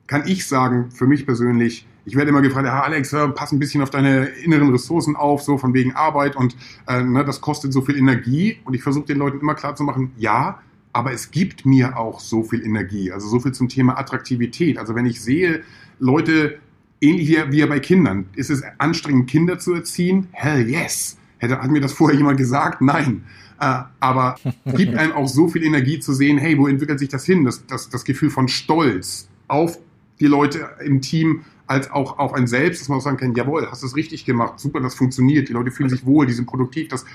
kann 0.08 0.24
ich 0.28 0.48
sagen, 0.48 0.92
für 0.92 1.08
mich 1.08 1.26
persönlich, 1.26 1.88
ich 2.06 2.16
werde 2.16 2.30
immer 2.30 2.42
gefragt, 2.42 2.66
ja, 2.66 2.82
Alex, 2.82 3.12
pass 3.36 3.52
ein 3.52 3.60
bisschen 3.60 3.82
auf 3.82 3.90
deine 3.90 4.26
inneren 4.26 4.70
Ressourcen 4.72 5.16
auf, 5.16 5.42
so 5.42 5.58
von 5.58 5.74
wegen 5.74 5.94
Arbeit 5.96 6.36
und 6.36 6.56
äh, 6.88 7.02
ne, 7.02 7.24
das 7.24 7.40
kostet 7.40 7.72
so 7.72 7.82
viel 7.82 7.98
Energie. 7.98 8.60
Und 8.66 8.74
ich 8.74 8.84
versuche 8.84 9.06
den 9.06 9.20
Leuten 9.20 9.40
immer 9.40 9.56
klar 9.56 9.76
zu 9.76 9.84
machen, 9.84 10.12
ja, 10.18 10.60
aber 10.92 11.14
es 11.14 11.32
gibt 11.32 11.66
mir 11.66 11.98
auch 11.98 12.20
so 12.20 12.44
viel 12.44 12.64
Energie, 12.66 13.12
also 13.12 13.28
so 13.28 13.40
viel 13.40 13.54
zum 13.54 13.70
Thema 13.70 13.98
Attraktivität. 13.98 14.78
Also 14.78 14.96
wenn 14.96 15.06
ich 15.06 15.22
sehe, 15.22 15.64
Leute 16.00 16.60
ähnlich 17.04 17.30
wie, 17.30 17.52
wie 17.52 17.66
bei 17.66 17.80
Kindern. 17.80 18.26
Ist 18.36 18.50
es 18.50 18.64
anstrengend, 18.78 19.30
Kinder 19.30 19.60
zu 19.60 19.74
erziehen? 19.74 20.28
Hell 20.32 20.70
yes. 20.70 21.18
Hätte, 21.38 21.62
hat 21.62 21.70
mir 21.70 21.82
das 21.82 21.94
vorher 21.94 22.18
jemand 22.18 22.38
gesagt? 22.38 22.82
Nein. 22.82 23.24
Äh, 23.60 23.82
aber 24.00 24.36
gibt 24.76 24.96
einem 24.96 25.12
auch 25.12 25.28
so 25.28 25.48
viel 25.48 25.64
Energie 25.64 26.00
zu 26.00 26.14
sehen, 26.14 26.38
hey, 26.38 26.58
wo 26.58 26.68
entwickelt 26.68 27.00
sich 27.00 27.10
das 27.10 27.26
hin? 27.26 27.44
Das, 27.44 27.66
das, 27.68 27.90
das 27.90 28.04
Gefühl 28.06 28.30
von 28.30 28.48
Stolz 28.48 29.28
auf 29.48 29.78
die 30.20 30.28
Leute 30.28 30.70
im 30.84 31.02
Team, 31.02 31.44
als 31.68 31.92
auch 31.92 32.20
auf 32.20 32.34
ein 32.34 32.48
Selbst, 32.48 32.82
dass 32.82 32.90
man 32.90 32.98
auch 33.00 33.04
sagen 33.04 33.18
kann, 33.18 33.36
jawohl, 33.36 33.68
hast 33.70 33.84
du 33.84 33.88
es 33.88 33.96
richtig 33.96 34.26
gemacht, 34.26 34.60
super, 34.60 34.80
das 34.80 34.96
funktioniert, 34.96 35.50
die 35.50 35.54
Leute 35.54 35.72
fühlen 35.72 35.90
sich 35.90 36.06
wohl, 36.06 36.26
die 36.26 36.34
sind 36.34 36.46
produktiv, 36.46 36.88
das 36.90 37.06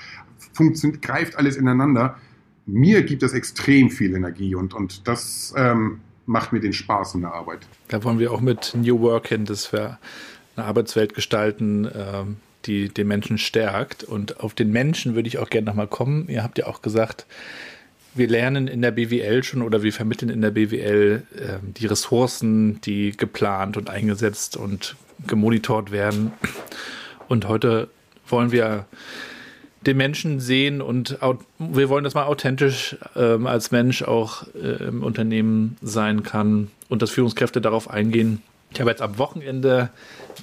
greift 1.01 1.37
alles 1.37 1.55
ineinander. 1.55 2.17
Mir 2.65 3.03
gibt 3.03 3.23
das 3.23 3.33
extrem 3.33 3.89
viel 3.89 4.15
Energie 4.15 4.55
und, 4.55 4.73
und 4.73 5.07
das 5.07 5.53
ähm, 5.55 5.99
macht 6.29 6.53
mir 6.53 6.59
den 6.59 6.73
Spaß 6.73 7.15
in 7.15 7.21
der 7.21 7.33
Arbeit. 7.33 7.61
Da 7.87 8.03
wollen 8.03 8.19
wir 8.19 8.31
auch 8.31 8.39
mit 8.39 8.73
New 8.75 9.01
Work 9.01 9.29
hin, 9.29 9.45
dass 9.45 9.73
wir 9.73 9.97
eine 10.55 10.67
Arbeitswelt 10.67 11.15
gestalten, 11.15 11.89
ähm, 11.93 12.37
die 12.65 12.89
den 12.89 13.07
Menschen 13.07 13.39
stärkt. 13.39 14.03
Und 14.03 14.39
auf 14.39 14.53
den 14.53 14.71
Menschen 14.71 15.15
würde 15.15 15.27
ich 15.27 15.39
auch 15.39 15.49
gerne 15.49 15.65
nochmal 15.65 15.87
kommen. 15.87 16.29
Ihr 16.29 16.43
habt 16.43 16.59
ja 16.59 16.67
auch 16.67 16.83
gesagt, 16.83 17.25
wir 18.13 18.27
lernen 18.27 18.67
in 18.67 18.83
der 18.83 18.91
BWL 18.91 19.43
schon 19.43 19.63
oder 19.63 19.81
wir 19.81 19.91
vermitteln 19.91 20.29
in 20.29 20.41
der 20.41 20.51
BWL 20.51 21.23
äh, 21.35 21.57
die 21.63 21.87
Ressourcen, 21.87 22.79
die 22.81 23.17
geplant 23.17 23.75
und 23.75 23.89
eingesetzt 23.89 24.55
und 24.55 24.95
gemonitort 25.25 25.91
werden. 25.91 26.31
Und 27.27 27.47
heute 27.47 27.89
wollen 28.27 28.51
wir 28.51 28.85
den 29.85 29.97
Menschen 29.97 30.39
sehen 30.39 30.81
und 30.81 31.17
wir 31.57 31.89
wollen, 31.89 32.03
dass 32.03 32.13
man 32.13 32.25
authentisch 32.25 32.97
ähm, 33.15 33.47
als 33.47 33.71
Mensch 33.71 34.03
auch 34.03 34.43
äh, 34.53 34.87
im 34.87 35.03
Unternehmen 35.03 35.77
sein 35.81 36.23
kann 36.23 36.69
und 36.89 37.01
dass 37.01 37.11
Führungskräfte 37.11 37.61
darauf 37.61 37.89
eingehen. 37.89 38.41
Ich 38.71 38.79
habe 38.79 38.89
jetzt 38.89 39.01
am 39.01 39.17
Wochenende 39.17 39.89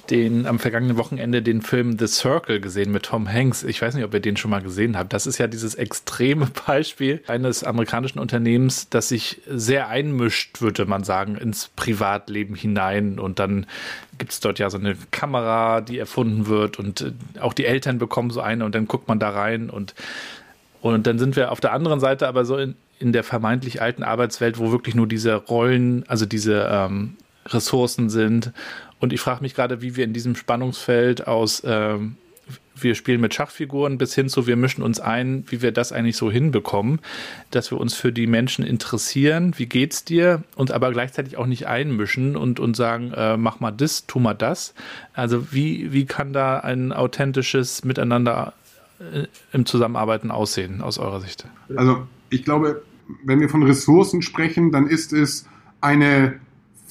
den, 0.09 0.45
am 0.45 0.59
vergangenen 0.59 0.97
Wochenende 0.97 1.41
den 1.41 1.61
Film 1.61 1.97
The 1.97 2.07
Circle 2.07 2.59
gesehen 2.59 2.91
mit 2.91 3.03
Tom 3.03 3.31
Hanks. 3.31 3.63
Ich 3.63 3.81
weiß 3.81 3.95
nicht, 3.95 4.03
ob 4.03 4.13
ihr 4.13 4.19
den 4.19 4.37
schon 4.37 4.51
mal 4.51 4.61
gesehen 4.61 4.97
habt. 4.97 5.13
Das 5.13 5.27
ist 5.27 5.37
ja 5.37 5.47
dieses 5.47 5.75
extreme 5.75 6.47
Beispiel 6.67 7.21
eines 7.27 7.63
amerikanischen 7.63 8.19
Unternehmens, 8.19 8.89
das 8.89 9.09
sich 9.09 9.41
sehr 9.47 9.89
einmischt, 9.89 10.61
würde 10.61 10.85
man 10.85 11.03
sagen, 11.03 11.35
ins 11.35 11.69
Privatleben 11.75 12.55
hinein. 12.55 13.19
Und 13.19 13.39
dann 13.39 13.65
gibt 14.17 14.31
es 14.31 14.39
dort 14.39 14.59
ja 14.59 14.69
so 14.69 14.77
eine 14.77 14.95
Kamera, 15.11 15.81
die 15.81 15.97
erfunden 15.97 16.47
wird 16.47 16.79
und 16.79 17.01
äh, 17.01 17.11
auch 17.39 17.53
die 17.53 17.65
Eltern 17.65 17.97
bekommen 17.97 18.29
so 18.31 18.41
eine 18.41 18.65
und 18.65 18.75
dann 18.75 18.87
guckt 18.87 19.07
man 19.07 19.19
da 19.19 19.29
rein 19.29 19.69
und, 19.69 19.93
und 20.81 21.07
dann 21.07 21.19
sind 21.19 21.35
wir 21.35 21.51
auf 21.51 21.59
der 21.59 21.73
anderen 21.73 21.99
Seite 21.99 22.27
aber 22.27 22.45
so 22.45 22.57
in, 22.57 22.75
in 22.99 23.11
der 23.11 23.23
vermeintlich 23.23 23.81
alten 23.81 24.03
Arbeitswelt, 24.03 24.57
wo 24.57 24.71
wirklich 24.71 24.95
nur 24.95 25.07
diese 25.07 25.35
Rollen, 25.35 26.03
also 26.07 26.25
diese 26.25 26.67
ähm, 26.71 27.17
Ressourcen 27.45 28.09
sind 28.09 28.51
und 28.99 29.13
ich 29.13 29.19
frage 29.19 29.41
mich 29.41 29.55
gerade, 29.55 29.81
wie 29.81 29.95
wir 29.95 30.03
in 30.03 30.13
diesem 30.13 30.35
Spannungsfeld 30.35 31.27
aus 31.27 31.63
ähm, 31.65 32.17
wir 32.75 32.95
spielen 32.95 33.21
mit 33.21 33.33
Schachfiguren 33.33 33.97
bis 33.97 34.13
hin 34.13 34.29
zu 34.29 34.47
wir 34.47 34.55
mischen 34.55 34.83
uns 34.83 34.99
ein, 34.99 35.43
wie 35.47 35.61
wir 35.61 35.71
das 35.71 35.91
eigentlich 35.91 36.17
so 36.17 36.31
hinbekommen, 36.31 36.99
dass 37.51 37.71
wir 37.71 37.79
uns 37.79 37.93
für 37.93 38.11
die 38.11 38.27
Menschen 38.27 38.65
interessieren, 38.65 39.53
wie 39.57 39.65
geht's 39.65 40.03
dir 40.03 40.43
und 40.55 40.71
aber 40.71 40.91
gleichzeitig 40.91 41.37
auch 41.37 41.45
nicht 41.45 41.67
einmischen 41.67 42.35
und, 42.35 42.59
und 42.59 42.75
sagen, 42.75 43.11
äh, 43.15 43.37
mach 43.37 43.59
mal 43.59 43.71
das, 43.71 44.05
tu 44.05 44.19
mal 44.19 44.33
das. 44.33 44.73
Also 45.13 45.51
wie, 45.51 45.91
wie 45.91 46.05
kann 46.05 46.33
da 46.33 46.59
ein 46.59 46.93
authentisches 46.93 47.83
Miteinander 47.83 48.53
äh, 48.99 49.27
im 49.53 49.65
Zusammenarbeiten 49.65 50.31
aussehen 50.31 50.81
aus 50.81 50.97
eurer 50.97 51.21
Sicht? 51.21 51.45
Also 51.75 52.07
ich 52.29 52.43
glaube, 52.43 52.83
wenn 53.23 53.39
wir 53.39 53.49
von 53.49 53.63
Ressourcen 53.63 54.21
sprechen, 54.21 54.71
dann 54.71 54.87
ist 54.87 55.13
es 55.13 55.47
eine 55.81 56.39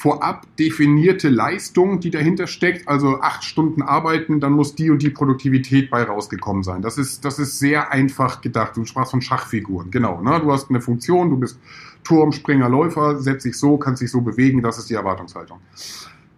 vorab 0.07 0.46
definierte 0.57 1.28
Leistung, 1.28 1.98
die 1.98 2.12
dahinter 2.12 2.46
steckt, 2.46 2.86
also 2.86 3.20
acht 3.22 3.42
Stunden 3.42 3.82
arbeiten, 3.82 4.38
dann 4.38 4.52
muss 4.52 4.76
die 4.76 4.88
und 4.88 5.02
die 5.02 5.11
Produktivität 5.11 5.90
bei 5.90 6.04
rausgekommen 6.04 6.62
sein. 6.62 6.80
Das 6.80 6.96
ist, 6.96 7.24
das 7.24 7.40
ist 7.40 7.59
sehr 7.59 7.90
einfach 7.90 8.40
gedacht. 8.40 8.76
Du 8.76 8.84
sprachst 8.84 9.11
von 9.11 9.20
Schachfiguren, 9.20 9.90
genau. 9.90 10.22
Ne? 10.22 10.38
Du 10.38 10.52
hast 10.52 10.70
eine 10.70 10.80
Funktion, 10.80 11.30
du 11.30 11.36
bist 11.36 11.59
Turm, 12.04 12.30
Springer, 12.30 12.68
Läufer, 12.68 13.18
setzt 13.18 13.46
dich 13.46 13.59
so, 13.59 13.78
kannst 13.78 14.00
dich 14.00 14.12
so 14.12 14.20
bewegen, 14.20 14.62
das 14.62 14.78
ist 14.78 14.88
die 14.90 14.94
Erwartungshaltung. 14.94 15.59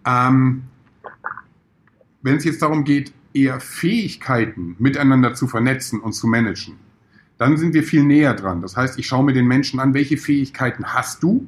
Ähm, 0.03 0.63
wenn 2.23 2.37
es 2.37 2.45
jetzt 2.45 2.63
darum 2.63 2.83
geht, 2.83 3.13
eher 3.35 3.59
Fähigkeiten 3.59 4.77
miteinander 4.79 5.35
zu 5.35 5.45
vernetzen 5.45 5.99
und 5.99 6.13
zu 6.13 6.25
managen, 6.25 6.73
dann 7.37 7.55
sind 7.57 7.75
wir 7.75 7.83
viel 7.83 8.03
näher 8.03 8.33
dran. 8.33 8.61
Das 8.63 8.75
heißt, 8.75 8.97
ich 8.97 9.05
schaue 9.05 9.25
mir 9.25 9.33
den 9.33 9.45
Menschen 9.45 9.79
an, 9.79 9.93
welche 9.93 10.17
Fähigkeiten 10.17 10.85
hast 10.85 11.21
du, 11.21 11.45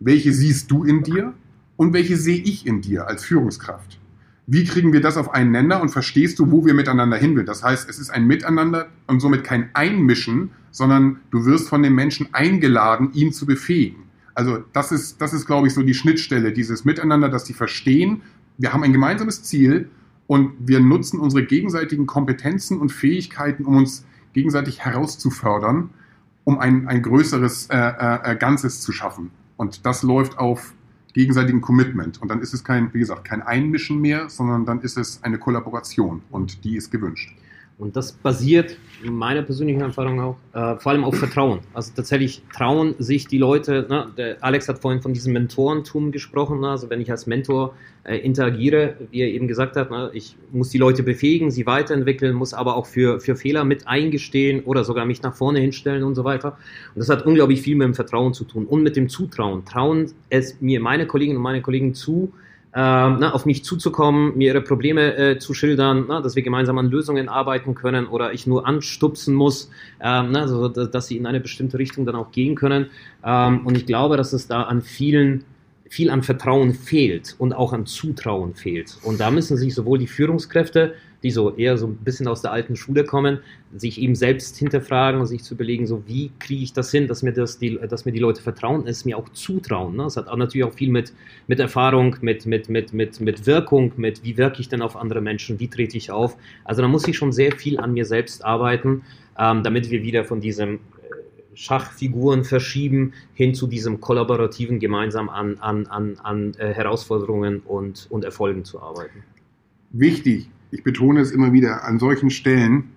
welche 0.00 0.32
siehst 0.32 0.68
du 0.72 0.82
in 0.82 1.04
dir 1.04 1.32
und 1.76 1.92
welche 1.92 2.16
sehe 2.16 2.40
ich 2.40 2.66
in 2.66 2.80
dir 2.80 3.08
als 3.08 3.24
Führungskraft. 3.24 3.98
Wie 4.46 4.64
kriegen 4.64 4.92
wir 4.92 5.00
das 5.00 5.16
auf 5.16 5.32
einen 5.32 5.52
Nenner 5.52 5.80
und 5.80 5.88
verstehst 5.88 6.38
du, 6.38 6.50
wo 6.50 6.66
wir 6.66 6.74
miteinander 6.74 7.16
hin 7.16 7.34
will? 7.34 7.44
Das 7.44 7.62
heißt, 7.62 7.88
es 7.88 7.98
ist 7.98 8.10
ein 8.10 8.26
Miteinander 8.26 8.88
und 9.06 9.20
somit 9.20 9.42
kein 9.42 9.70
Einmischen, 9.72 10.50
sondern 10.70 11.20
du 11.30 11.46
wirst 11.46 11.68
von 11.68 11.82
den 11.82 11.94
Menschen 11.94 12.28
eingeladen, 12.32 13.10
ihn 13.14 13.32
zu 13.32 13.46
befähigen. 13.46 14.02
Also 14.34 14.58
das 14.72 14.92
ist, 14.92 15.20
das 15.20 15.32
ist, 15.32 15.46
glaube 15.46 15.68
ich, 15.68 15.74
so 15.74 15.82
die 15.82 15.94
Schnittstelle, 15.94 16.52
dieses 16.52 16.84
Miteinander, 16.84 17.28
dass 17.28 17.46
sie 17.46 17.54
verstehen, 17.54 18.22
wir 18.58 18.72
haben 18.72 18.82
ein 18.82 18.92
gemeinsames 18.92 19.42
Ziel 19.42 19.88
und 20.26 20.52
wir 20.58 20.80
nutzen 20.80 21.20
unsere 21.20 21.44
gegenseitigen 21.44 22.06
Kompetenzen 22.06 22.78
und 22.78 22.92
Fähigkeiten, 22.92 23.64
um 23.64 23.76
uns 23.76 24.04
gegenseitig 24.32 24.80
herauszufördern, 24.84 25.90
um 26.44 26.58
ein, 26.58 26.86
ein 26.88 27.02
größeres 27.02 27.68
äh, 27.70 27.76
äh, 27.76 28.32
äh 28.32 28.36
Ganzes 28.36 28.82
zu 28.82 28.92
schaffen. 28.92 29.30
Und 29.56 29.86
das 29.86 30.02
läuft 30.02 30.38
auf 30.38 30.74
gegenseitigen 31.14 31.62
Commitment. 31.62 32.20
Und 32.20 32.28
dann 32.28 32.40
ist 32.40 32.52
es 32.52 32.62
kein, 32.62 32.92
wie 32.92 32.98
gesagt, 32.98 33.24
kein 33.24 33.40
Einmischen 33.40 34.00
mehr, 34.00 34.28
sondern 34.28 34.66
dann 34.66 34.80
ist 34.82 34.98
es 34.98 35.22
eine 35.22 35.38
Kollaboration 35.38 36.22
und 36.30 36.64
die 36.64 36.76
ist 36.76 36.90
gewünscht. 36.90 37.34
Und 37.76 37.96
das 37.96 38.12
basiert, 38.12 38.76
in 39.02 39.14
meiner 39.14 39.42
persönlichen 39.42 39.80
Erfahrung 39.80 40.20
auch, 40.20 40.36
äh, 40.52 40.76
vor 40.76 40.92
allem 40.92 41.02
auf 41.02 41.16
Vertrauen. 41.16 41.58
Also 41.72 41.92
tatsächlich 41.94 42.42
trauen 42.54 42.94
sich 42.98 43.26
die 43.26 43.38
Leute, 43.38 43.86
ne? 43.88 44.12
der 44.16 44.36
Alex 44.44 44.68
hat 44.68 44.78
vorhin 44.78 45.02
von 45.02 45.12
diesem 45.12 45.32
Mentorentum 45.32 46.12
gesprochen, 46.12 46.60
ne? 46.60 46.70
also 46.70 46.88
wenn 46.88 47.00
ich 47.00 47.10
als 47.10 47.26
Mentor 47.26 47.74
äh, 48.04 48.16
interagiere, 48.18 48.94
wie 49.10 49.22
er 49.22 49.28
eben 49.28 49.48
gesagt 49.48 49.74
hat, 49.74 49.90
ne? 49.90 50.10
ich 50.14 50.36
muss 50.52 50.70
die 50.70 50.78
Leute 50.78 51.02
befähigen, 51.02 51.50
sie 51.50 51.66
weiterentwickeln, 51.66 52.32
muss 52.34 52.54
aber 52.54 52.76
auch 52.76 52.86
für, 52.86 53.18
für 53.18 53.34
Fehler 53.34 53.64
mit 53.64 53.88
eingestehen 53.88 54.62
oder 54.62 54.84
sogar 54.84 55.04
mich 55.04 55.22
nach 55.22 55.34
vorne 55.34 55.58
hinstellen 55.58 56.04
und 56.04 56.14
so 56.14 56.22
weiter. 56.22 56.56
Und 56.94 57.00
das 57.00 57.08
hat 57.08 57.26
unglaublich 57.26 57.60
viel 57.60 57.74
mit 57.74 57.86
dem 57.86 57.94
Vertrauen 57.94 58.34
zu 58.34 58.44
tun 58.44 58.66
und 58.66 58.84
mit 58.84 58.94
dem 58.94 59.08
Zutrauen. 59.08 59.64
Trauen 59.64 60.12
es 60.30 60.60
mir 60.60 60.78
meine 60.78 61.06
Kolleginnen 61.08 61.38
und 61.38 61.42
meine 61.42 61.60
Kollegen 61.60 61.92
zu, 61.92 62.32
ähm, 62.76 63.18
na, 63.20 63.32
auf 63.32 63.46
mich 63.46 63.64
zuzukommen, 63.64 64.36
mir 64.36 64.48
ihre 64.48 64.60
Probleme 64.60 65.16
äh, 65.16 65.38
zu 65.38 65.54
schildern, 65.54 66.06
na, 66.08 66.20
dass 66.20 66.34
wir 66.34 66.42
gemeinsam 66.42 66.76
an 66.78 66.90
Lösungen 66.90 67.28
arbeiten 67.28 67.74
können 67.74 68.06
oder 68.06 68.32
ich 68.32 68.46
nur 68.46 68.66
anstupsen 68.66 69.34
muss, 69.34 69.70
ähm, 70.00 70.30
na, 70.32 70.48
so, 70.48 70.68
dass 70.68 71.06
sie 71.06 71.16
in 71.16 71.26
eine 71.26 71.40
bestimmte 71.40 71.78
Richtung 71.78 72.04
dann 72.04 72.16
auch 72.16 72.32
gehen 72.32 72.56
können. 72.56 72.86
Ähm, 73.24 73.64
und 73.64 73.76
ich 73.76 73.86
glaube, 73.86 74.16
dass 74.16 74.32
es 74.32 74.48
da 74.48 74.62
an 74.62 74.82
vielen 74.82 75.44
viel 75.88 76.10
an 76.10 76.24
Vertrauen 76.24 76.74
fehlt 76.74 77.36
und 77.38 77.52
auch 77.52 77.72
an 77.72 77.86
Zutrauen 77.86 78.54
fehlt. 78.54 78.98
Und 79.04 79.20
da 79.20 79.30
müssen 79.30 79.56
sich 79.56 79.74
sowohl 79.74 79.98
die 79.98 80.08
Führungskräfte 80.08 80.94
die 81.24 81.30
so 81.30 81.56
eher 81.56 81.78
so 81.78 81.86
ein 81.86 81.96
bisschen 81.96 82.28
aus 82.28 82.42
der 82.42 82.52
alten 82.52 82.76
Schule 82.76 83.04
kommen, 83.04 83.38
sich 83.74 84.00
eben 84.00 84.14
selbst 84.14 84.56
hinterfragen 84.58 85.20
und 85.20 85.26
sich 85.26 85.42
zu 85.42 85.54
überlegen, 85.54 85.86
so 85.86 86.06
wie 86.06 86.30
kriege 86.38 86.62
ich 86.62 86.74
das 86.74 86.90
hin, 86.90 87.08
dass 87.08 87.22
mir 87.22 87.32
das 87.32 87.58
die, 87.58 87.78
dass 87.88 88.04
mir 88.04 88.12
die 88.12 88.20
Leute 88.20 88.42
vertrauen, 88.42 88.86
es 88.86 89.04
mir 89.04 89.18
auch 89.18 89.28
zutrauen. 89.30 89.96
Ne? 89.96 90.04
Es 90.04 90.16
hat 90.16 90.28
auch 90.28 90.36
natürlich 90.36 90.64
auch 90.64 90.74
viel 90.74 90.90
mit, 90.90 91.12
mit 91.46 91.58
Erfahrung, 91.58 92.16
mit, 92.20 92.46
mit, 92.46 92.68
mit, 92.68 92.92
mit, 92.92 93.20
mit 93.20 93.46
Wirkung, 93.46 93.92
mit 93.96 94.22
wie 94.22 94.36
wirke 94.36 94.60
ich 94.60 94.68
denn 94.68 94.82
auf 94.82 94.96
andere 94.96 95.22
Menschen, 95.22 95.58
wie 95.58 95.68
trete 95.68 95.96
ich 95.96 96.10
auf. 96.10 96.36
Also 96.64 96.82
da 96.82 96.88
muss 96.88 97.08
ich 97.08 97.16
schon 97.16 97.32
sehr 97.32 97.52
viel 97.52 97.80
an 97.80 97.94
mir 97.94 98.04
selbst 98.04 98.44
arbeiten, 98.44 99.02
ähm, 99.38 99.62
damit 99.62 99.90
wir 99.90 100.02
wieder 100.02 100.24
von 100.24 100.42
diesem 100.42 100.74
äh, 100.74 100.78
Schachfiguren 101.54 102.44
verschieben 102.44 103.14
hin 103.32 103.54
zu 103.54 103.66
diesem 103.66 104.00
kollaborativen 104.00 104.78
gemeinsam 104.78 105.30
an, 105.30 105.56
an, 105.60 105.86
an, 105.86 106.18
an 106.22 106.54
äh, 106.58 106.74
Herausforderungen 106.74 107.62
und, 107.64 108.08
und 108.10 108.24
Erfolgen 108.24 108.64
zu 108.64 108.82
arbeiten. 108.82 109.24
Wichtig, 109.90 110.50
ich 110.74 110.82
betone 110.82 111.20
es 111.20 111.30
immer 111.30 111.52
wieder, 111.52 111.84
an 111.84 111.98
solchen 111.98 112.30
Stellen, 112.30 112.90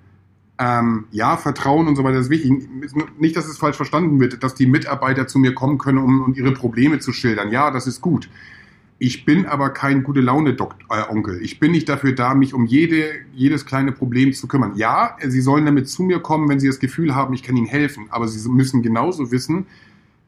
ähm, 0.60 1.06
ja, 1.12 1.38
Vertrauen 1.38 1.88
und 1.88 1.96
so 1.96 2.04
weiter 2.04 2.18
ist 2.18 2.32
wichtig. 2.32 2.52
Nicht, 3.20 3.38
dass 3.38 3.48
es 3.48 3.60
falsch 3.60 3.76
verstanden 3.76 4.20
wird, 4.20 4.44
dass 4.44 4.56
die 4.56 4.66
Mitarbeiter 4.66 5.28
zu 5.28 5.38
mir 5.38 5.54
kommen 5.54 5.78
können, 5.78 6.00
um, 6.00 6.22
um 6.22 6.34
ihre 6.34 6.52
Probleme 6.52 6.98
zu 6.98 7.14
schildern. 7.14 7.52
Ja, 7.52 7.70
das 7.70 7.86
ist 7.86 8.02
gut. 8.02 8.30
Ich 8.98 9.26
bin 9.26 9.46
aber 9.46 9.70
kein 9.70 10.02
gute 10.02 10.22
Laune 10.22 10.58
äh, 10.58 11.12
Onkel. 11.12 11.40
Ich 11.44 11.60
bin 11.60 11.72
nicht 11.72 11.88
dafür 11.88 12.14
da, 12.14 12.34
mich 12.34 12.56
um 12.56 12.66
jede, 12.66 13.04
jedes 13.32 13.68
kleine 13.68 13.92
Problem 13.92 14.34
zu 14.34 14.48
kümmern. 14.48 14.74
Ja, 14.76 15.16
Sie 15.24 15.42
sollen 15.42 15.66
damit 15.66 15.88
zu 15.88 16.02
mir 16.02 16.20
kommen, 16.20 16.50
wenn 16.50 16.60
Sie 16.60 16.66
das 16.66 16.80
Gefühl 16.80 17.14
haben, 17.14 17.36
ich 17.36 17.44
kann 17.44 17.56
Ihnen 17.56 17.68
helfen. 17.68 18.08
Aber 18.10 18.28
Sie 18.28 18.50
müssen 18.50 18.82
genauso 18.82 19.32
wissen, 19.32 19.68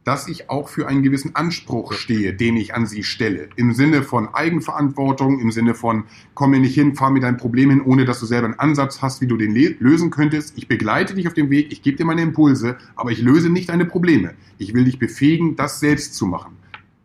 dass 0.04 0.28
ich 0.28 0.50
auch 0.50 0.70
für 0.70 0.88
einen 0.88 1.04
gewissen 1.04 1.36
Anspruch 1.36 1.94
stehe, 1.94 2.34
den 2.34 2.58
ich 2.58 2.74
an 2.74 2.86
sie 2.86 3.04
stelle. 3.04 3.50
Im 3.56 3.74
Sinne 3.74 4.04
von 4.04 4.34
Eigenverantwortung, 4.34 5.40
im 5.40 5.52
Sinne 5.52 5.76
von, 5.76 6.06
komm 6.34 6.52
mir 6.52 6.60
nicht 6.60 6.76
hin, 6.76 6.96
fahr 6.96 7.12
mir 7.12 7.20
dein 7.20 7.38
Problem 7.38 7.70
hin, 7.70 7.82
ohne 7.82 8.06
dass 8.06 8.20
du 8.20 8.26
selber 8.26 8.46
einen 8.46 8.60
Ansatz 8.60 9.02
hast, 9.02 9.22
wie 9.22 9.28
du 9.28 9.38
den 9.38 9.54
lösen 9.80 10.10
könntest. 10.10 10.58
Ich 10.58 10.68
begleite 10.68 11.16
dich 11.16 11.28
auf 11.28 11.34
dem 11.34 11.50
Weg, 11.50 11.72
ich 11.72 11.82
gebe 11.82 11.98
dir 11.98 12.06
meine 12.06 12.22
Impulse, 12.22 12.78
aber 12.96 13.12
ich 13.12 13.22
löse 13.22 13.50
nicht 13.50 13.70
deine 13.70 13.86
Probleme. 13.86 14.34
Ich 14.58 14.74
will 14.74 14.86
dich 14.86 15.00
befähigen, 15.00 15.56
das 15.56 15.80
selbst 15.80 16.16
zu 16.16 16.26
machen. 16.26 16.59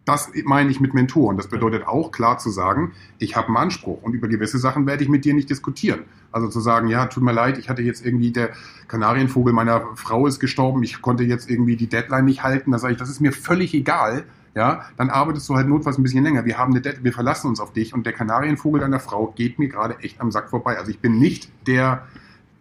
Das 0.05 0.31
meine 0.45 0.71
ich 0.71 0.81
mit 0.81 0.93
Mentoren. 0.93 1.37
Das 1.37 1.49
bedeutet 1.49 1.87
auch 1.87 2.11
klar 2.11 2.39
zu 2.39 2.51
sagen, 2.51 2.93
ich 3.19 3.37
habe 3.37 3.49
einen 3.49 3.57
Anspruch 3.57 4.03
und 4.03 4.13
über 4.13 4.29
gewisse 4.29 4.59
Sachen 4.59 4.87
werde 4.87 5.03
ich 5.03 5.09
mit 5.09 5.25
dir 5.25 5.33
nicht 5.33 5.49
diskutieren. 5.49 6.01
Also 6.31 6.49
zu 6.49 6.61
sagen, 6.61 6.89
ja, 6.89 7.07
tut 7.07 7.23
mir 7.23 7.33
leid, 7.33 7.59
ich 7.59 7.69
hatte 7.71 7.83
jetzt 7.83 8.05
irgendwie 8.05 8.31
der 8.31 8.51
Kanarienvogel 8.89 9.53
meiner 9.53 9.89
Frau 9.95 10.27
ist 10.27 10.41
gestorben, 10.41 10.83
ich 10.83 11.01
konnte 11.01 11.25
jetzt 11.25 11.49
irgendwie 11.49 11.77
die 11.77 11.87
Deadline 11.87 12.27
nicht 12.27 12.43
halten. 12.43 12.71
Da 12.71 12.79
sage 12.79 12.93
ich, 12.93 12.99
das 12.99 13.09
ist 13.09 13.21
mir 13.21 13.33
völlig 13.33 13.73
egal. 13.73 14.25
Ja, 14.55 14.85
dann 14.97 15.11
arbeitest 15.11 15.49
du 15.49 15.57
halt 15.57 15.69
notfalls 15.69 15.99
ein 15.99 16.05
bisschen 16.05 16.23
länger. 16.23 16.45
Wir 16.45 16.59
haben 16.59 16.73
eine 16.73 16.81
Deadline, 16.81 17.05
wir 17.05 17.13
verlassen 17.13 17.49
uns 17.49 17.59
auf 17.59 17.73
dich 17.73 17.93
und 17.93 18.07
der 18.07 18.13
Kanarienvogel 18.13 18.81
deiner 18.81 19.01
Frau 19.01 19.33
geht 19.35 19.59
mir 19.59 19.69
gerade 19.69 19.99
echt 20.01 20.21
am 20.21 20.31
Sack 20.31 20.51
vorbei. 20.51 20.79
Also 20.79 20.91
ich 20.91 21.01
bin 21.01 21.19
nicht 21.19 21.51
der 21.67 22.07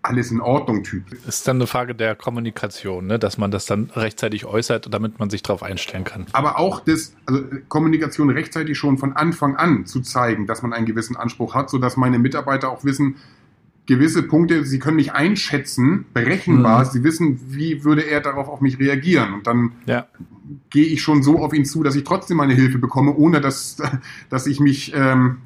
alles 0.04 0.32
in 0.32 0.42
Ordnung 0.42 0.84
Typ. 0.84 1.04
Ist 1.26 1.48
dann 1.48 1.58
eine 1.58 1.68
Frage 1.68 1.96
der 1.96 2.16
Kommunikation, 2.16 3.08
ne? 3.08 3.18
dass 3.18 3.38
man 3.38 3.52
das 3.52 3.66
dann 3.66 3.90
rechtzeitig 3.96 4.46
äußert, 4.46 4.94
damit 4.94 5.18
man 5.18 5.30
sich 5.30 5.42
darauf 5.44 5.64
einstellen 5.64 6.04
kann. 6.04 6.26
Aber 6.34 6.60
auch 6.60 6.82
das, 6.82 7.16
also 7.26 7.44
Kommunikation 7.70 8.30
rechtzeitig 8.30 8.78
schon 8.78 8.98
von 8.98 9.14
Anfang 9.14 9.56
an 9.56 9.86
zu 9.86 10.02
zeigen, 10.02 10.46
dass 10.46 10.62
man 10.62 10.74
einen 10.74 10.86
gewissen 10.86 11.16
Anspruch 11.16 11.56
hat, 11.56 11.70
sodass 11.70 11.96
meine 11.96 12.20
Mitarbeiter 12.20 12.70
auch 12.70 12.84
wissen, 12.84 13.16
gewisse 13.86 14.24
Punkte, 14.24 14.66
sie 14.66 14.80
können 14.80 14.98
mich 14.98 15.14
einschätzen, 15.14 16.06
berechenbar, 16.14 16.86
mhm. 16.86 16.90
sie 16.90 17.04
wissen, 17.04 17.40
wie 17.48 17.84
würde 17.84 18.02
er 18.02 18.22
darauf 18.22 18.48
auf 18.48 18.62
mich 18.62 18.80
reagieren. 18.80 19.34
Und 19.34 19.48
dann 19.48 19.74
ja. 19.86 20.08
gehe 20.70 20.86
ich 20.86 21.02
schon 21.02 21.24
so 21.24 21.40
auf 21.40 21.54
ihn 21.54 21.66
zu, 21.66 21.82
dass 21.82 21.96
ich 21.96 22.04
trotzdem 22.04 22.38
meine 22.38 22.54
Hilfe 22.54 22.78
bekomme, 22.78 23.16
ohne 23.16 23.42
dass, 23.42 23.78
dass 24.30 24.48
ich 24.48 24.60
mich 24.60 24.94
ähm, 24.96 25.38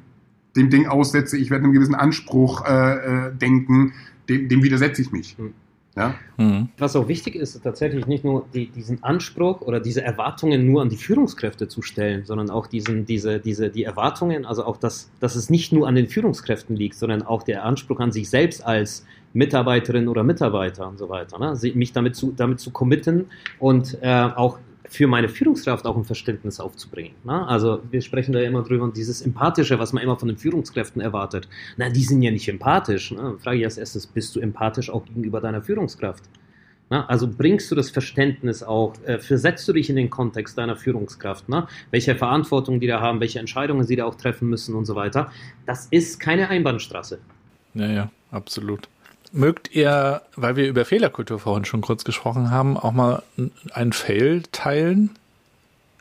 dem 0.56 0.70
Ding 0.70 0.86
aussetze, 0.86 1.36
ich 1.36 1.50
werde 1.50 1.64
einem 1.64 1.72
gewissen 1.72 1.94
Anspruch 1.94 2.64
äh, 2.64 3.28
äh, 3.28 3.34
denken, 3.34 3.92
dem, 4.28 4.48
dem 4.48 4.62
widersetze 4.62 5.02
ich 5.02 5.12
mich. 5.12 5.36
Mhm. 5.38 5.54
Ja? 5.98 6.14
Mhm. 6.36 6.68
Was 6.78 6.94
auch 6.94 7.08
wichtig 7.08 7.34
ist, 7.34 7.60
tatsächlich 7.62 8.06
nicht 8.06 8.24
nur 8.24 8.46
die, 8.54 8.68
diesen 8.68 9.02
Anspruch 9.02 9.62
oder 9.62 9.80
diese 9.80 10.00
Erwartungen 10.02 10.64
nur 10.64 10.80
an 10.80 10.88
die 10.88 10.96
Führungskräfte 10.96 11.66
zu 11.66 11.82
stellen, 11.82 12.24
sondern 12.24 12.50
auch 12.50 12.68
diesen, 12.68 13.04
diese, 13.04 13.40
diese, 13.40 13.68
die 13.68 13.82
Erwartungen, 13.82 14.46
also 14.46 14.64
auch, 14.64 14.76
dass, 14.76 15.10
dass 15.18 15.34
es 15.34 15.50
nicht 15.50 15.72
nur 15.72 15.88
an 15.88 15.96
den 15.96 16.06
Führungskräften 16.06 16.76
liegt, 16.76 16.94
sondern 16.94 17.22
auch 17.22 17.42
der 17.42 17.64
Anspruch 17.64 17.98
an 17.98 18.12
sich 18.12 18.30
selbst 18.30 18.64
als 18.64 19.04
Mitarbeiterin 19.32 20.06
oder 20.06 20.22
Mitarbeiter 20.22 20.88
und 20.88 20.98
so 20.98 21.08
weiter. 21.08 21.38
Ne? 21.38 21.58
Mich 21.74 21.92
damit 21.92 22.14
zu, 22.14 22.32
damit 22.36 22.60
zu 22.60 22.70
committen 22.70 23.26
und 23.58 23.98
äh, 24.00 24.08
auch 24.08 24.58
für 24.88 25.06
meine 25.06 25.28
Führungskraft 25.28 25.86
auch 25.86 25.96
ein 25.96 26.04
Verständnis 26.04 26.60
aufzubringen. 26.60 27.12
Ne? 27.24 27.46
Also 27.46 27.80
wir 27.90 28.00
sprechen 28.00 28.32
da 28.32 28.40
immer 28.40 28.62
drüber, 28.62 28.90
dieses 28.94 29.22
Empathische, 29.22 29.78
was 29.78 29.92
man 29.92 30.02
immer 30.02 30.18
von 30.18 30.28
den 30.28 30.38
Führungskräften 30.38 31.00
erwartet. 31.02 31.48
Na, 31.76 31.88
die 31.90 32.02
sind 32.02 32.22
ja 32.22 32.30
nicht 32.30 32.48
empathisch. 32.48 33.10
Ne? 33.12 33.36
Frage 33.38 33.58
ich 33.58 33.64
als 33.64 33.78
erstes, 33.78 34.06
bist 34.06 34.34
du 34.34 34.40
empathisch 34.40 34.90
auch 34.90 35.04
gegenüber 35.04 35.40
deiner 35.40 35.62
Führungskraft? 35.62 36.24
Na, 36.90 37.06
also 37.06 37.28
bringst 37.28 37.70
du 37.70 37.74
das 37.74 37.90
Verständnis 37.90 38.62
auch, 38.62 38.94
äh, 39.04 39.18
versetzt 39.18 39.68
du 39.68 39.74
dich 39.74 39.90
in 39.90 39.96
den 39.96 40.08
Kontext 40.08 40.56
deiner 40.56 40.76
Führungskraft, 40.76 41.48
ne? 41.48 41.68
welche 41.90 42.14
Verantwortung 42.14 42.80
die 42.80 42.86
da 42.86 43.00
haben, 43.00 43.20
welche 43.20 43.38
Entscheidungen 43.38 43.84
sie 43.84 43.96
da 43.96 44.06
auch 44.06 44.14
treffen 44.14 44.48
müssen 44.48 44.74
und 44.74 44.86
so 44.86 44.94
weiter. 44.94 45.30
Das 45.66 45.86
ist 45.90 46.18
keine 46.18 46.48
Einbahnstraße. 46.48 47.18
Ja, 47.74 47.86
ja, 47.86 48.10
absolut. 48.30 48.88
Mögt 49.32 49.74
ihr, 49.74 50.22
weil 50.36 50.56
wir 50.56 50.68
über 50.68 50.84
Fehlerkultur 50.84 51.38
vorhin 51.38 51.64
schon 51.64 51.80
kurz 51.80 52.04
gesprochen 52.04 52.50
haben, 52.50 52.76
auch 52.76 52.92
mal 52.92 53.22
einen 53.72 53.92
Fail 53.92 54.42
teilen? 54.52 55.10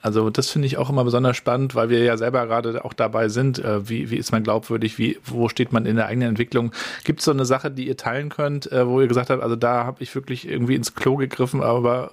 Also 0.01 0.29
das 0.29 0.49
finde 0.49 0.67
ich 0.67 0.77
auch 0.77 0.89
immer 0.89 1.03
besonders 1.03 1.35
spannend, 1.35 1.75
weil 1.75 1.89
wir 1.89 2.01
ja 2.03 2.15
selber 2.15 2.45
gerade 2.45 2.85
auch 2.85 2.93
dabei 2.93 3.27
sind. 3.27 3.59
Äh, 3.59 3.89
wie, 3.89 4.09
wie 4.09 4.15
ist 4.15 4.31
man 4.31 4.43
glaubwürdig? 4.43 4.97
Wie, 4.97 5.17
wo 5.25 5.49
steht 5.49 5.73
man 5.73 5.85
in 5.85 5.97
der 5.97 6.05
eigenen 6.05 6.29
Entwicklung? 6.29 6.71
Gibt 7.03 7.19
es 7.19 7.25
so 7.25 7.31
eine 7.31 7.45
Sache, 7.45 7.71
die 7.71 7.87
ihr 7.87 7.97
teilen 7.97 8.29
könnt, 8.29 8.71
äh, 8.71 8.87
wo 8.87 9.01
ihr 9.01 9.07
gesagt 9.07 9.29
habt, 9.29 9.43
also 9.43 9.57
da 9.57 9.83
habe 9.85 10.01
ich 10.01 10.13
wirklich 10.15 10.47
irgendwie 10.47 10.75
ins 10.75 10.95
Klo 10.95 11.17
gegriffen, 11.17 11.61
aber 11.61 12.11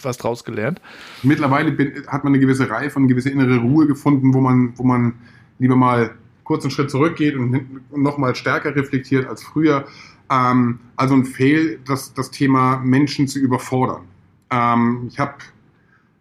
was 0.00 0.18
draus 0.18 0.44
gelernt? 0.44 0.80
Mittlerweile 1.24 1.72
bin, 1.72 2.06
hat 2.06 2.22
man 2.22 2.34
eine 2.34 2.40
gewisse 2.40 2.70
Reihe 2.70 2.90
von 2.90 3.08
gewisse 3.08 3.30
innere 3.30 3.56
Ruhe 3.56 3.86
gefunden, 3.86 4.32
wo 4.34 4.40
man, 4.40 4.74
wo 4.76 4.84
man 4.84 5.14
lieber 5.58 5.76
mal 5.76 6.10
kurz 6.44 6.62
einen 6.62 6.70
Schritt 6.70 6.90
zurückgeht 6.90 7.34
und, 7.34 7.82
und 7.90 8.02
nochmal 8.02 8.34
stärker 8.34 8.76
reflektiert 8.76 9.26
als 9.26 9.42
früher. 9.42 9.86
Ähm, 10.30 10.80
also 10.96 11.14
ein 11.14 11.24
Fehl, 11.24 11.80
das, 11.86 12.14
das 12.14 12.30
Thema 12.30 12.78
Menschen 12.78 13.28
zu 13.28 13.38
überfordern. 13.38 14.02
Ähm, 14.50 15.04
ich 15.08 15.18
habe 15.18 15.36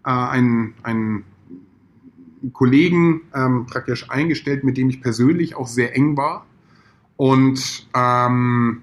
äh, 0.06 0.10
einen, 0.10 0.74
einen 0.84 1.24
Kollegen 2.52 3.22
ähm, 3.34 3.66
praktisch 3.68 4.10
eingestellt, 4.10 4.64
mit 4.64 4.78
dem 4.78 4.90
ich 4.90 5.02
persönlich 5.02 5.56
auch 5.56 5.68
sehr 5.68 5.96
eng 5.96 6.18
war. 6.18 6.46
Und 7.16 7.88
ähm, 7.96 8.82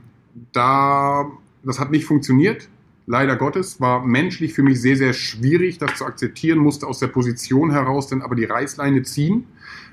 da, 0.52 1.30
das 1.62 1.78
hat 1.78 1.90
nicht 1.90 2.06
funktioniert. 2.06 2.68
Leider 3.06 3.36
Gottes 3.36 3.80
war 3.80 4.06
menschlich 4.06 4.54
für 4.54 4.62
mich 4.62 4.80
sehr, 4.80 4.96
sehr 4.96 5.12
schwierig, 5.12 5.78
das 5.78 5.96
zu 5.96 6.06
akzeptieren, 6.06 6.58
musste 6.58 6.86
aus 6.86 7.00
der 7.00 7.08
Position 7.08 7.72
heraus 7.72 8.06
dann 8.06 8.22
aber 8.22 8.36
die 8.36 8.44
Reißleine 8.44 9.02
ziehen, 9.02 9.46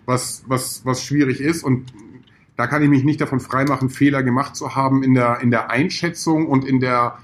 was, 0.06 0.44
was, 0.48 0.86
was 0.86 1.04
schwierig 1.04 1.42
ist. 1.42 1.64
Und 1.64 1.92
da 2.58 2.68
kann 2.68 2.82
ich 2.84 2.90
mich 2.90 3.04
nicht 3.04 3.22
davon 3.22 3.40
freimachen, 3.40 3.90
Fehler 3.90 4.24
gemacht 4.24 4.56
zu 4.56 4.76
haben 4.76 5.04
in 5.04 5.14
der, 5.14 5.40
in 5.42 5.52
der 5.52 5.70
Einschätzung 5.70 6.48
und 6.48 6.66
in 6.66 6.80
der 6.80 7.20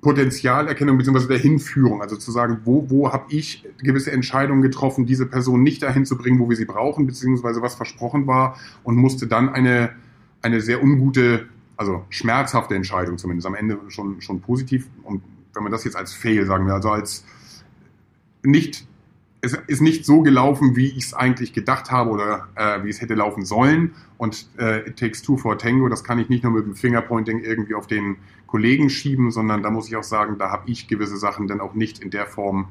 Potenzialerkennung 0.00 0.98
bzw. 0.98 1.26
der 1.26 1.38
Hinführung. 1.38 2.00
Also 2.00 2.16
zu 2.16 2.30
sagen, 2.32 2.60
wo, 2.64 2.88
wo 2.88 3.12
habe 3.12 3.26
ich 3.28 3.64
gewisse 3.78 4.12
Entscheidungen 4.12 4.62
getroffen, 4.62 5.04
diese 5.04 5.26
Person 5.26 5.62
nicht 5.62 5.82
dahin 5.82 6.06
zu 6.06 6.16
bringen, 6.16 6.38
wo 6.38 6.48
wir 6.48 6.56
sie 6.56 6.64
brauchen, 6.64 7.06
beziehungsweise 7.06 7.60
was 7.60 7.74
versprochen 7.74 8.26
war 8.26 8.56
und 8.84 8.96
musste 8.96 9.26
dann 9.26 9.48
eine, 9.48 9.90
eine 10.42 10.60
sehr 10.60 10.82
ungute 10.82 11.48
also 11.76 12.04
schmerzhafte 12.08 12.74
Entscheidung 12.74 13.18
zumindest, 13.18 13.46
am 13.46 13.54
Ende 13.54 13.78
schon, 13.88 14.20
schon 14.20 14.40
positiv. 14.40 14.88
Und 15.02 15.22
wenn 15.54 15.62
man 15.62 15.72
das 15.72 15.84
jetzt 15.84 15.96
als 15.96 16.12
Fail 16.12 16.46
sagen 16.46 16.66
wir, 16.66 16.74
also 16.74 16.90
als 16.90 17.24
nicht, 18.42 18.86
es 19.46 19.54
ist 19.66 19.80
nicht 19.80 20.04
so 20.04 20.22
gelaufen, 20.22 20.76
wie 20.76 20.86
ich 20.86 21.04
es 21.04 21.14
eigentlich 21.14 21.52
gedacht 21.52 21.90
habe 21.90 22.10
oder 22.10 22.48
äh, 22.56 22.82
wie 22.84 22.90
es 22.90 23.00
hätte 23.00 23.14
laufen 23.14 23.44
sollen. 23.44 23.94
Und 24.18 24.46
äh, 24.58 24.88
It 24.88 24.98
Takes 24.98 25.22
Two 25.22 25.36
for 25.36 25.58
Tango, 25.58 25.88
das 25.88 26.04
kann 26.04 26.18
ich 26.18 26.28
nicht 26.28 26.44
nur 26.44 26.52
mit 26.52 26.64
dem 26.64 26.74
Fingerpointing 26.74 27.40
irgendwie 27.40 27.74
auf 27.74 27.86
den 27.86 28.16
Kollegen 28.46 28.90
schieben, 28.90 29.30
sondern 29.30 29.62
da 29.62 29.70
muss 29.70 29.88
ich 29.88 29.96
auch 29.96 30.02
sagen, 30.02 30.36
da 30.38 30.50
habe 30.50 30.70
ich 30.70 30.88
gewisse 30.88 31.16
Sachen 31.16 31.48
dann 31.48 31.60
auch 31.60 31.74
nicht 31.74 31.98
in 32.00 32.10
der 32.10 32.26
Form 32.26 32.68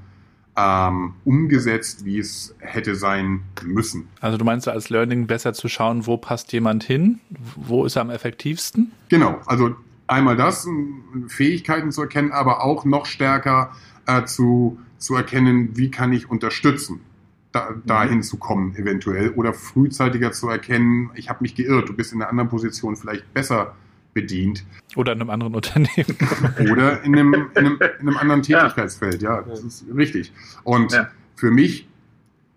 ähm, 0.57 1.13
umgesetzt, 1.25 2.05
wie 2.05 2.19
es 2.19 2.55
hätte 2.59 2.95
sein 2.95 3.41
müssen. 3.63 4.07
Also 4.21 4.37
du 4.37 4.45
meinst 4.45 4.67
als 4.67 4.89
Learning 4.89 5.27
besser 5.27 5.53
zu 5.53 5.67
schauen, 5.67 6.07
wo 6.07 6.17
passt 6.17 6.53
jemand 6.53 6.83
hin, 6.83 7.19
wo 7.55 7.85
ist 7.85 7.95
er 7.95 8.03
am 8.03 8.09
effektivsten? 8.09 8.91
Genau, 9.09 9.39
also 9.45 9.75
einmal 10.07 10.37
das, 10.37 10.67
Fähigkeiten 11.27 11.91
zu 11.91 12.03
erkennen, 12.03 12.31
aber 12.31 12.63
auch 12.63 12.85
noch 12.85 13.05
stärker 13.05 13.71
äh, 14.07 14.23
zu, 14.25 14.79
zu 15.05 15.15
erkennen, 15.15 15.77
wie 15.77 15.91
kann 15.91 16.11
ich 16.11 16.29
unterstützen, 16.29 17.01
da, 17.51 17.73
dahin 17.85 18.21
zu 18.21 18.37
kommen 18.37 18.75
eventuell 18.75 19.29
oder 19.29 19.53
frühzeitiger 19.53 20.33
zu 20.33 20.49
erkennen, 20.49 21.11
ich 21.15 21.29
habe 21.29 21.39
mich 21.41 21.55
geirrt, 21.55 21.87
du 21.87 21.93
bist 21.93 22.11
in 22.11 22.21
einer 22.21 22.29
anderen 22.29 22.49
Position 22.49 22.97
vielleicht 22.97 23.33
besser 23.33 23.75
bedient. 24.13 24.65
Oder 24.95 25.13
in 25.13 25.21
einem 25.21 25.29
anderen 25.29 25.55
Unternehmen. 25.55 26.17
Oder 26.71 27.03
in 27.03 27.17
einem, 27.17 27.33
in 27.33 27.49
einem, 27.55 27.79
in 27.99 28.07
einem 28.07 28.17
anderen 28.21 28.41
Tätigkeitsfeld, 28.41 29.21
ja, 29.21 29.41
das 29.41 29.61
ist 29.61 29.85
richtig. 29.95 30.33
Und 30.63 30.91
ja. 30.91 31.09
für 31.35 31.51
mich 31.51 31.87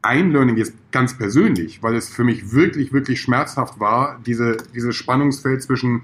ein 0.03 0.31
Learning 0.33 0.57
jetzt 0.57 0.75
ganz 0.91 1.19
persönlich, 1.19 1.83
weil 1.83 1.95
es 1.97 2.09
für 2.09 2.25
mich 2.25 2.53
wirklich, 2.53 2.93
wirklich 2.93 3.21
schmerzhaft 3.21 3.79
war, 3.81 4.21
diese, 4.25 4.57
dieses 4.75 4.97
Spannungsfeld 4.97 5.63
zwischen 5.63 6.03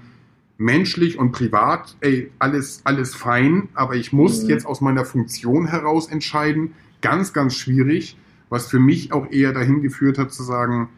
menschlich 0.57 1.17
und 1.17 1.31
privat, 1.31 1.95
ey, 2.01 2.31
alles, 2.39 2.81
alles 2.83 3.15
fein, 3.15 3.69
aber 3.73 3.95
ich 3.95 4.13
muss 4.13 4.43
mhm. 4.43 4.49
jetzt 4.49 4.65
aus 4.65 4.81
meiner 4.81 5.05
Funktion 5.05 5.67
heraus 5.67 6.07
entscheiden, 6.07 6.73
ganz, 7.01 7.33
ganz 7.33 7.55
schwierig, 7.55 8.17
was 8.49 8.67
für 8.67 8.79
mich 8.79 9.11
auch 9.11 9.31
eher 9.31 9.53
dahin 9.53 9.81
geführt 9.81 10.17
hat 10.17 10.31
zu 10.31 10.43
sagen, 10.43 10.89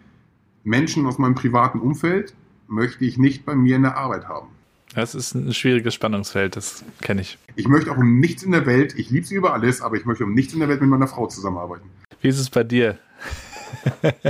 Menschen 0.64 1.05
aus 1.05 1.18
meinem 1.18 1.36
privaten 1.36 1.80
Umfeld, 1.80 2.34
möchte 2.68 3.05
ich 3.05 3.18
nicht 3.18 3.45
bei 3.45 3.55
mir 3.55 3.78
in 3.78 3.84
der 3.84 3.97
Arbeit 3.97 4.28
haben. 4.28 4.49
Das 4.93 5.16
ist 5.16 5.36
ein 5.36 5.53
schwieriges 5.53 5.93
Spannungsfeld, 5.93 6.55
das 6.55 6.84
kenne 7.01 7.22
ich. 7.22 7.38
Ich 7.55 7.68
möchte 7.68 7.91
auch 7.91 7.97
um 7.97 8.20
nichts 8.20 8.43
in 8.43 8.51
der 8.51 8.66
Welt, 8.66 8.97
ich 8.97 9.10
liebe 9.10 9.26
sie 9.26 9.36
über 9.36 9.53
alles, 9.53 9.82
aber 9.82 9.95
ich 9.95 10.05
möchte 10.05 10.24
um 10.24 10.34
nichts 10.34 10.53
in 10.53 10.60
der 10.60 10.70
Welt 10.70 10.82
mit 10.82 10.89
meiner 10.89 11.08
Frau 11.08 11.28
zusammenarbeiten. 11.28 11.89
Wie 12.22 12.28
ist 12.28 12.39
es 12.39 12.49
bei 12.49 12.64
dir? 12.64 12.97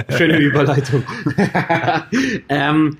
Schöne 0.09 0.39
Überleitung. 0.39 1.03
ähm, 2.49 2.97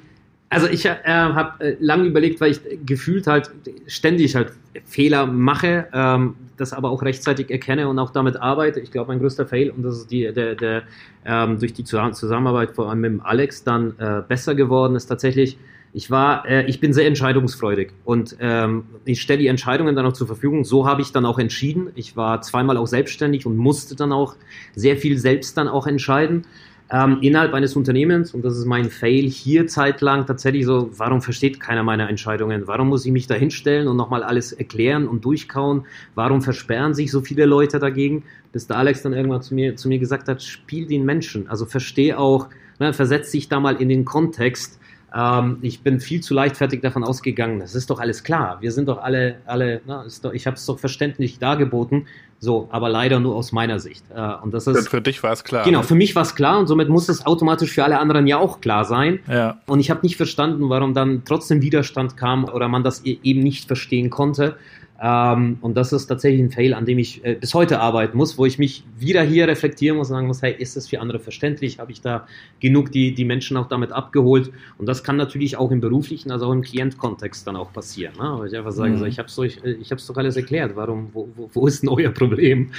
also 0.50 0.68
ich 0.68 0.86
äh, 0.86 0.96
habe 1.04 1.64
äh, 1.64 1.78
lange 1.80 2.06
überlegt, 2.06 2.40
weil 2.40 2.52
ich 2.52 2.62
gefühlt 2.86 3.28
halt 3.28 3.52
ständig 3.88 4.36
halt 4.36 4.54
Fehler 4.86 5.26
mache, 5.26 5.88
ähm, 5.92 6.36
das 6.56 6.74
aber 6.74 6.90
auch 6.90 7.04
rechtzeitig 7.04 7.52
erkenne 7.52 7.90
und 7.90 8.00
auch 8.00 8.12
damit 8.12 8.38
arbeite. 8.38 8.80
Ich 8.80 8.92
glaube, 8.92 9.10
mein 9.10 9.20
größter 9.20 9.46
Fail, 9.46 9.70
und 9.70 9.84
das 9.84 9.98
ist 9.98 10.12
die, 10.12 10.32
der, 10.32 10.56
der 10.56 10.84
ähm, 11.26 11.60
durch 11.60 11.74
die 11.74 11.84
Zusammenarbeit 11.84 12.72
vor 12.72 12.90
allem 12.90 13.02
mit 13.02 13.22
Alex 13.24 13.64
dann 13.64 13.94
äh, 14.00 14.22
besser 14.28 14.56
geworden, 14.56 14.96
ist 14.96 15.08
tatsächlich, 15.08 15.58
ich 15.94 16.12
war, 16.12 16.48
äh, 16.48 16.66
ich 16.66 16.80
bin 16.80 16.94
sehr 16.94 17.08
entscheidungsfreudig 17.08 17.92
und 18.06 18.38
ähm, 18.40 18.86
ich 19.04 19.22
stelle 19.22 19.40
die 19.40 19.48
Entscheidungen 19.48 19.96
dann 19.96 20.06
auch 20.06 20.14
zur 20.14 20.28
Verfügung. 20.28 20.64
So 20.64 20.88
habe 20.88 21.02
ich 21.02 21.12
dann 21.12 21.26
auch 21.26 21.40
entschieden. 21.40 21.90
Ich 21.96 22.16
war 22.16 22.42
zweimal 22.42 22.78
auch 22.78 22.88
selbstständig 22.88 23.46
und 23.46 23.58
musste 23.58 23.96
dann 23.96 24.14
auch 24.14 24.36
sehr 24.76 24.96
viel 24.96 25.18
selbst 25.18 25.58
dann 25.58 25.68
auch 25.68 25.88
entscheiden 25.88 26.46
ähm, 26.90 27.18
innerhalb 27.22 27.54
eines 27.54 27.76
Unternehmens, 27.76 28.34
und 28.34 28.46
das 28.46 28.58
ist 28.58 28.66
mein 28.66 28.90
Fail 28.90 29.30
hier 29.30 29.68
zeitlang 29.68 30.26
tatsächlich 30.26 30.66
so, 30.66 30.90
warum 30.98 31.22
versteht 31.22 31.60
keiner 31.60 31.84
meine 31.84 32.08
Entscheidungen? 32.08 32.64
Warum 32.66 32.90
muss 32.90 33.06
ich 33.06 33.12
mich 33.12 33.28
da 33.28 33.34
hinstellen 33.34 33.88
und 33.88 33.98
nochmal 33.98 34.24
alles 34.24 34.54
erklären 34.54 35.08
und 35.08 35.26
durchkauen? 35.26 35.86
Warum 36.16 36.42
versperren 36.42 36.94
sich 36.94 37.12
so 37.12 37.22
viele 37.22 37.46
Leute 37.46 37.80
dagegen? 37.80 38.24
Bis 38.54 38.68
der 38.68 38.78
Alex 38.78 39.02
dann 39.02 39.14
irgendwann 39.14 39.42
zu 39.42 39.54
mir, 39.54 39.76
zu 39.76 39.90
mir 39.90 40.00
gesagt 40.00 40.30
hat, 40.30 40.42
spiel 40.42 40.88
den 40.88 41.04
Menschen. 41.04 41.50
Also 41.50 41.66
verstehe 41.66 42.18
auch, 42.18 42.48
ne, 42.80 42.94
versetz 42.94 43.32
dich 43.32 43.50
da 43.50 43.60
mal 43.60 43.76
in 43.82 43.90
den 43.90 44.06
Kontext. 44.06 44.80
Ähm, 45.16 45.58
ich 45.62 45.82
bin 45.82 46.00
viel 46.00 46.22
zu 46.22 46.34
leichtfertig 46.34 46.82
davon 46.82 47.04
ausgegangen, 47.04 47.60
das 47.60 47.76
ist 47.76 47.90
doch 47.90 48.00
alles 48.00 48.24
klar. 48.24 48.58
Wir 48.62 48.72
sind 48.72 48.88
doch 48.88 49.02
alle, 49.02 49.38
alle, 49.46 49.82
ne, 49.86 50.06
doch, 50.22 50.34
ich 50.34 50.46
habe 50.46 50.58
es 50.58 50.66
doch 50.66 50.80
verständlich 50.80 51.40
dargeboten. 51.40 52.08
So, 52.40 52.68
aber 52.72 52.88
leider 52.88 53.20
nur 53.20 53.36
aus 53.36 53.52
meiner 53.52 53.80
Sicht. 53.80 54.04
Äh, 54.16 54.34
und 54.44 54.54
das 54.54 54.68
ist. 54.68 54.90
Für 54.90 55.02
dich 55.02 55.24
war 55.24 55.32
es 55.32 55.44
klar. 55.44 55.64
Genau, 55.64 55.82
für 55.82 55.96
mich 55.96 56.16
war 56.16 56.22
es 56.22 56.36
klar 56.36 56.60
und 56.60 56.68
somit 56.68 56.88
muss 56.88 57.10
es 57.10 57.26
automatisch 57.26 57.72
für 57.72 57.84
alle 57.84 57.98
anderen 57.98 58.28
ja 58.28 58.38
auch 58.38 58.62
klar 58.62 58.86
sein. 58.86 59.20
Ja. 59.28 59.60
Und 59.66 59.80
ich 59.80 59.90
habe 59.90 60.02
nicht 60.04 60.18
verstanden, 60.18 60.70
warum 60.70 60.94
dann 60.94 61.24
trotzdem 61.26 61.62
Widerstand 61.62 62.16
kam 62.16 62.46
oder 62.46 62.68
man 62.68 62.84
das 62.84 63.04
e-, 63.06 63.18
eben 63.24 63.40
nicht 63.40 63.66
verstehen 63.66 64.12
konnte. 64.12 64.56
Ähm, 65.00 65.58
und 65.62 65.78
das 65.78 65.94
ist 65.94 66.08
tatsächlich 66.08 66.42
ein 66.42 66.52
Fail, 66.52 66.74
an 66.74 66.86
dem 66.86 66.98
ich 66.98 67.24
äh, 67.24 67.36
bis 67.36 67.54
heute 67.54 67.80
arbeiten 67.80 68.18
muss, 68.18 68.38
wo 68.38 68.46
ich 68.46 68.58
mich 68.58 68.84
wieder 68.98 69.22
hier 69.22 69.48
reflektieren 69.48 69.98
muss 69.98 70.10
und 70.10 70.16
sagen 70.16 70.28
muss, 70.28 70.42
hey, 70.42 70.56
ist 70.58 70.76
das 70.76 70.88
für 70.88 71.00
andere 71.00 71.20
verständlich? 71.20 71.80
Habe 71.80 71.92
ich 71.92 72.02
da 72.02 72.28
genug 72.60 72.92
die, 72.92 73.14
die 73.14 73.26
Menschen 73.26 73.58
auch 73.58 73.68
damit 73.68 73.92
abgeholt? 73.92 74.52
Und 74.78 74.88
das 74.88 75.04
kann 75.04 75.16
natürlich 75.16 75.58
auch 75.58 75.72
im 75.72 75.82
beruflichen, 75.82 76.32
also 76.32 76.48
auch 76.48 76.52
im 76.52 76.64
Klientkontext 76.64 77.46
dann 77.46 77.56
auch 77.56 77.72
passieren. 77.72 78.16
Ne? 78.18 78.24
Aber 78.24 78.46
ich 78.46 78.58
einfach 78.58 78.72
sage, 78.72 78.92
mhm. 78.92 78.98
so, 78.98 79.06
ich 79.06 79.20
habe 79.20 79.28
es 79.28 79.38
ich, 79.38 79.64
ich 79.64 79.90
doch 79.90 80.18
alles 80.18 80.36
erklärt. 80.36 80.76
Warum, 80.76 81.10
wo, 81.14 81.30
wo, 81.36 81.50
wo 81.54 81.68
ist 81.68 81.84
denn 81.84 81.90
euer 81.90 82.10
Problem? 82.10 82.72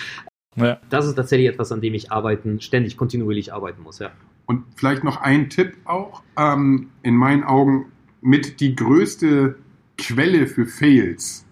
Ja. 0.56 0.80
Das 0.90 1.06
ist 1.06 1.14
tatsächlich 1.14 1.48
etwas, 1.48 1.70
an 1.70 1.80
dem 1.80 1.94
ich 1.94 2.10
arbeiten, 2.10 2.60
ständig, 2.60 2.96
kontinuierlich 2.96 3.52
arbeiten 3.52 3.82
muss, 3.82 4.00
ja. 4.00 4.10
Und 4.46 4.64
vielleicht 4.74 5.04
noch 5.04 5.20
ein 5.20 5.50
Tipp 5.50 5.76
auch, 5.84 6.22
ähm, 6.36 6.88
in 7.02 7.14
meinen 7.14 7.44
Augen 7.44 7.92
mit 8.22 8.60
die 8.60 8.74
größte 8.74 9.56
Quelle 9.98 10.46
für 10.46 10.66
Fails 10.66 11.44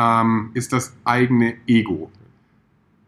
ähm, 0.00 0.50
ist 0.54 0.72
das 0.72 0.96
eigene 1.04 1.56
Ego. 1.66 2.10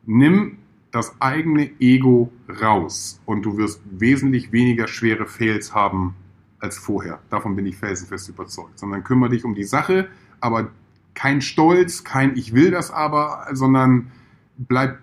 Nimm 0.04 0.58
das 0.90 1.14
eigene 1.20 1.70
Ego 1.80 2.30
raus 2.60 3.20
und 3.24 3.42
du 3.42 3.56
wirst 3.56 3.80
wesentlich 3.90 4.52
weniger 4.52 4.88
schwere 4.88 5.26
Fails 5.26 5.74
haben 5.74 6.14
als 6.58 6.76
vorher. 6.76 7.20
Davon 7.30 7.56
bin 7.56 7.66
ich 7.66 7.76
felsenfest 7.76 8.28
überzeugt. 8.28 8.78
Sondern 8.78 9.02
kümmere 9.02 9.30
dich 9.30 9.44
um 9.44 9.54
die 9.54 9.64
Sache, 9.64 10.08
aber 10.40 10.70
kein 11.14 11.40
Stolz, 11.40 12.04
kein 12.04 12.36
Ich 12.36 12.54
will 12.54 12.70
das 12.70 12.90
aber, 12.90 13.46
sondern 13.52 14.10
bleib 14.58 14.98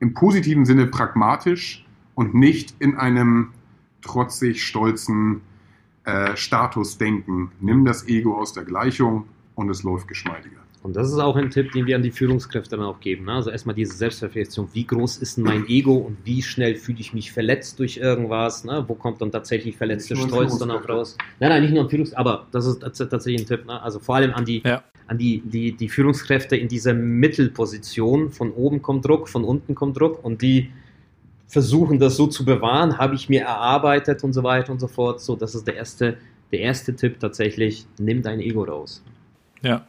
im 0.00 0.14
positiven 0.14 0.64
Sinne 0.64 0.86
pragmatisch 0.86 1.86
und 2.14 2.34
nicht 2.34 2.74
in 2.78 2.96
einem 2.96 3.52
trotzig 4.02 4.64
stolzen 4.64 5.40
äh, 6.04 6.36
Statusdenken. 6.36 7.52
Nimm 7.60 7.84
das 7.84 8.06
Ego 8.06 8.36
aus 8.36 8.52
der 8.52 8.64
Gleichung 8.64 9.24
und 9.58 9.68
es 9.70 9.82
läuft 9.82 10.06
geschmeidiger. 10.06 10.58
Und 10.84 10.94
das 10.94 11.08
ist 11.08 11.18
auch 11.18 11.34
ein 11.34 11.50
Tipp, 11.50 11.72
den 11.72 11.86
wir 11.86 11.96
an 11.96 12.02
die 12.02 12.12
Führungskräfte 12.12 12.76
dann 12.76 12.84
auch 12.84 13.00
geben. 13.00 13.24
Ne? 13.24 13.32
Also 13.32 13.50
erstmal 13.50 13.74
diese 13.74 13.96
Selbstverfestigung. 13.96 14.70
Wie 14.72 14.86
groß 14.86 15.16
ist 15.16 15.36
denn 15.36 15.42
mein 15.42 15.66
Ego 15.66 15.94
und 15.96 16.16
wie 16.24 16.42
schnell 16.42 16.76
fühle 16.76 17.00
ich 17.00 17.12
mich 17.12 17.32
verletzt 17.32 17.80
durch 17.80 17.96
irgendwas? 17.96 18.62
Ne? 18.62 18.84
Wo 18.86 18.94
kommt 18.94 19.20
dann 19.20 19.32
tatsächlich 19.32 19.76
verletzte 19.76 20.14
Stolz 20.14 20.56
dann 20.58 20.70
auch 20.70 20.88
raus? 20.88 21.18
Nein, 21.40 21.50
nein, 21.50 21.62
nicht 21.62 21.74
nur 21.74 21.90
Führungskräfte, 21.90 22.20
aber 22.20 22.46
das 22.52 22.66
ist 22.66 22.80
tatsächlich 22.80 23.40
ein 23.42 23.46
Tipp. 23.46 23.66
Ne? 23.66 23.82
Also 23.82 23.98
vor 23.98 24.14
allem 24.14 24.32
an 24.32 24.44
die, 24.44 24.62
ja. 24.64 24.84
an 25.08 25.18
die, 25.18 25.42
die, 25.44 25.72
die 25.72 25.88
Führungskräfte 25.88 26.56
in 26.56 26.68
dieser 26.68 26.94
Mittelposition. 26.94 28.30
Von 28.30 28.52
oben 28.52 28.80
kommt 28.80 29.04
Druck, 29.04 29.28
von 29.28 29.42
unten 29.42 29.74
kommt 29.74 29.98
Druck 29.98 30.24
und 30.24 30.40
die 30.40 30.70
versuchen 31.48 31.98
das 31.98 32.16
so 32.16 32.28
zu 32.28 32.44
bewahren, 32.44 32.98
habe 32.98 33.16
ich 33.16 33.28
mir 33.28 33.42
erarbeitet 33.42 34.22
und 34.22 34.32
so 34.32 34.44
weiter 34.44 34.70
und 34.70 34.78
so 34.78 34.86
fort. 34.86 35.20
So, 35.20 35.34
das 35.34 35.56
ist 35.56 35.66
der 35.66 35.74
erste, 35.74 36.18
der 36.52 36.60
erste 36.60 36.94
Tipp 36.94 37.18
tatsächlich. 37.18 37.84
Nimm 37.98 38.22
dein 38.22 38.38
Ego 38.38 38.62
raus. 38.62 39.02
Ja, 39.62 39.82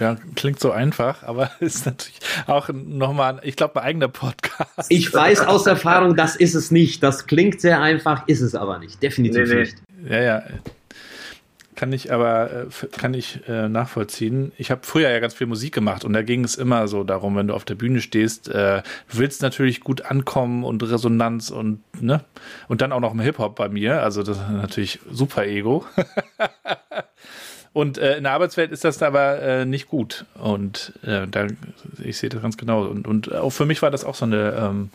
ja, 0.00 0.16
klingt 0.36 0.60
so 0.60 0.70
einfach, 0.70 1.22
aber 1.24 1.50
ist 1.60 1.86
natürlich 1.86 2.20
auch 2.46 2.68
nochmal, 2.72 3.40
ich 3.42 3.56
glaube, 3.56 3.80
ein 3.80 3.86
eigener 3.86 4.08
Podcast. 4.08 4.86
Ich 4.90 5.12
weiß 5.12 5.40
aus 5.40 5.66
Erfahrung, 5.66 6.16
das 6.16 6.36
ist 6.36 6.54
es 6.54 6.70
nicht. 6.70 7.02
Das 7.02 7.26
klingt 7.26 7.60
sehr 7.60 7.80
einfach, 7.80 8.26
ist 8.28 8.40
es 8.40 8.54
aber 8.54 8.78
nicht. 8.78 9.02
Definitiv 9.02 9.48
nee, 9.48 9.54
nee. 9.54 9.60
nicht. 9.60 9.76
Ja, 10.08 10.22
ja. 10.22 10.42
Kann 11.74 11.92
ich 11.92 12.12
aber 12.12 12.50
äh, 12.50 12.86
kann 12.90 13.14
ich 13.14 13.40
äh, 13.46 13.68
nachvollziehen. 13.68 14.50
Ich 14.56 14.72
habe 14.72 14.80
früher 14.82 15.10
ja 15.10 15.20
ganz 15.20 15.34
viel 15.34 15.46
Musik 15.46 15.72
gemacht 15.72 16.04
und 16.04 16.12
da 16.12 16.22
ging 16.22 16.42
es 16.42 16.56
immer 16.56 16.88
so 16.88 17.04
darum, 17.04 17.36
wenn 17.36 17.46
du 17.46 17.54
auf 17.54 17.64
der 17.64 17.76
Bühne 17.76 18.00
stehst, 18.00 18.48
äh, 18.48 18.82
du 19.10 19.18
willst 19.18 19.42
natürlich 19.42 19.80
gut 19.80 20.02
ankommen 20.02 20.64
und 20.64 20.82
Resonanz 20.82 21.50
und 21.50 21.80
ne 22.02 22.24
und 22.66 22.80
dann 22.80 22.90
auch 22.90 22.98
noch 22.98 23.12
im 23.12 23.20
Hip 23.20 23.38
Hop 23.38 23.54
bei 23.54 23.68
mir. 23.68 24.02
Also 24.02 24.24
das 24.24 24.38
ist 24.38 24.50
natürlich 24.50 24.98
super 25.08 25.46
Ego. 25.46 25.84
Und 27.72 27.98
äh, 27.98 28.16
in 28.16 28.24
der 28.24 28.32
Arbeitswelt 28.32 28.72
ist 28.72 28.84
das 28.84 29.02
aber 29.02 29.40
äh, 29.40 29.64
nicht 29.64 29.88
gut. 29.88 30.24
Und 30.34 30.92
äh, 31.02 31.26
da, 31.28 31.46
ich 32.02 32.18
sehe 32.18 32.28
das 32.28 32.42
ganz 32.42 32.56
genau. 32.56 32.86
Und, 32.86 33.06
und 33.06 33.34
auch 33.34 33.50
für 33.50 33.66
mich 33.66 33.82
war 33.82 33.90
das 33.90 34.04
auch 34.04 34.14
so 34.14 34.24
eine, 34.24 34.52
ähm, 34.58 34.90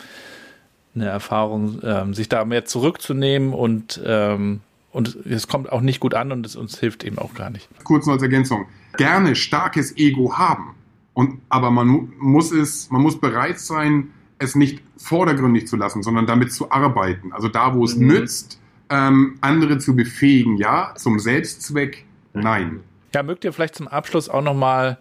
eine 0.95 1.05
Erfahrung, 1.05 1.79
ähm, 1.83 2.13
sich 2.13 2.29
da 2.29 2.45
mehr 2.45 2.65
zurückzunehmen 2.65 3.53
und 3.53 4.01
ähm, 4.05 4.61
und 4.93 5.17
es 5.25 5.47
kommt 5.47 5.71
auch 5.71 5.81
nicht 5.81 5.99
gut 5.99 6.13
an 6.13 6.31
und 6.31 6.45
es 6.45 6.55
uns 6.55 6.79
hilft 6.79 7.03
eben 7.03 7.17
auch 7.17 7.33
gar 7.33 7.49
nicht. 7.49 7.67
Kurz 7.83 8.05
noch 8.05 8.13
als 8.13 8.21
Ergänzung. 8.21 8.67
Gerne 8.95 9.35
starkes 9.35 9.97
Ego 9.97 10.37
haben. 10.37 10.75
Und, 11.13 11.39
aber 11.49 11.71
man 11.71 12.13
muss 12.19 12.51
es, 12.51 12.91
man 12.91 13.01
muss 13.01 13.19
bereit 13.19 13.59
sein, 13.59 14.11
es 14.37 14.55
nicht 14.55 14.83
vordergründig 14.97 15.67
zu 15.67 15.77
lassen, 15.77 16.03
sondern 16.03 16.27
damit 16.27 16.53
zu 16.53 16.71
arbeiten. 16.71 17.33
Also 17.33 17.47
da, 17.47 17.73
wo 17.73 17.83
es 17.85 17.95
mhm. 17.95 18.07
nützt, 18.07 18.59
ähm, 18.89 19.37
andere 19.41 19.79
zu 19.79 19.95
befähigen, 19.95 20.57
ja, 20.57 20.93
zum 20.95 21.17
Selbstzweck, 21.17 22.05
nein. 22.33 22.81
Ja, 23.13 23.23
mögt 23.23 23.43
ihr 23.43 23.53
vielleicht 23.53 23.75
zum 23.75 23.87
Abschluss 23.87 24.27
auch 24.27 24.41
nochmal 24.41 24.97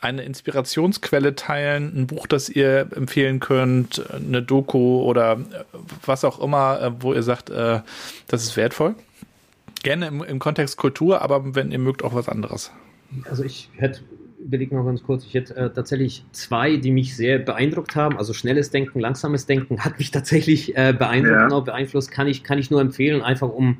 eine 0.00 0.22
Inspirationsquelle 0.22 1.34
teilen, 1.34 1.92
ein 1.94 2.06
Buch, 2.06 2.26
das 2.26 2.48
ihr 2.48 2.88
empfehlen 2.96 3.38
könnt, 3.38 4.02
eine 4.10 4.42
Doku 4.42 5.02
oder 5.02 5.38
was 6.04 6.24
auch 6.24 6.40
immer, 6.40 6.80
äh, 6.80 6.92
wo 7.00 7.12
ihr 7.12 7.22
sagt, 7.22 7.50
äh, 7.50 7.80
das 8.28 8.44
ist 8.44 8.56
wertvoll? 8.56 8.94
Gerne 9.82 10.06
im, 10.06 10.22
im 10.22 10.38
Kontext 10.38 10.78
Kultur, 10.78 11.20
aber 11.22 11.54
wenn 11.54 11.70
ihr 11.70 11.78
mögt, 11.78 12.02
auch 12.02 12.14
was 12.14 12.28
anderes. 12.28 12.70
Also 13.28 13.44
ich 13.44 13.68
hätte 13.76 14.00
überlege 14.38 14.74
noch 14.74 14.84
ganz 14.84 15.02
kurz, 15.02 15.24
ich 15.24 15.34
hätte 15.34 15.54
äh, 15.56 15.70
tatsächlich 15.70 16.24
zwei, 16.32 16.76
die 16.76 16.90
mich 16.90 17.16
sehr 17.16 17.38
beeindruckt 17.38 17.94
haben. 17.94 18.16
Also 18.16 18.32
schnelles 18.32 18.70
Denken, 18.70 19.00
langsames 19.00 19.46
Denken 19.46 19.84
hat 19.84 19.98
mich 19.98 20.10
tatsächlich 20.10 20.76
äh, 20.76 20.94
beeindruckt 20.96 21.36
ja. 21.36 21.44
und 21.44 21.52
auch 21.52 21.64
beeinflusst. 21.64 22.10
Kann 22.10 22.26
ich, 22.26 22.42
kann 22.42 22.58
ich 22.58 22.70
nur 22.70 22.80
empfehlen, 22.80 23.22
einfach 23.22 23.48
um, 23.48 23.76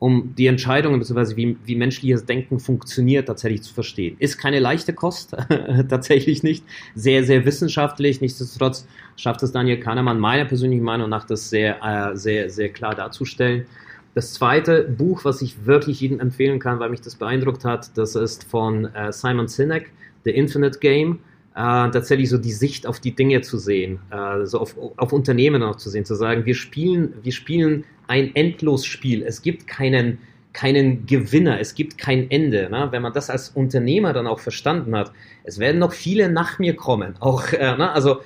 um 0.00 0.34
die 0.34 0.46
Entscheidungen 0.46 0.98
bzw. 0.98 1.36
Wie, 1.36 1.56
wie 1.64 1.76
menschliches 1.76 2.24
Denken 2.24 2.58
funktioniert, 2.58 3.28
tatsächlich 3.28 3.62
zu 3.62 3.74
verstehen. 3.74 4.16
Ist 4.18 4.38
keine 4.38 4.58
leichte 4.58 4.94
Kost, 4.94 5.36
tatsächlich 5.88 6.42
nicht. 6.42 6.64
Sehr, 6.94 7.22
sehr 7.22 7.44
wissenschaftlich. 7.44 8.22
Nichtsdestotrotz 8.22 8.88
schafft 9.16 9.42
es 9.42 9.52
Daniel 9.52 9.78
Kahnemann 9.78 10.18
meiner 10.18 10.46
persönlichen 10.46 10.84
Meinung 10.84 11.10
nach, 11.10 11.26
das 11.26 11.50
sehr, 11.50 11.84
äh, 11.84 12.16
sehr, 12.16 12.48
sehr 12.48 12.70
klar 12.70 12.94
darzustellen. 12.94 13.66
Das 14.14 14.32
zweite 14.32 14.84
Buch, 14.84 15.24
was 15.26 15.42
ich 15.42 15.66
wirklich 15.66 16.00
jedem 16.00 16.18
empfehlen 16.18 16.58
kann, 16.58 16.80
weil 16.80 16.88
mich 16.88 17.02
das 17.02 17.14
beeindruckt 17.14 17.66
hat, 17.66 17.96
das 17.96 18.16
ist 18.16 18.44
von 18.44 18.86
äh, 18.94 19.12
Simon 19.12 19.48
Sinek, 19.48 19.92
The 20.24 20.30
Infinite 20.30 20.78
Game. 20.78 21.18
Äh, 21.54 21.90
tatsächlich 21.90 22.30
so 22.30 22.38
die 22.38 22.52
Sicht 22.52 22.86
auf 22.86 23.00
die 23.00 23.14
Dinge 23.14 23.40
zu 23.40 23.58
sehen, 23.58 23.98
äh, 24.10 24.46
so 24.46 24.60
auf, 24.60 24.76
auf 24.96 25.12
Unternehmen 25.12 25.64
auch 25.64 25.74
zu 25.74 25.90
sehen, 25.90 26.04
zu 26.04 26.14
sagen, 26.14 26.46
wir 26.46 26.54
spielen, 26.54 27.14
wir 27.22 27.32
spielen 27.32 27.84
ein 28.06 28.34
Endlosspiel. 28.36 29.24
Es 29.24 29.42
gibt 29.42 29.66
keinen, 29.66 30.18
keinen 30.52 31.06
Gewinner, 31.06 31.58
es 31.58 31.74
gibt 31.74 31.98
kein 31.98 32.30
Ende. 32.30 32.68
Ne? 32.70 32.88
Wenn 32.92 33.02
man 33.02 33.12
das 33.12 33.30
als 33.30 33.48
Unternehmer 33.50 34.12
dann 34.12 34.28
auch 34.28 34.38
verstanden 34.38 34.94
hat, 34.96 35.12
es 35.42 35.58
werden 35.58 35.80
noch 35.80 35.92
viele 35.92 36.30
nach 36.30 36.60
mir 36.60 36.76
kommen. 36.76 37.14
Auch, 37.18 37.52
äh, 37.52 37.76
ne? 37.76 37.90
also 37.90 38.20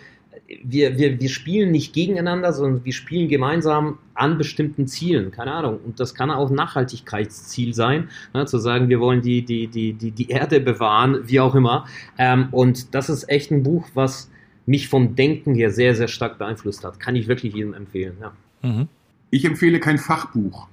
wir, 0.63 0.99
wir, 0.99 1.21
wir 1.21 1.29
spielen 1.29 1.71
nicht 1.71 1.95
gegeneinander, 1.95 2.53
sondern 2.53 2.85
wir 2.85 2.93
spielen 2.93 3.29
gemeinsam 3.29 3.99
an 4.15 4.37
bestimmten 4.37 4.87
Zielen, 4.87 5.31
keine 5.31 5.53
Ahnung. 5.53 5.81
Und 5.85 6.01
das 6.01 6.15
kann 6.15 6.31
auch 6.31 6.51
ein 6.51 6.55
Nachhaltigkeitsziel 6.55 7.75
sein, 7.75 8.09
ne, 8.35 8.45
zu 8.47 8.59
sagen, 8.59 8.89
wir 8.89 9.01
wollen 9.01 9.23
die, 9.23 9.43
die, 9.43 9.67
die, 9.69 9.95
die, 9.95 10.11
die 10.11 10.29
Erde 10.29 10.61
bewahren, 10.61 11.21
wie 11.27 11.41
auch 11.41 11.55
immer. 11.55 11.87
Ähm, 12.19 12.49
und 12.51 12.95
das 12.95 13.09
ist 13.09 13.29
echt 13.29 13.51
ein 13.51 13.63
Buch, 13.63 13.89
was 13.95 14.31
mich 14.67 14.89
vom 14.89 15.15
Denken 15.15 15.55
her 15.55 15.71
sehr, 15.71 15.95
sehr 15.95 16.09
stark 16.09 16.39
beeinflusst 16.39 16.85
hat. 16.85 17.01
Kann 17.01 17.17
ich 17.17 17.27
wirklich 17.27 17.55
jedem 17.55 17.75
empfehlen. 17.75 18.17
Ja. 18.21 18.33
Mhm. 18.63 18.89
Ich 19.31 19.45
empfehle 19.45 19.81
kein 19.81 19.99
Fachbuch. 19.99 20.69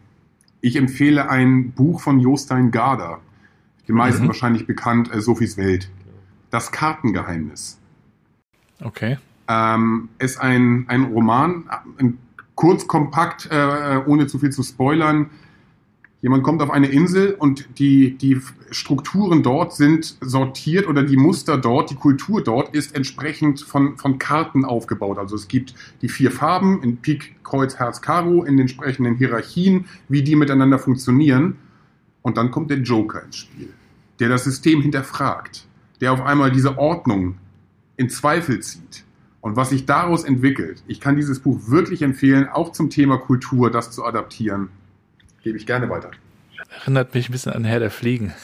Ich 0.59 0.75
empfehle 0.75 1.29
ein 1.29 1.71
Buch 1.71 2.01
von 2.01 2.19
Jostein 2.19 2.71
Garder. 2.71 3.19
Den 3.87 3.95
meisten 3.95 4.23
mhm. 4.23 4.27
wahrscheinlich 4.27 4.67
bekannt, 4.67 5.13
äh, 5.13 5.21
Sophies 5.21 5.57
Welt. 5.57 5.89
Das 6.51 6.71
Kartengeheimnis. 6.71 7.79
Okay 8.83 9.17
ähm, 9.47 10.09
ist 10.19 10.39
ein, 10.39 10.85
ein 10.87 11.03
Roman, 11.03 11.69
ein 11.97 12.17
kurz, 12.55 12.87
kompakt, 12.87 13.49
äh, 13.51 14.01
ohne 14.05 14.27
zu 14.27 14.39
viel 14.39 14.51
zu 14.51 14.63
spoilern. 14.63 15.31
Jemand 16.21 16.43
kommt 16.43 16.61
auf 16.61 16.69
eine 16.69 16.87
Insel 16.87 17.33
und 17.33 17.79
die, 17.79 18.15
die 18.15 18.39
Strukturen 18.69 19.41
dort 19.41 19.73
sind 19.73 20.17
sortiert 20.21 20.87
oder 20.87 21.01
die 21.01 21.17
Muster 21.17 21.57
dort, 21.57 21.89
die 21.89 21.95
Kultur 21.95 22.43
dort 22.43 22.75
ist 22.75 22.95
entsprechend 22.95 23.61
von, 23.61 23.97
von 23.97 24.19
Karten 24.19 24.63
aufgebaut. 24.63 25.17
Also 25.17 25.35
es 25.35 25.47
gibt 25.47 25.73
die 26.03 26.09
vier 26.09 26.29
Farben 26.29 26.83
in 26.83 26.97
Pik, 26.97 27.43
Kreuz, 27.43 27.77
Herz, 27.77 28.01
Karo 28.03 28.43
in 28.43 28.57
den 28.57 28.61
entsprechenden 28.61 29.15
Hierarchien, 29.15 29.85
wie 30.07 30.21
die 30.21 30.35
miteinander 30.35 30.77
funktionieren. 30.77 31.57
Und 32.21 32.37
dann 32.37 32.51
kommt 32.51 32.69
der 32.69 32.77
Joker 32.77 33.23
ins 33.23 33.37
Spiel, 33.37 33.73
der 34.19 34.29
das 34.29 34.43
System 34.43 34.83
hinterfragt, 34.83 35.65
der 35.99 36.13
auf 36.13 36.21
einmal 36.21 36.51
diese 36.51 36.77
Ordnung 36.77 37.37
in 37.97 38.11
Zweifel 38.11 38.59
zieht 38.59 39.03
und 39.41 39.55
was 39.55 39.69
sich 39.69 39.85
daraus 39.85 40.23
entwickelt, 40.23 40.83
ich 40.87 41.01
kann 41.01 41.15
dieses 41.15 41.39
Buch 41.39 41.59
wirklich 41.65 42.03
empfehlen, 42.03 42.47
auch 42.47 42.71
zum 42.71 42.89
Thema 42.89 43.17
Kultur, 43.17 43.71
das 43.71 43.91
zu 43.91 44.05
adaptieren. 44.05 44.69
Gebe 45.43 45.57
ich 45.57 45.65
gerne 45.65 45.89
weiter. 45.89 46.11
Erinnert 46.69 47.13
mich 47.15 47.27
ein 47.27 47.31
bisschen 47.31 47.51
an 47.51 47.63
Herr 47.63 47.79
der 47.79 47.91
Fliegen. 47.91 48.33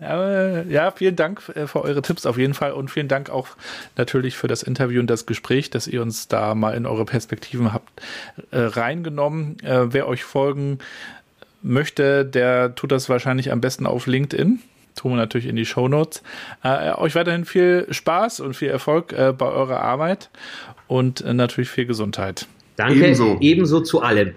Ja, 0.00 0.90
vielen 0.90 1.14
Dank 1.14 1.48
äh, 1.54 1.68
für 1.68 1.82
eure 1.82 2.02
Tipps 2.02 2.26
auf 2.26 2.36
jeden 2.36 2.54
Fall 2.54 2.72
und 2.72 2.90
vielen 2.90 3.06
Dank 3.06 3.30
auch 3.30 3.46
natürlich 3.96 4.36
für 4.36 4.48
das 4.48 4.64
Interview 4.64 4.98
und 4.98 5.06
das 5.06 5.26
Gespräch, 5.26 5.70
dass 5.70 5.86
ihr 5.86 6.02
uns 6.02 6.26
da 6.26 6.56
mal 6.56 6.74
in 6.74 6.86
eure 6.86 7.04
Perspektiven 7.04 7.72
habt 7.72 7.88
äh, 8.50 8.58
reingenommen. 8.58 9.60
Äh, 9.60 9.92
wer 9.92 10.08
euch 10.08 10.24
folgen 10.24 10.80
möchte, 11.62 12.24
der 12.24 12.74
tut 12.74 12.90
das 12.90 13.08
wahrscheinlich 13.08 13.52
am 13.52 13.60
besten 13.60 13.86
auf 13.86 14.08
LinkedIn 14.08 14.58
tun 14.94 15.12
wir 15.12 15.16
natürlich 15.16 15.46
in 15.46 15.56
die 15.56 15.64
Show 15.64 15.88
Notes. 15.88 16.22
Äh, 16.62 16.92
euch 16.94 17.14
weiterhin 17.14 17.44
viel 17.44 17.86
Spaß 17.90 18.40
und 18.40 18.54
viel 18.54 18.68
Erfolg 18.68 19.12
äh, 19.12 19.32
bei 19.36 19.46
eurer 19.46 19.80
Arbeit 19.80 20.30
und 20.86 21.20
äh, 21.20 21.34
natürlich 21.34 21.70
viel 21.70 21.86
Gesundheit. 21.86 22.46
Danke, 22.76 22.94
ebenso, 22.94 23.36
ebenso 23.40 23.80
zu 23.80 24.02
allem. 24.02 24.34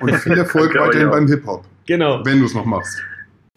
und 0.00 0.14
viel 0.16 0.38
Erfolg 0.38 0.74
weiterhin 0.78 1.10
beim 1.10 1.26
Hip-Hop. 1.26 1.64
Genau. 1.86 2.20
Wenn 2.24 2.40
du 2.40 2.46
es 2.46 2.54
noch 2.54 2.66
machst. 2.66 2.98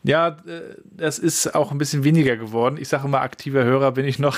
Ja, 0.03 0.29
äh, 0.29 0.75
das 0.83 1.19
ist 1.19 1.53
auch 1.53 1.71
ein 1.71 1.77
bisschen 1.77 2.03
weniger 2.03 2.35
geworden. 2.35 2.77
Ich 2.79 2.87
sage 2.87 3.05
immer, 3.05 3.21
aktiver 3.21 3.63
Hörer 3.63 3.91
bin 3.91 4.05
ich 4.05 4.17
noch. 4.17 4.37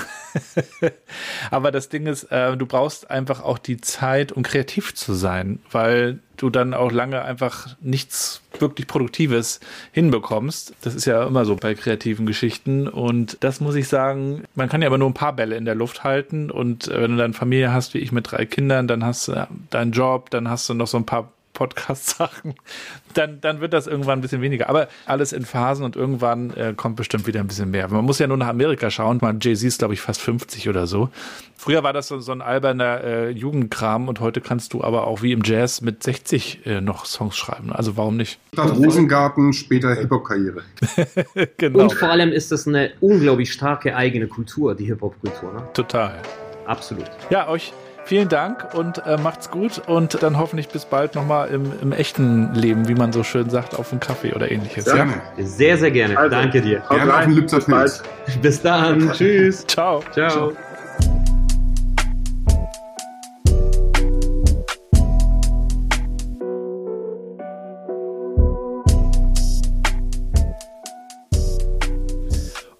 Aber 1.50 1.70
das 1.70 1.88
Ding 1.88 2.06
ist, 2.06 2.24
äh, 2.24 2.56
du 2.56 2.66
brauchst 2.66 3.10
einfach 3.10 3.42
auch 3.42 3.58
die 3.58 3.80
Zeit, 3.80 4.32
um 4.32 4.42
kreativ 4.42 4.94
zu 4.94 5.14
sein, 5.14 5.60
weil 5.70 6.18
du 6.36 6.50
dann 6.50 6.74
auch 6.74 6.92
lange 6.92 7.22
einfach 7.22 7.76
nichts 7.80 8.42
wirklich 8.58 8.86
Produktives 8.86 9.60
hinbekommst. 9.92 10.74
Das 10.82 10.94
ist 10.94 11.06
ja 11.06 11.26
immer 11.26 11.44
so 11.46 11.56
bei 11.56 11.74
kreativen 11.74 12.26
Geschichten. 12.26 12.86
Und 12.86 13.38
das 13.40 13.60
muss 13.60 13.74
ich 13.74 13.88
sagen, 13.88 14.44
man 14.54 14.68
kann 14.68 14.82
ja 14.82 14.88
aber 14.88 14.98
nur 14.98 15.08
ein 15.08 15.14
paar 15.14 15.34
Bälle 15.34 15.56
in 15.56 15.64
der 15.64 15.74
Luft 15.74 16.04
halten. 16.04 16.50
Und 16.50 16.88
äh, 16.88 17.00
wenn 17.00 17.12
du 17.12 17.16
dann 17.16 17.32
Familie 17.32 17.72
hast, 17.72 17.94
wie 17.94 17.98
ich 17.98 18.12
mit 18.12 18.30
drei 18.30 18.44
Kindern, 18.44 18.86
dann 18.86 19.02
hast 19.02 19.28
du 19.28 19.48
deinen 19.70 19.92
Job, 19.92 20.28
dann 20.28 20.50
hast 20.50 20.68
du 20.68 20.74
noch 20.74 20.88
so 20.88 20.98
ein 20.98 21.06
paar 21.06 21.32
Podcast-Sachen, 21.54 22.54
dann, 23.14 23.40
dann 23.40 23.60
wird 23.60 23.72
das 23.72 23.86
irgendwann 23.86 24.18
ein 24.18 24.22
bisschen 24.22 24.42
weniger. 24.42 24.68
Aber 24.68 24.88
alles 25.06 25.32
in 25.32 25.46
Phasen 25.46 25.84
und 25.84 25.96
irgendwann 25.96 26.50
äh, 26.50 26.74
kommt 26.76 26.96
bestimmt 26.96 27.26
wieder 27.26 27.40
ein 27.40 27.46
bisschen 27.46 27.70
mehr. 27.70 27.88
Man 27.88 28.04
muss 28.04 28.18
ja 28.18 28.26
nur 28.26 28.36
nach 28.36 28.48
Amerika 28.48 28.90
schauen. 28.90 29.18
Mein 29.22 29.38
Jay-Z 29.40 29.66
ist, 29.66 29.78
glaube 29.78 29.94
ich, 29.94 30.00
fast 30.00 30.20
50 30.20 30.68
oder 30.68 30.86
so. 30.86 31.08
Früher 31.56 31.82
war 31.82 31.94
das 31.94 32.08
so, 32.08 32.18
so 32.18 32.32
ein 32.32 32.42
alberner 32.42 33.02
äh, 33.02 33.30
Jugendkram 33.30 34.08
und 34.08 34.20
heute 34.20 34.42
kannst 34.42 34.74
du 34.74 34.84
aber 34.84 35.06
auch 35.06 35.22
wie 35.22 35.32
im 35.32 35.40
Jazz 35.42 35.80
mit 35.80 36.02
60 36.02 36.66
äh, 36.66 36.80
noch 36.80 37.06
Songs 37.06 37.36
schreiben. 37.36 37.72
Also 37.72 37.96
warum 37.96 38.18
nicht? 38.18 38.38
Statt 38.52 38.76
Rosengarten, 38.76 39.52
später 39.52 39.94
Hip-Hop-Karriere. 39.94 40.62
genau. 41.56 41.84
Und 41.84 41.92
vor 41.94 42.10
allem 42.10 42.32
ist 42.32 42.52
das 42.52 42.68
eine 42.68 42.92
unglaublich 43.00 43.52
starke 43.52 43.96
eigene 43.96 44.26
Kultur, 44.26 44.74
die 44.74 44.84
Hip-Hop-Kultur. 44.86 45.52
Ne? 45.52 45.68
Total. 45.72 46.20
Absolut. 46.66 47.10
Ja, 47.30 47.48
euch 47.48 47.72
Vielen 48.06 48.28
Dank 48.28 48.74
und 48.74 49.06
äh, 49.06 49.16
macht's 49.16 49.50
gut 49.50 49.80
und 49.86 50.22
dann 50.22 50.36
hoffentlich 50.36 50.68
bis 50.68 50.84
bald 50.84 51.14
nochmal 51.14 51.48
im, 51.48 51.72
im 51.80 51.92
echten 51.92 52.54
Leben, 52.54 52.86
wie 52.86 52.94
man 52.94 53.14
so 53.14 53.22
schön 53.22 53.48
sagt, 53.48 53.74
auf 53.74 53.92
einen 53.92 54.00
Kaffee 54.00 54.34
oder 54.34 54.50
ähnliches. 54.50 54.84
Ja. 54.84 54.96
Gerne. 54.96 55.14
Sehr, 55.38 55.78
sehr 55.78 55.90
gerne. 55.90 56.18
Also, 56.18 56.36
Danke 56.36 56.60
dir. 56.60 56.82
Gerne 56.90 57.14
auf 57.14 57.24
den 57.24 57.32
Lübzer 57.32 57.60
bis, 57.60 58.02
bis 58.42 58.60
dann. 58.60 59.10
Tschüss. 59.14 59.66
Ciao. 59.66 60.02
Ciao. 60.12 60.52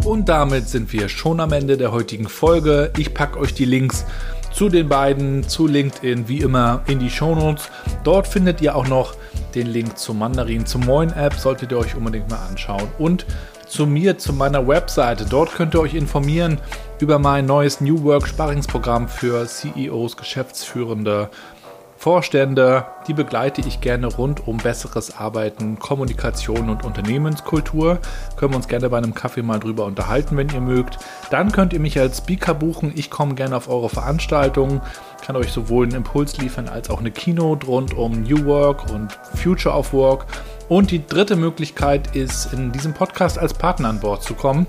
Und 0.05 0.29
damit 0.29 0.69
sind 0.69 0.93
wir 0.93 1.09
schon 1.09 1.41
am 1.41 1.53
Ende 1.53 1.79
der 1.79 1.91
heutigen 1.91 2.29
Folge. 2.29 2.93
Ich 2.99 3.15
packe 3.15 3.39
euch 3.39 3.55
die 3.55 3.65
Links 3.65 4.05
zu 4.55 4.69
den 4.69 4.89
beiden, 4.89 5.47
zu 5.49 5.67
LinkedIn, 5.67 6.29
wie 6.29 6.39
immer 6.39 6.83
in 6.87 7.01
die 7.01 7.11
Shownotes. 7.11 7.71
Dort 8.05 8.29
findet 8.29 8.61
ihr 8.61 8.77
auch 8.77 8.87
noch 8.87 9.15
Den 9.55 9.67
Link 9.67 9.99
zum 9.99 10.19
Mandarin, 10.19 10.65
zum 10.65 10.85
Moin 10.85 11.13
App 11.13 11.35
solltet 11.35 11.73
ihr 11.73 11.79
euch 11.79 11.97
unbedingt 11.97 12.31
mal 12.31 12.39
anschauen. 12.49 12.89
Und 12.99 13.27
zu 13.67 13.87
mir, 13.87 14.19
zu 14.19 14.33
meiner 14.33 14.67
Webseite. 14.69 15.27
Dort 15.29 15.53
könnt 15.55 15.75
ihr 15.75 15.81
euch 15.81 15.95
informieren 15.95 16.61
über 17.01 17.19
mein 17.19 17.47
neues 17.47 17.81
New 17.81 18.05
Work 18.05 18.29
Sparringsprogramm 18.29 19.09
für 19.09 19.47
CEOs, 19.47 20.17
Geschäftsführende, 20.17 21.29
Vorstände, 21.97 22.87
die 23.07 23.15
begleite 23.15 23.63
ich 23.63 23.81
gerne 23.81 24.09
rund 24.09 24.47
um 24.47 24.59
besseres 24.59 25.17
Arbeiten, 25.17 25.79
Kommunikation 25.79 26.69
und 26.69 26.85
Unternehmenskultur. 26.85 27.99
Können 28.37 28.53
wir 28.53 28.57
uns 28.57 28.69
gerne 28.69 28.91
bei 28.91 28.99
einem 28.99 29.15
Kaffee 29.15 29.43
mal 29.43 29.61
drüber 29.61 29.85
unterhalten, 29.87 30.37
wenn 30.37 30.51
ihr 30.51 30.61
mögt. 30.61 30.99
Dann 31.31 31.53
könnt 31.53 31.73
ihr 31.73 31.81
mich 31.81 31.99
als 31.99 32.19
Speaker 32.19 32.55
buchen. 32.55 32.93
Ich 32.95 33.11
komme 33.11 33.35
gerne 33.35 33.57
auf 33.57 33.69
eure 33.69 33.89
Veranstaltungen, 33.89 34.81
kann 35.25 35.37
euch 35.37 35.53
sowohl 35.53 35.87
einen 35.87 35.97
Impuls 35.97 36.37
liefern 36.39 36.69
als 36.69 36.91
auch 36.91 37.01
eine 37.01 37.11
Keynote 37.11 37.67
rund 37.67 37.95
um 37.95 38.23
New 38.23 38.45
Work 38.45 38.91
und 38.93 39.13
Future 39.35 39.75
of 39.75 39.93
Work. 39.93 40.27
Und 40.69 40.91
die 40.91 41.07
dritte 41.07 41.37
Möglichkeit 41.37 42.17
ist, 42.17 42.53
in 42.53 42.73
diesem 42.73 42.95
Podcast 42.95 43.39
als 43.39 43.55
Partner 43.55 43.89
an 43.89 44.01
Bord 44.01 44.23
zu 44.23 44.35
kommen 44.35 44.67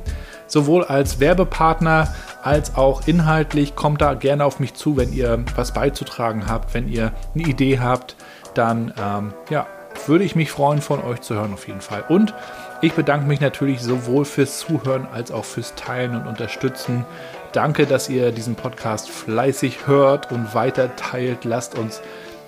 sowohl 0.47 0.83
als 0.83 1.19
Werbepartner 1.19 2.13
als 2.43 2.75
auch 2.75 3.07
inhaltlich. 3.07 3.75
Kommt 3.75 4.01
da 4.01 4.13
gerne 4.13 4.45
auf 4.45 4.59
mich 4.59 4.73
zu, 4.73 4.97
wenn 4.97 5.13
ihr 5.13 5.43
was 5.55 5.73
beizutragen 5.73 6.47
habt, 6.47 6.73
wenn 6.73 6.87
ihr 6.87 7.11
eine 7.33 7.43
Idee 7.43 7.79
habt, 7.79 8.15
dann 8.53 8.93
ähm, 9.01 9.33
ja, 9.49 9.67
würde 10.07 10.23
ich 10.23 10.35
mich 10.35 10.51
freuen, 10.51 10.81
von 10.81 11.03
euch 11.03 11.21
zu 11.21 11.35
hören 11.35 11.53
auf 11.53 11.67
jeden 11.67 11.81
Fall. 11.81 12.03
Und 12.07 12.33
ich 12.81 12.93
bedanke 12.93 13.27
mich 13.27 13.41
natürlich 13.41 13.81
sowohl 13.81 14.25
fürs 14.25 14.59
Zuhören 14.59 15.07
als 15.11 15.31
auch 15.31 15.45
fürs 15.45 15.75
Teilen 15.75 16.15
und 16.15 16.27
Unterstützen. 16.27 17.05
Danke, 17.51 17.85
dass 17.85 18.09
ihr 18.09 18.31
diesen 18.31 18.55
Podcast 18.55 19.09
fleißig 19.09 19.87
hört 19.87 20.31
und 20.31 20.53
weiter 20.53 20.95
teilt. 20.95 21.45
Lasst 21.45 21.77
uns 21.77 22.01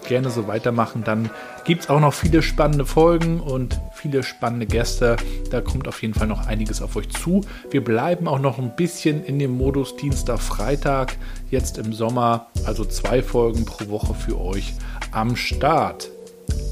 gerne 0.07 0.29
so 0.29 0.47
weitermachen. 0.47 1.03
Dann 1.03 1.29
gibt 1.65 1.83
es 1.83 1.89
auch 1.89 1.99
noch 1.99 2.13
viele 2.13 2.41
spannende 2.41 2.85
Folgen 2.85 3.39
und 3.39 3.79
viele 3.93 4.23
spannende 4.23 4.65
Gäste. 4.65 5.17
Da 5.51 5.61
kommt 5.61 5.87
auf 5.87 6.01
jeden 6.01 6.13
Fall 6.13 6.27
noch 6.27 6.47
einiges 6.47 6.81
auf 6.81 6.95
euch 6.95 7.09
zu. 7.09 7.41
Wir 7.69 7.83
bleiben 7.83 8.27
auch 8.27 8.39
noch 8.39 8.57
ein 8.57 8.75
bisschen 8.75 9.23
in 9.23 9.37
dem 9.39 9.51
Modus 9.51 9.95
Dienstag, 9.95 10.39
Freitag, 10.39 11.15
jetzt 11.51 11.77
im 11.77 11.93
Sommer. 11.93 12.47
Also 12.65 12.85
zwei 12.85 13.21
Folgen 13.21 13.65
pro 13.65 13.89
Woche 13.89 14.13
für 14.13 14.39
euch 14.39 14.73
am 15.11 15.35
Start. 15.35 16.09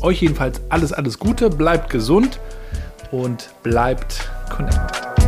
Euch 0.01 0.21
jedenfalls 0.21 0.61
alles, 0.69 0.93
alles 0.93 1.19
Gute, 1.19 1.49
bleibt 1.49 1.89
gesund 1.89 2.39
und 3.11 3.49
bleibt 3.63 4.29
connected. 4.49 5.24